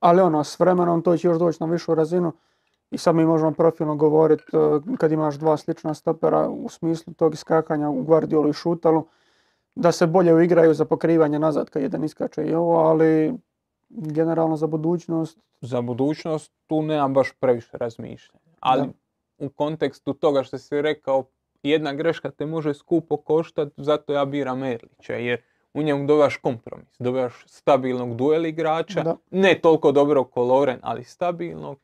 ali 0.00 0.20
ono, 0.20 0.44
s 0.44 0.60
vremenom 0.60 1.02
to 1.02 1.16
će 1.16 1.28
još 1.28 1.38
doći 1.38 1.58
na 1.60 1.66
višu 1.66 1.94
razinu 1.94 2.32
i 2.90 2.98
sad 2.98 3.14
mi 3.14 3.24
možemo 3.24 3.52
profilno 3.52 3.96
govoriti 3.96 4.44
e, 4.52 4.96
kad 4.98 5.12
imaš 5.12 5.34
dva 5.34 5.56
slična 5.56 5.94
stopera 5.94 6.48
u 6.48 6.68
smislu 6.68 7.14
tog 7.14 7.34
iskakanja 7.34 7.88
u 7.88 8.02
Guardiolu 8.02 8.48
i 8.48 8.52
Šutalu, 8.52 9.06
da 9.74 9.92
se 9.92 10.06
bolje 10.06 10.34
uigraju 10.34 10.74
za 10.74 10.84
pokrivanje 10.84 11.38
nazad 11.38 11.70
kad 11.70 11.82
jedan 11.82 12.04
iskače 12.04 12.44
i 12.44 12.54
ovo, 12.54 12.76
ali 12.78 13.34
generalno 13.88 14.56
za 14.56 14.66
budućnost... 14.66 15.38
Za 15.60 15.80
budućnost 15.80 16.52
tu 16.66 16.82
nemam 16.82 17.14
baš 17.14 17.32
previše 17.40 17.78
razmišljanja, 17.78 18.44
ali 18.60 18.88
u 19.38 19.48
kontekstu 19.48 20.14
toga 20.14 20.42
što 20.42 20.58
si 20.58 20.82
rekao 20.82 21.24
jedna 21.62 21.92
greška 21.92 22.30
te 22.30 22.46
može 22.46 22.74
skupo 22.74 23.16
koštati, 23.16 23.72
zato 23.76 24.12
ja 24.12 24.24
biram 24.24 24.62
Erlića, 24.62 25.14
jer 25.14 25.40
u 25.74 25.82
njemu 25.82 26.06
dobivaš 26.06 26.36
kompromis, 26.36 26.96
dobivaš 26.98 27.44
stabilnog 27.46 28.16
duel 28.16 28.46
igrača, 28.46 29.16
ne 29.30 29.58
toliko 29.62 29.92
dobro 29.92 30.24
ko 30.24 30.42
Loren, 30.42 30.78
ali 30.82 31.04
stabilnog, 31.04 31.78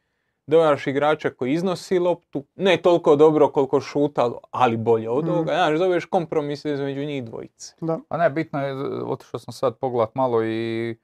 dobivaš 0.47 0.87
igrača 0.87 1.31
koji 1.31 1.53
iznosi 1.53 1.99
loptu, 1.99 2.45
ne 2.55 2.77
toliko 2.77 3.17
dobro 3.17 3.49
koliko 3.49 3.81
šutalo, 3.81 4.41
ali 4.51 4.77
bolje 4.77 5.11
od 5.11 5.25
mm. 5.25 5.29
ovoga, 5.29 5.53
znaš, 5.53 5.79
dobiješ 5.79 6.05
kompromis 6.05 6.65
između 6.65 7.05
njih 7.05 7.25
dvojice. 7.25 7.75
Da. 7.81 7.99
A 8.09 8.17
ne, 8.17 8.31
bitno 8.31 8.67
je, 8.67 8.75
otišao 9.05 9.41
sam 9.41 9.53
sad 9.53 9.79
pogledat 9.79 10.15
malo 10.15 10.45
i 10.45 10.97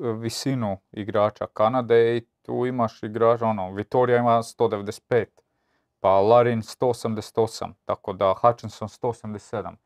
visinu 0.00 0.76
igrača 0.92 1.46
Kanade 1.46 2.16
i 2.16 2.20
tu 2.42 2.66
imaš 2.66 3.02
igrača, 3.02 3.46
ono, 3.46 3.72
Vitorija 3.72 4.18
ima 4.18 4.42
195, 4.42 5.24
pa 6.00 6.20
Larin 6.20 6.62
188, 6.62 7.72
tako 7.84 8.12
da 8.12 8.34
Hutchinson 8.40 8.88
187. 8.88 9.76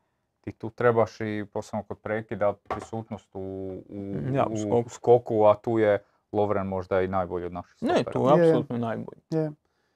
Ti 0.41 0.51
tu 0.51 0.69
trebaš 0.69 1.21
i 1.21 1.45
posebno 1.53 1.83
kod 1.83 1.99
prekida 1.99 2.53
prisutnost 2.53 3.29
u, 3.33 3.39
u, 3.39 4.85
u, 4.85 4.89
skoku. 4.89 5.45
a 5.45 5.55
tu 5.55 5.79
je 5.79 6.03
Lovren 6.31 6.67
možda 6.67 7.01
i 7.01 7.07
najbolji 7.07 7.45
od 7.45 7.53
naših 7.53 7.77
Ne, 7.81 8.03
tu 8.11 8.19
je 8.19 8.33
apsolutno 8.33 8.77
najbolji. 8.77 9.21
Je. 9.29 9.51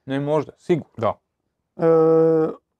Ne 0.06 0.20
možda, 0.20 0.52
sigurno. 0.56 0.92
Da. 0.96 1.14
E, 1.76 1.88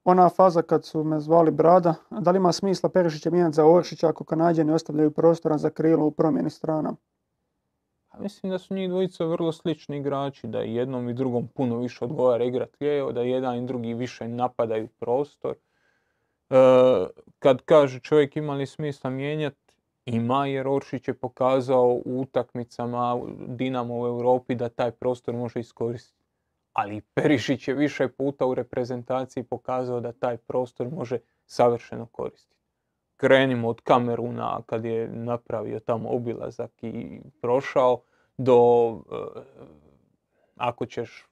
ona 0.05 0.29
faza 0.29 0.63
kad 0.63 0.85
su 0.85 1.05
me 1.05 1.21
zvali 1.21 1.51
Brada, 1.51 1.95
da 2.11 2.31
li 2.31 2.37
ima 2.37 2.53
smisla 2.53 2.89
Perišića 2.89 3.31
mijenjati 3.31 3.55
za 3.55 3.67
Oršića 3.67 4.09
ako 4.09 4.25
Kanadjani 4.25 4.73
ostavljaju 4.73 5.11
prostora 5.11 5.59
za 5.59 5.71
krilo 5.71 6.07
u 6.07 6.11
promjeni 6.11 6.51
strana? 6.51 6.95
Mislim 8.21 8.51
da 8.51 8.59
su 8.59 8.75
njih 8.75 8.89
dvojica 8.89 9.25
vrlo 9.25 9.53
slični 9.53 9.97
igrači, 9.99 10.47
da 10.47 10.61
jednom 10.61 11.09
i 11.09 11.15
drugom 11.15 11.49
puno 11.49 11.79
više 11.79 12.05
odgovara 12.05 12.45
igrat 12.45 12.81
lijevo, 12.81 13.13
da 13.13 13.23
jedan 13.23 13.59
i 13.59 13.67
drugi 13.67 13.95
više 13.95 14.29
napadaju 14.29 14.89
prostor. 14.89 15.55
E, 16.51 16.55
kad 17.39 17.63
kaže 17.63 18.01
čovjek 18.01 18.37
ima 18.37 18.55
li 18.55 18.67
smisla 18.67 19.11
mijenjati, 19.11 19.75
ima 20.05 20.47
jer 20.47 20.69
Oršić 20.69 21.09
je 21.09 21.15
pokazao 21.15 22.01
u 22.05 22.21
utakmicama 22.21 23.21
Dinamo 23.47 24.01
u 24.01 24.07
Europi 24.07 24.55
da 24.55 24.69
taj 24.69 24.91
prostor 24.91 25.35
može 25.35 25.61
iskoristiti. 25.61 26.25
Ali 26.73 27.01
Perišić 27.15 27.69
je 27.69 27.75
više 27.75 28.09
puta 28.09 28.47
u 28.47 28.55
reprezentaciji 28.55 29.43
pokazao 29.43 30.01
da 30.01 30.13
taj 30.13 30.37
prostor 30.37 30.89
može 30.93 31.19
savršeno 31.47 32.07
koristiti. 32.07 32.57
Krenimo 33.17 33.69
od 33.69 33.81
Kameruna 33.81 34.61
kad 34.67 34.85
je 34.85 35.09
napravio 35.09 35.81
tamo 35.81 36.09
obilazak 36.09 36.71
i 36.83 37.21
prošao, 37.41 38.01
do, 38.39 38.91
eh, 39.13 39.41
ako 40.57 40.87
ćeš 40.87 41.29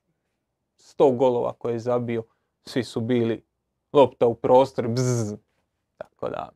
100 0.76 1.16
golova 1.16 1.52
koje 1.52 1.72
je 1.72 1.78
zabio, 1.78 2.22
svi 2.62 2.84
su 2.84 3.00
bili 3.00 3.44
lopta 3.92 4.26
u 4.26 4.34
prostor, 4.34 4.88
bzz, 4.88 5.34
tako 5.96 6.28
da. 6.28 6.48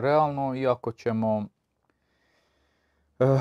realno, 0.00 0.54
iako 0.54 0.92
ćemo... 0.92 1.36
Uh, 3.18 3.40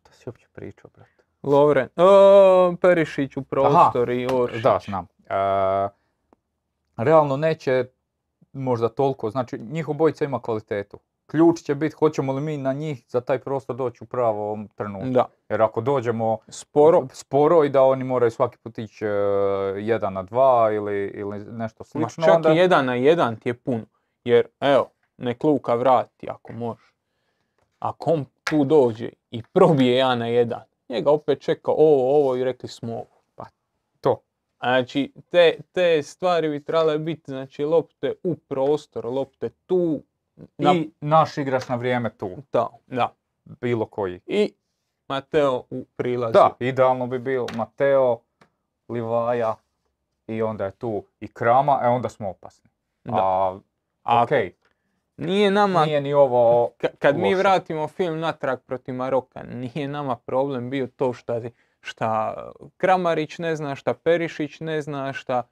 šta 0.00 0.12
si 0.12 0.22
uopće 0.28 0.46
pričao, 0.52 0.90
brate? 0.94 1.24
Lovren, 1.42 1.88
uh, 1.96 2.78
Perišić 2.80 3.36
u 3.36 3.42
prostor 3.42 4.10
i 4.10 4.28
Oršić. 4.32 4.62
Da, 4.62 4.78
znam. 4.84 5.06
realno 6.96 7.36
neće 7.36 7.84
možda 8.52 8.88
toliko, 8.88 9.30
znači 9.30 9.58
njih 9.58 9.88
obojica 9.88 10.24
ima 10.24 10.40
kvalitetu 10.42 10.98
ključ 11.26 11.62
će 11.62 11.74
biti 11.74 11.94
hoćemo 11.94 12.32
li 12.32 12.40
mi 12.40 12.56
na 12.56 12.72
njih 12.72 13.04
za 13.08 13.20
taj 13.20 13.38
prostor 13.38 13.76
doći 13.76 14.04
u 14.04 14.06
pravom 14.06 14.68
trenutku. 14.68 15.08
Da. 15.10 15.26
Jer 15.48 15.62
ako 15.62 15.80
dođemo 15.80 16.38
sporo, 16.48 17.06
sporo 17.12 17.64
i 17.64 17.68
da 17.68 17.82
oni 17.82 18.04
moraju 18.04 18.30
svaki 18.30 18.58
put 18.58 18.78
ići 18.78 19.06
uh, 19.06 19.12
jedan 19.76 20.12
na 20.12 20.22
dva 20.22 20.72
ili, 20.72 21.12
ili 21.14 21.38
nešto 21.38 21.84
slično. 21.84 22.20
Ma 22.20 22.26
čak 22.26 22.36
onda... 22.36 22.48
jedan 22.48 22.86
na 22.86 22.94
jedan 22.94 23.36
ti 23.36 23.48
je 23.48 23.54
pun. 23.54 23.86
Jer 24.24 24.46
evo, 24.60 24.90
nek 25.16 25.44
Luka 25.44 25.74
vrati 25.74 26.28
ako 26.30 26.52
može. 26.52 26.92
Ako 27.78 28.10
on 28.10 28.24
tu 28.44 28.64
dođe 28.64 29.08
i 29.30 29.42
probije 29.52 29.96
jedan 29.96 30.18
na 30.18 30.26
jedan, 30.26 30.62
njega 30.88 31.10
opet 31.10 31.40
čeka 31.40 31.70
ovo, 31.70 32.18
ovo 32.18 32.36
i 32.36 32.44
rekli 32.44 32.68
smo 32.68 32.92
ovo. 32.92 33.22
Pa 33.34 33.44
to. 34.00 34.20
Znači, 34.58 35.12
te, 35.30 35.56
te 35.72 36.02
stvari 36.02 36.48
bi 36.48 36.64
trebale 36.64 36.98
biti, 36.98 37.30
znači, 37.30 37.64
lopte 37.64 38.12
u 38.22 38.36
prostor, 38.36 39.06
lopte 39.06 39.50
tu, 39.66 40.02
i 40.58 40.90
naš 41.00 41.38
igrač 41.38 41.68
na 41.68 41.76
vrijeme 41.76 42.10
tu. 42.10 42.30
Da, 42.52 42.68
da. 42.86 43.14
Bilo 43.44 43.86
koji. 43.86 44.20
I 44.26 44.52
Mateo 45.08 45.62
u 45.70 45.84
prilazu. 45.96 46.32
Da, 46.32 46.56
idealno 46.60 47.06
bi 47.06 47.18
bio 47.18 47.46
Mateo, 47.56 48.18
Livaja 48.88 49.56
i 50.26 50.42
onda 50.42 50.64
je 50.64 50.70
tu 50.70 51.04
i 51.20 51.28
Krama, 51.28 51.80
e 51.82 51.88
onda 51.88 52.08
smo 52.08 52.30
opasni. 52.30 52.70
Da. 53.04 53.58
A, 54.02 54.22
ok. 54.22 54.30
Nije 55.16 55.50
nama... 55.50 55.84
Nije 55.84 56.00
ni 56.00 56.14
ovo 56.14 56.70
Kad 56.98 57.18
mi 57.18 57.34
vratimo 57.34 57.88
film 57.88 58.20
natrag 58.20 58.58
protiv 58.66 58.94
Maroka, 58.94 59.42
nije 59.42 59.88
nama 59.88 60.16
problem 60.16 60.70
bio 60.70 60.86
to 60.86 61.12
šta, 61.12 61.40
šta 61.80 62.34
Kramarić 62.76 63.38
ne 63.38 63.56
zna, 63.56 63.74
šta 63.74 63.94
Perišić 63.94 64.60
ne 64.60 64.82
zna, 64.82 65.12
šta 65.12 65.42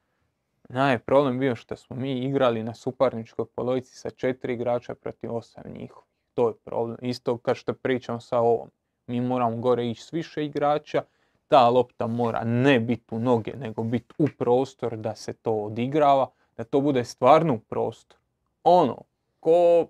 Naj 0.72 0.98
problem 0.98 1.38
bio 1.38 1.56
što 1.56 1.76
smo 1.76 1.96
mi 1.96 2.12
igrali 2.12 2.62
na 2.62 2.74
suparničkoj 2.74 3.46
polovici 3.54 3.96
sa 3.96 4.10
četiri 4.10 4.54
igrača 4.54 4.94
protiv 4.94 5.34
osam 5.34 5.64
njihovih. 5.66 6.08
To 6.34 6.48
je 6.48 6.54
problem. 6.64 6.98
Isto 7.02 7.38
kao 7.38 7.54
što 7.54 7.74
pričam 7.74 8.20
sa 8.20 8.38
ovom. 8.38 8.70
Mi 9.06 9.20
moramo 9.20 9.56
gore 9.56 9.90
ići 9.90 10.02
s 10.02 10.12
više 10.12 10.44
igrača. 10.44 11.02
Ta 11.48 11.68
lopta 11.68 12.06
mora 12.06 12.44
ne 12.44 12.80
biti 12.80 13.14
u 13.14 13.18
noge, 13.18 13.52
nego 13.56 13.82
biti 13.82 14.14
u 14.18 14.26
prostor 14.38 14.96
da 14.96 15.14
se 15.14 15.32
to 15.32 15.52
odigrava. 15.52 16.30
Da 16.56 16.64
to 16.64 16.80
bude 16.80 17.04
stvarno 17.04 17.54
u 17.54 17.58
prostor. 17.58 18.18
Ono, 18.64 19.02
ko 19.40 19.86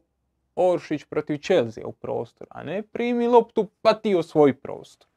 Oršić 0.56 1.04
protiv 1.04 1.38
Chelsea 1.38 1.86
u 1.86 1.92
prostor, 1.92 2.46
a 2.50 2.62
ne 2.62 2.82
primi 2.82 3.26
loptu 3.26 3.68
pa 3.82 3.94
ti 3.94 4.22
svoj 4.22 4.54
prostor. 4.54 5.08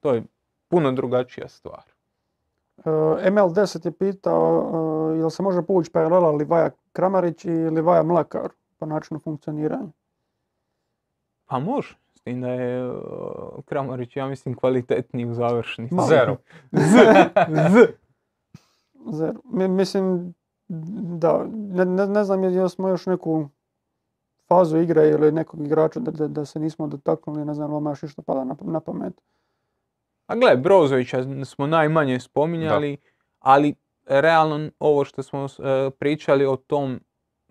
To 0.00 0.14
je 0.14 0.22
puno 0.68 0.92
drugačija 0.92 1.48
stvar. 1.48 1.91
ML10 2.84 3.86
je 3.86 3.92
pitao 3.92 4.58
uh, 4.58 5.18
jel 5.18 5.30
se 5.30 5.42
može 5.42 5.62
povući 5.62 5.90
paralela 5.92 6.30
Livaja 6.30 6.70
Kramarić 6.92 7.44
i 7.44 7.50
Livaja 7.50 8.02
Mlakar 8.02 8.48
po 8.78 8.86
načinu 8.86 9.20
funkcioniranja. 9.20 9.88
Pa 11.46 11.58
može. 11.58 11.96
S 12.14 12.20
tim 12.20 12.40
da 12.40 12.48
je 12.48 12.92
Kramarić, 13.64 14.16
ja 14.16 14.26
mislim, 14.26 14.54
kvalitetniji 14.54 15.26
u 15.26 15.34
završnici. 15.34 15.94
Zero. 16.08 16.36
Z. 16.72 16.96
Zero. 19.18 19.40
Mislim, 19.68 20.34
da, 21.18 21.46
ne, 21.52 21.84
ne, 22.06 22.24
znam 22.24 22.44
jel 22.44 22.68
smo 22.68 22.88
još 22.88 23.06
neku 23.06 23.48
fazu 24.48 24.78
igre 24.78 25.08
ili 25.08 25.32
nekog 25.32 25.60
igrača 25.60 26.00
da, 26.00 26.28
da, 26.28 26.44
se 26.44 26.60
nismo 26.60 26.86
dotaknuli, 26.86 27.44
ne 27.44 27.54
znam, 27.54 27.72
vama 27.72 27.90
još 27.90 28.12
što 28.12 28.22
pada 28.22 28.44
na, 28.44 28.56
na 28.60 28.80
pamet. 28.80 29.20
A 30.32 30.36
gle, 30.36 30.56
Brozovića 30.56 31.44
smo 31.44 31.66
najmanje 31.66 32.20
spominjali, 32.20 32.96
ali 33.38 33.74
realno 34.06 34.70
ovo 34.78 35.04
što 35.04 35.22
smo 35.22 35.44
e, 35.44 35.90
pričali 35.90 36.46
o 36.46 36.56
tom 36.56 37.00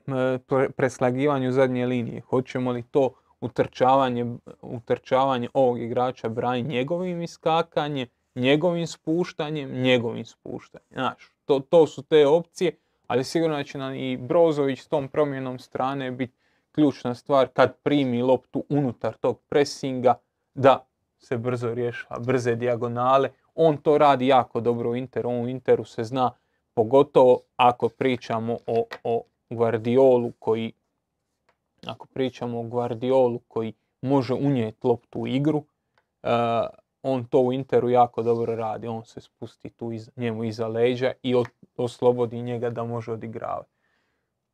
e, 0.07 0.69
preslagivanju 0.75 1.51
zadnje 1.51 1.85
linije, 1.85 2.21
hoćemo 2.21 2.71
li 2.71 2.83
to 2.83 3.13
utrčavanje, 3.41 4.25
utrčavanje 4.61 5.49
ovog 5.53 5.81
igrača 5.81 6.29
brani 6.29 6.61
njegovim 6.61 7.21
iskakanjem, 7.21 8.07
njegovim 8.35 8.87
spuštanjem, 8.87 9.81
njegovim 9.81 10.25
spuštanjem. 10.25 10.87
Znaš, 10.91 11.31
to, 11.45 11.59
to 11.59 11.87
su 11.87 12.03
te 12.03 12.27
opcije, 12.27 12.77
ali 13.07 13.23
sigurno 13.23 13.55
da 13.55 13.63
će 13.63 13.77
nam 13.77 13.95
i 13.95 14.17
Brozović 14.17 14.81
s 14.81 14.87
tom 14.87 15.07
promjenom 15.07 15.59
strane 15.59 16.11
biti 16.11 16.33
ključna 16.71 17.15
stvar 17.15 17.47
kad 17.47 17.77
primi 17.83 18.21
loptu 18.21 18.63
unutar 18.69 19.13
tog 19.13 19.39
presinga, 19.49 20.13
da 20.53 20.90
se 21.21 21.37
brzo 21.37 21.73
rješava, 21.73 22.19
brze 22.19 22.55
dijagonale. 22.55 23.29
On 23.55 23.77
to 23.77 23.97
radi 23.97 24.27
jako 24.27 24.61
dobro 24.61 24.89
u 24.89 24.95
Interu, 24.95 25.29
on 25.29 25.41
u 25.41 25.47
Interu 25.47 25.85
se 25.85 26.03
zna, 26.03 26.31
pogotovo 26.73 27.39
ako 27.55 27.89
pričamo 27.89 28.57
o, 28.67 28.85
o 29.03 29.23
Guardiolu 29.49 30.31
koji 30.39 30.73
ako 31.87 32.07
pričamo 32.07 32.59
o 32.59 32.63
Guardiolu 32.63 33.39
koji 33.47 33.73
može 34.01 34.33
unijeti 34.33 34.87
loptu 34.87 35.19
u 35.19 35.27
igru, 35.27 35.57
uh, 35.57 36.29
on 37.03 37.25
to 37.25 37.39
u 37.39 37.53
Interu 37.53 37.89
jako 37.89 38.23
dobro 38.23 38.55
radi. 38.55 38.87
On 38.87 39.05
se 39.05 39.21
spusti 39.21 39.69
tu 39.69 39.91
iz, 39.91 40.09
njemu 40.15 40.43
iza 40.43 40.67
leđa 40.67 41.11
i 41.23 41.35
oslobodi 41.77 42.41
njega 42.41 42.69
da 42.69 42.83
može 42.83 43.11
odigravati. 43.11 43.70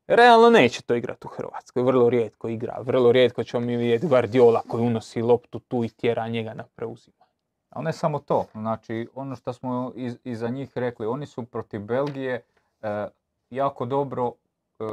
Realno 0.08 0.50
neće 0.50 0.82
to 0.82 0.96
igrati 0.96 1.28
u 1.28 1.30
Hrvatskoj, 1.30 1.84
vrlo 1.84 2.10
rijetko 2.10 2.48
igra. 2.48 2.78
Vrlo 2.82 3.12
rijetko 3.12 3.44
ćemo 3.44 3.66
mi 3.66 3.76
vidjeti 3.76 4.08
Guardiola 4.08 4.62
koji 4.68 4.84
unosi 4.84 5.22
loptu 5.22 5.60
tu 5.60 5.84
i 5.84 5.90
tjera 5.90 6.28
njega 6.28 6.54
na 6.54 6.64
preuzima. 6.76 7.26
Ali 7.70 7.86
ne 7.86 7.94
samo 7.94 8.20
to, 8.20 8.46
znači 8.54 9.10
ono 9.16 9.36
što 9.36 9.54
smo 9.54 9.92
iz, 9.96 10.18
iza 10.24 10.50
njih 10.50 10.72
rekli, 10.76 11.06
oni 11.06 11.26
su 11.26 11.44
protiv 11.44 11.82
Belgije 11.82 12.42
e, 12.82 13.08
jako 13.50 13.86
dobro, 13.86 14.28
e, 14.28 14.86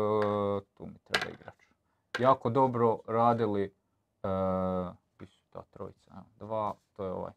tu 0.75 0.87
mi 0.87 0.99
treba 1.05 1.35
igrač, 1.35 1.55
jako 2.19 2.51
dobro 2.51 2.99
radili, 3.07 3.65
e, 3.65 3.71
ta 5.51 5.63
trojica, 5.71 6.13
dva, 6.39 6.75
to 6.97 7.05
je 7.05 7.11
ovaj, 7.11 7.33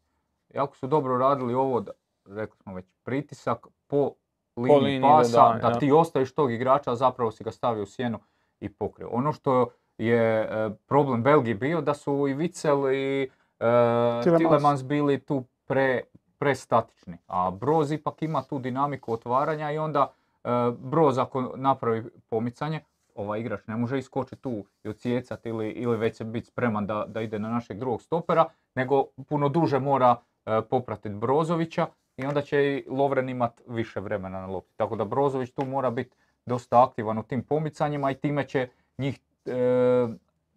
jako 0.54 0.76
su 0.76 0.88
dobro 0.88 1.18
radili 1.18 1.54
ovo, 1.54 1.84
rekli 2.26 2.58
smo 2.58 2.74
već, 2.74 2.86
pritisak 3.04 3.68
po 3.88 4.12
liniji, 4.58 5.02
pasa, 5.02 5.60
da, 5.62 5.80
ti 5.80 5.92
ostaviš 5.92 6.34
tog 6.34 6.52
igrača, 6.52 6.92
a 6.92 6.96
zapravo 6.96 7.32
si 7.32 7.44
ga 7.44 7.52
stavio 7.52 7.84
u 7.84 7.86
sjenu 7.86 8.20
i 8.60 8.70
pokrio. 8.70 9.10
Ono 9.12 9.34
što 9.34 9.68
je 9.98 10.42
e, 10.42 10.70
problem 10.88 11.24
Belgiji 11.24 11.54
bio 11.54 11.82
da 11.82 11.94
su 11.94 12.28
i 12.28 12.34
Vicel 12.34 12.94
i 12.94 13.30
uh, 13.60 14.38
Tillemans 14.38 14.84
bili 14.84 15.20
tu 15.20 15.44
pre, 15.66 16.02
prestatični. 16.38 17.18
A 17.28 17.52
Broz 17.52 17.92
ipak 17.92 18.22
ima 18.22 18.44
tu 18.44 18.60
dinamiku 18.60 19.14
otvaranja 19.14 19.72
i 19.72 19.78
onda 19.78 20.12
uh, 20.44 20.50
Broz 20.80 21.18
ako 21.18 21.54
napravi 21.56 22.04
pomicanje, 22.30 22.82
ovaj 23.16 23.40
igrač 23.40 23.68
ne 23.68 23.76
može 23.76 23.98
iskočiti 24.00 24.42
tu 24.42 24.66
i 24.84 24.90
ocijecati 24.90 25.50
ili, 25.50 25.70
ili 25.70 25.98
već 25.98 26.24
biti 26.24 26.48
spreman 26.48 26.88
da, 26.88 27.06
da 27.08 27.22
ide 27.22 27.40
na 27.40 27.50
našeg 27.50 27.80
drugog 27.80 28.02
stopera, 28.02 28.46
nego 28.76 29.06
puno 29.30 29.50
duže 29.50 29.80
mora 29.80 30.12
uh, 30.12 30.54
popratiti 30.70 31.16
Brozovića 31.16 31.88
i 32.18 32.26
onda 32.26 32.42
će 32.42 32.64
i 32.64 32.84
Lovren 32.90 33.30
imat 33.30 33.62
više 33.68 34.00
vremena 34.00 34.42
na 34.42 34.48
lopti. 34.48 34.78
Tako 34.78 34.96
da 34.96 35.06
Brozović 35.06 35.52
tu 35.52 35.66
mora 35.66 35.90
biti 35.90 36.16
dosta 36.46 36.84
aktivan 36.84 37.18
u 37.18 37.24
tim 37.24 37.44
pomicanjima 37.44 38.12
i 38.12 38.16
time 38.16 38.48
će 38.48 38.68
njih 38.98 39.20
e, 39.46 40.08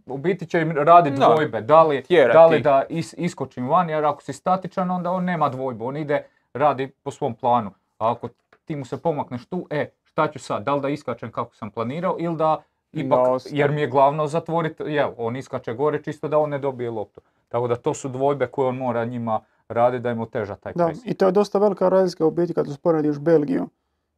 u 0.06 0.18
biti 0.18 0.46
će 0.46 0.61
im 0.61 0.70
raditi 0.70 1.16
dvojbe. 1.16 1.61
Da 1.61 1.82
li, 1.82 2.02
da, 2.32 2.46
li 2.46 2.61
da 2.61 2.82
iskočim 3.16 3.68
van, 3.68 3.90
jer 3.90 4.04
ako 4.04 4.22
si 4.22 4.32
statičan, 4.32 4.90
onda 4.90 5.11
on 5.11 5.24
nema 5.24 5.48
dvojbe. 5.48 5.84
On 5.84 5.96
ide, 5.96 6.24
radi 6.54 6.92
po 7.02 7.11
svom 7.11 7.34
planu. 7.34 7.70
A 7.98 8.12
ako 8.12 8.28
ti 8.64 8.76
mu 8.76 8.84
se 8.84 9.02
pomakneš 9.02 9.46
tu, 9.46 9.66
e, 9.70 9.90
šta 10.04 10.28
ću 10.30 10.38
sad? 10.38 10.64
Da 10.64 10.74
li 10.74 10.80
da 10.80 10.88
iskačem 10.88 11.32
kako 11.32 11.54
sam 11.54 11.70
planirao 11.70 12.16
ili 12.18 12.36
da 12.36 12.62
ipak, 12.92 13.42
jer 13.50 13.70
mi 13.70 13.80
je 13.80 13.86
glavno 13.86 14.26
zatvoriti, 14.26 14.82
jel, 14.82 15.11
on 15.16 15.36
iskače 15.36 15.74
gore 15.74 16.02
čisto 16.02 16.28
da 16.28 16.38
on 16.38 16.50
ne 16.50 16.58
dobije 16.58 16.90
loptu. 16.90 17.20
Tako 17.48 17.68
da 17.68 17.76
to 17.76 17.94
su 17.94 18.08
dvojbe 18.08 18.46
koje 18.46 18.68
on 18.68 18.76
mora 18.76 19.04
njima 19.04 19.40
radi 19.71 19.99
da 19.99 20.11
im 20.11 20.21
oteža 20.21 20.55
taj 20.55 20.73
da, 20.73 20.93
I 21.05 21.14
to 21.14 21.27
je 21.27 21.33
dosta 21.33 21.59
velika 21.59 21.89
razlika 21.89 22.27
u 22.27 22.31
biti 22.31 22.55
kad 22.55 22.68
usporediš 22.68 23.18
Belgiju 23.18 23.68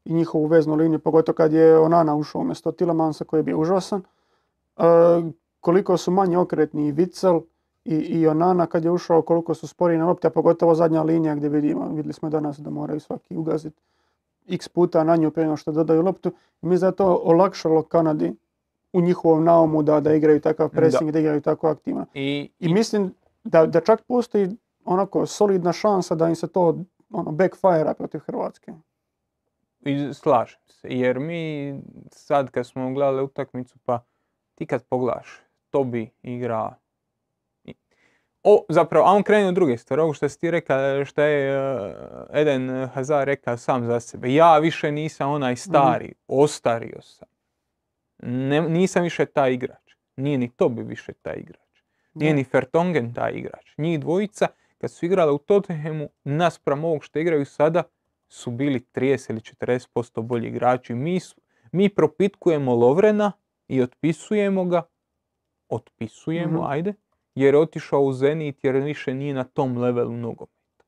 i 0.04 0.14
njihovu 0.14 0.46
veznu 0.46 0.74
liniju, 0.74 0.98
pogotovo 0.98 1.36
kad 1.36 1.52
je 1.52 1.78
Onana 1.78 2.14
ušao 2.14 2.40
umjesto 2.40 2.72
Tilemansa 2.72 3.24
koji 3.24 3.38
je 3.38 3.44
bio 3.44 3.58
užasan. 3.58 4.02
E, 4.76 4.82
koliko 5.60 5.96
su 5.96 6.10
manje 6.10 6.38
okretni 6.38 6.88
i 6.88 6.92
Vicel 6.92 7.40
i, 7.84 7.94
i 7.94 8.26
Onana 8.28 8.66
kad 8.66 8.84
je 8.84 8.90
ušao, 8.90 9.22
koliko 9.22 9.54
su 9.54 9.66
sporiji 9.66 9.98
na 9.98 10.06
lopti, 10.06 10.26
a 10.26 10.30
pogotovo 10.30 10.74
zadnja 10.74 11.02
linija 11.02 11.34
gdje 11.34 11.48
vidimo, 11.48 11.88
vidjeli 11.88 12.12
smo 12.12 12.30
danas 12.30 12.58
da 12.58 12.70
moraju 12.70 13.00
svaki 13.00 13.36
ugaziti 13.36 13.82
x 14.48 14.68
puta 14.68 15.04
na 15.04 15.16
nju 15.16 15.30
prije 15.30 15.56
što 15.56 15.72
dodaju 15.72 16.02
loptu. 16.02 16.32
I 16.62 16.66
mislim 16.66 16.80
da 16.80 16.86
je 16.86 16.96
to 16.96 17.20
olakšalo 17.24 17.82
Kanadi 17.82 18.32
u 18.92 19.00
njihovom 19.00 19.44
naumu 19.44 19.82
da, 19.82 20.00
da 20.00 20.14
igraju 20.14 20.40
takav 20.40 20.68
pressing, 20.68 21.10
da, 21.10 21.12
da 21.12 21.18
igraju 21.18 21.40
tako 21.40 21.68
aktivno. 21.68 22.06
I, 22.14 22.50
I, 22.58 22.74
mislim 22.74 23.14
da, 23.44 23.66
da 23.66 23.80
čak 23.80 24.02
postoji 24.02 24.56
onako 24.84 25.26
solidna 25.26 25.72
šansa 25.72 26.14
da 26.14 26.28
im 26.28 26.34
se 26.34 26.52
to 26.52 26.78
ono, 27.10 27.32
backfire 27.32 27.94
protiv 27.98 28.20
Hrvatske. 28.20 28.72
I 29.80 30.14
slažem 30.14 30.60
se, 30.66 30.88
jer 30.90 31.18
mi 31.18 31.74
sad 32.10 32.50
kad 32.50 32.66
smo 32.66 32.92
gledali 32.92 33.22
utakmicu, 33.22 33.78
pa 33.84 34.04
ti 34.54 34.66
kad 34.66 34.84
pogledaš, 34.84 35.40
to 35.70 35.84
bi 35.84 36.10
igra 36.22 36.74
o, 38.44 38.64
zapravo, 38.68 39.06
a 39.06 39.12
on 39.12 39.22
krene 39.22 39.48
u 39.48 39.52
druge 39.52 39.78
stvari. 39.78 40.02
Ovo 40.02 40.12
što 40.12 40.28
si 40.28 40.40
ti 40.40 40.50
rekao, 40.50 41.04
što 41.04 41.22
je 41.22 41.58
uh, 41.58 41.94
Eden 42.32 42.88
Hazar 42.94 43.26
rekao 43.26 43.56
sam 43.56 43.86
za 43.86 44.00
sebe. 44.00 44.34
Ja 44.34 44.58
više 44.58 44.92
nisam 44.92 45.30
onaj 45.30 45.56
stari, 45.56 46.08
mm 46.08 46.22
ostario 46.28 47.02
sam. 47.02 47.28
Ne, 48.22 48.60
nisam 48.60 49.02
više 49.02 49.26
taj 49.26 49.52
igrač. 49.52 49.94
Nije 50.16 50.38
ni 50.38 50.48
to 50.48 50.68
bi 50.68 50.82
više 50.82 51.12
taj 51.12 51.36
igrač. 51.36 51.82
Nije 52.14 52.34
ni 52.34 52.44
Fertongen 52.44 53.14
taj 53.14 53.32
igrač. 53.32 53.66
Njih 53.78 54.00
dvojica 54.00 54.46
kad 54.82 54.90
su 54.90 55.06
igrali 55.06 55.32
u 55.32 55.38
Tottenhamu, 55.38 56.08
naspram 56.24 56.84
ovog 56.84 57.04
što 57.04 57.18
igraju 57.18 57.44
sada, 57.44 57.82
su 58.28 58.50
bili 58.50 58.80
30 58.94 59.30
ili 59.30 59.40
40% 59.40 60.22
bolji 60.22 60.48
igrači. 60.48 60.94
Mi, 60.94 61.18
mi 61.72 61.88
propitkujemo 61.88 62.74
Lovrena 62.74 63.32
i 63.68 63.82
otpisujemo 63.82 64.64
ga, 64.64 64.82
otpisujemo, 65.68 66.60
mm 66.60 66.66
ajde, 66.66 66.94
jer 67.34 67.54
je 67.54 67.60
otišao 67.60 68.00
u 68.00 68.12
Zenit 68.12 68.64
jer 68.64 68.76
više 68.76 69.14
nije 69.14 69.34
na 69.34 69.44
tom 69.44 69.78
levelu 69.78 70.16
nogometa. 70.16 70.84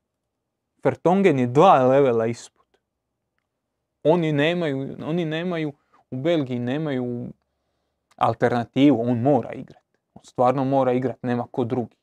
Fertongen 0.83 1.39
je 1.39 1.47
dva 1.47 1.83
levela 1.83 2.27
ispod. 2.27 2.65
Oni 4.03 4.31
nemaju, 4.31 4.95
oni 5.05 5.25
nemaju, 5.25 5.73
u 6.11 6.17
Belgiji 6.17 6.59
nemaju 6.59 7.27
alternativu, 8.15 9.01
on 9.01 9.21
mora 9.21 9.53
igrati. 9.53 9.99
On 10.13 10.23
stvarno 10.23 10.65
mora 10.65 10.93
igrati, 10.93 11.19
nema 11.27 11.47
ko 11.51 11.63
drugi. 11.63 11.95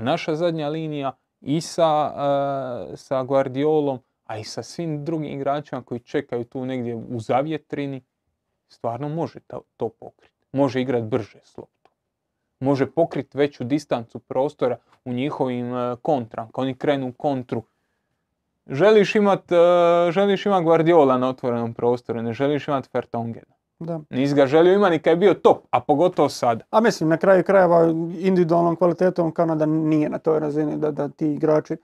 Naša 0.00 0.34
zadnja 0.34 0.68
linija 0.68 1.12
i 1.40 1.60
sa, 1.60 2.12
uh, 2.14 2.98
sa 2.98 3.22
Guardiolom, 3.22 3.98
a 4.24 4.38
i 4.38 4.44
sa 4.44 4.62
svim 4.62 5.04
drugim 5.04 5.32
igračima 5.32 5.82
koji 5.82 6.00
čekaju 6.00 6.44
tu 6.44 6.64
negdje 6.64 6.94
u 6.94 7.20
zavjetrini, 7.20 8.02
stvarno 8.68 9.08
može 9.08 9.40
to, 9.40 9.62
to 9.76 9.88
pokriti. 9.88 10.34
Može 10.52 10.80
igrati 10.80 11.06
brže 11.06 11.38
s 11.42 11.56
loptom. 11.56 11.92
Može 12.60 12.90
pokriti 12.90 13.38
veću 13.38 13.64
distancu 13.64 14.18
prostora 14.18 14.76
u 15.04 15.12
njihovim 15.12 15.72
uh, 15.72 15.98
kontram. 16.02 16.50
Kad 16.50 16.62
oni 16.62 16.74
krenu 16.74 17.08
u 17.08 17.12
kontru, 17.12 17.62
želiš 18.66 19.14
imat, 19.14 19.52
uh, 19.52 19.58
želiš 20.10 20.46
imat 20.46 20.64
Guardiola 20.64 21.18
na 21.18 21.28
otvorenom 21.28 21.74
prostoru, 21.74 22.22
ne 22.22 22.32
želiš 22.32 22.68
imat 22.68 22.90
Fertongena. 22.90 23.59
Da. 23.80 24.00
Nisi 24.10 24.34
ga 24.34 24.46
želio 24.46 24.74
imati 24.74 24.98
kad 24.98 25.10
je 25.10 25.16
bio 25.16 25.34
top, 25.34 25.58
a 25.70 25.80
pogotovo 25.80 26.28
sad. 26.28 26.62
A 26.70 26.80
mislim, 26.80 27.08
na 27.08 27.16
kraju 27.16 27.44
krajeva 27.44 27.86
individualnom 28.18 28.76
kvalitetom 28.76 29.32
Kanada 29.32 29.66
nije 29.66 30.08
na 30.08 30.18
toj 30.18 30.40
razini 30.40 30.76
da, 30.76 30.90
da 30.90 31.08
ti 31.08 31.32
igrači 31.32 31.76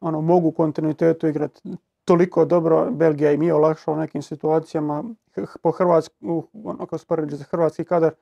ono, 0.00 0.20
mogu 0.20 0.50
kontinuitetu 0.50 1.26
igrati 1.26 1.60
toliko 2.04 2.44
dobro. 2.44 2.90
Belgija 2.90 3.32
im 3.32 3.42
je 3.42 3.54
olakšala 3.54 3.96
u 3.96 4.00
nekim 4.00 4.22
situacijama. 4.22 5.04
Po 5.62 5.70
Hrvatsku, 5.70 6.44
ono, 6.64 6.86
kao 6.86 6.98
za 7.28 7.44
hrvatski 7.44 7.84
kadar, 7.84 8.12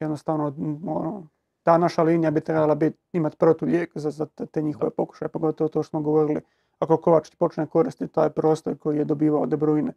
jednostavno 0.00 0.46
ono, 0.86 1.26
ta 1.62 1.78
naša 1.78 2.02
linija 2.02 2.30
bi 2.30 2.40
trebala 2.40 2.74
biti, 2.74 2.98
imati 3.12 3.36
protulijek 3.36 3.90
za, 3.94 4.10
za 4.10 4.26
te 4.26 4.62
njihove 4.62 4.90
pokušaje, 4.90 5.28
pogotovo 5.28 5.68
to 5.68 5.82
što 5.82 5.90
smo 5.90 6.00
govorili 6.00 6.40
ako 6.78 6.96
Kovač 6.96 7.30
počne 7.38 7.66
koristiti 7.66 8.12
taj 8.12 8.30
prostor 8.30 8.78
koji 8.78 8.98
je 8.98 9.04
dobivao 9.04 9.46
De 9.46 9.56
Bruyne. 9.56 9.92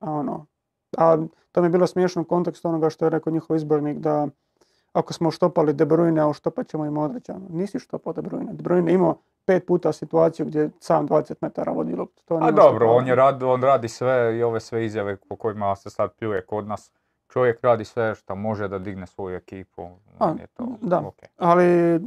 A, 0.00 0.10
ono, 0.10 0.46
a 0.96 1.18
to 1.52 1.60
mi 1.60 1.66
je 1.66 1.70
bilo 1.70 1.86
smiješno 1.86 2.22
u 2.22 2.24
kontekstu 2.24 2.68
onoga 2.68 2.90
što 2.90 3.06
je 3.06 3.10
rekao 3.10 3.32
njihov 3.32 3.56
izbornik 3.56 3.98
da 3.98 4.28
ako 4.92 5.12
smo 5.12 5.30
štopali 5.30 5.72
De 5.72 5.86
Bruyne, 5.86 6.30
a 6.30 6.32
štopat 6.32 6.68
ćemo 6.68 6.86
im 6.86 6.98
odrećano. 6.98 7.46
Nisi 7.48 7.78
štopao 7.78 8.12
De 8.12 8.22
Bruyne. 8.22 8.52
De 8.52 8.62
Bruyne 8.62 8.94
imao 8.94 9.18
pet 9.44 9.66
puta 9.66 9.92
situaciju 9.92 10.46
gdje 10.46 10.70
sam 10.80 11.08
20 11.08 11.34
metara 11.40 11.72
vodi 11.72 11.94
loptu. 11.94 12.22
A 12.40 12.50
dobro, 12.50 12.90
on, 12.90 13.06
je 13.06 13.14
rad, 13.14 13.42
on 13.42 13.62
radi 13.62 13.88
sve 13.88 14.36
i 14.38 14.42
ove 14.42 14.60
sve 14.60 14.86
izjave 14.86 15.16
po 15.16 15.36
kojima 15.36 15.76
se 15.76 15.90
sad 15.90 16.14
pljuje 16.18 16.46
kod 16.46 16.66
nas. 16.66 16.92
Čovjek 17.28 17.58
radi 17.62 17.84
sve 17.84 18.14
što 18.14 18.34
može 18.34 18.68
da 18.68 18.78
digne 18.78 19.06
svoju 19.06 19.36
ekipu. 19.36 19.88
A, 20.18 20.28
je 20.28 20.46
to, 20.46 20.66
da, 20.82 21.00
okay. 21.00 21.26
ali 21.36 22.00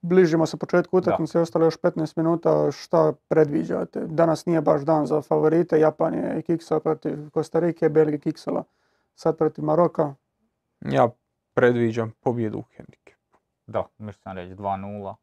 bližimo 0.00 0.46
se 0.46 0.56
početku 0.56 0.98
utakmice, 0.98 1.40
ostalo 1.40 1.64
još 1.64 1.78
15 1.78 2.12
minuta. 2.16 2.70
Šta 2.70 3.12
predviđate? 3.28 4.00
Danas 4.06 4.46
nije 4.46 4.60
baš 4.60 4.82
dan 4.82 5.06
za 5.06 5.22
favorite. 5.22 5.80
Japan 5.80 6.14
je 6.14 6.42
kiksao 6.42 6.80
protiv 6.80 7.30
Kostarike, 7.30 7.88
Belgija 7.88 8.18
kiksala 8.18 8.64
sad 9.14 9.36
protiv 9.36 9.64
Maroka. 9.64 10.14
Ja 10.80 11.08
predviđam 11.54 12.12
pobjedu 12.20 12.58
u 12.58 12.64
hendikepu. 12.76 13.38
Da, 13.66 13.84
mislim 13.98 14.36
reći 14.36 14.54
2-0. 14.54 15.14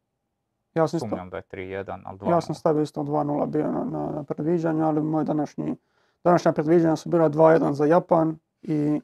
Ja 0.74 0.88
sam 0.88 1.00
Sumnjam 1.00 1.30
da 1.30 1.36
je 1.36 1.42
3-1, 1.42 2.00
ali 2.04 2.18
2 2.18 2.30
Ja 2.30 2.40
sam 2.40 2.54
stavio 2.54 2.82
isto 2.82 3.02
2-0 3.02 3.46
bio 3.46 3.72
na, 3.72 3.84
na, 3.84 4.10
na 4.10 4.22
predviđanju, 4.22 4.86
ali 4.86 5.02
moj 5.02 5.24
današnji, 5.24 5.76
današnja 6.24 6.52
predviđanja 6.52 6.96
su 6.96 7.08
bila 7.08 7.30
2-1 7.30 7.72
za 7.72 7.84
Japan 7.84 8.38
i, 8.62 9.00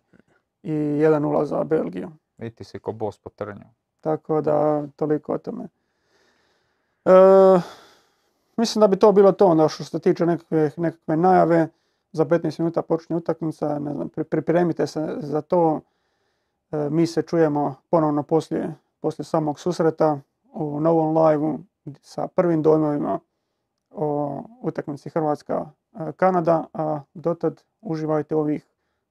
i 0.66 0.72
1-0 0.72 1.44
za 1.44 1.64
Belgiju. 1.64 2.10
I 2.38 2.50
ti 2.50 2.64
si 2.64 2.78
ko 2.78 2.92
bos 2.92 3.18
po 3.18 3.30
trnju. 3.30 3.64
Tako 4.00 4.40
da, 4.40 4.86
toliko 4.96 5.32
o 5.32 5.38
tome. 5.38 5.68
E, 7.04 7.10
mislim 8.56 8.80
da 8.80 8.86
bi 8.86 8.98
to 8.98 9.12
bilo 9.12 9.32
to 9.32 9.46
onda 9.46 9.68
što 9.68 9.84
se 9.84 9.98
tiče 9.98 10.26
nekakve, 10.26 10.70
nekakve 10.76 11.16
najave. 11.16 11.68
Za 12.12 12.24
15 12.24 12.60
minuta 12.60 12.82
počne 12.82 13.16
utakmica, 13.16 13.78
ne 13.78 13.92
znam, 13.92 14.08
pripremite 14.08 14.86
se 14.86 15.16
za 15.18 15.40
to. 15.40 15.80
E, 16.72 16.90
mi 16.90 17.06
se 17.06 17.22
čujemo 17.22 17.74
ponovno 17.90 18.22
poslije, 18.22 18.74
poslije 19.00 19.24
samog 19.24 19.60
susreta 19.60 20.20
u 20.52 20.80
novom 20.80 21.16
live 21.16 21.58
sa 22.00 22.28
prvim 22.28 22.62
dojmovima 22.62 23.20
o 23.90 24.42
utakmici 24.62 25.10
Hrvatska-Kanada, 25.10 26.64
a 26.72 27.00
dotad 27.14 27.62
uživajte 27.80 28.36
ovih 28.36 28.66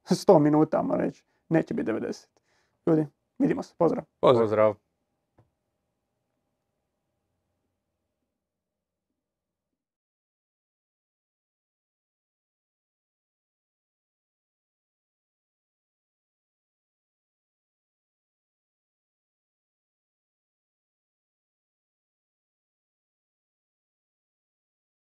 100 0.09 0.39
minuta, 0.39 0.83
reći, 0.91 1.23
neće 1.49 1.73
biti 1.73 1.91
90. 1.91 2.25
Ljudi, 2.87 3.07
vidimo 3.39 3.63
se, 3.63 3.73
pozdrav. 3.77 4.05
Pozdrav. 4.19 4.75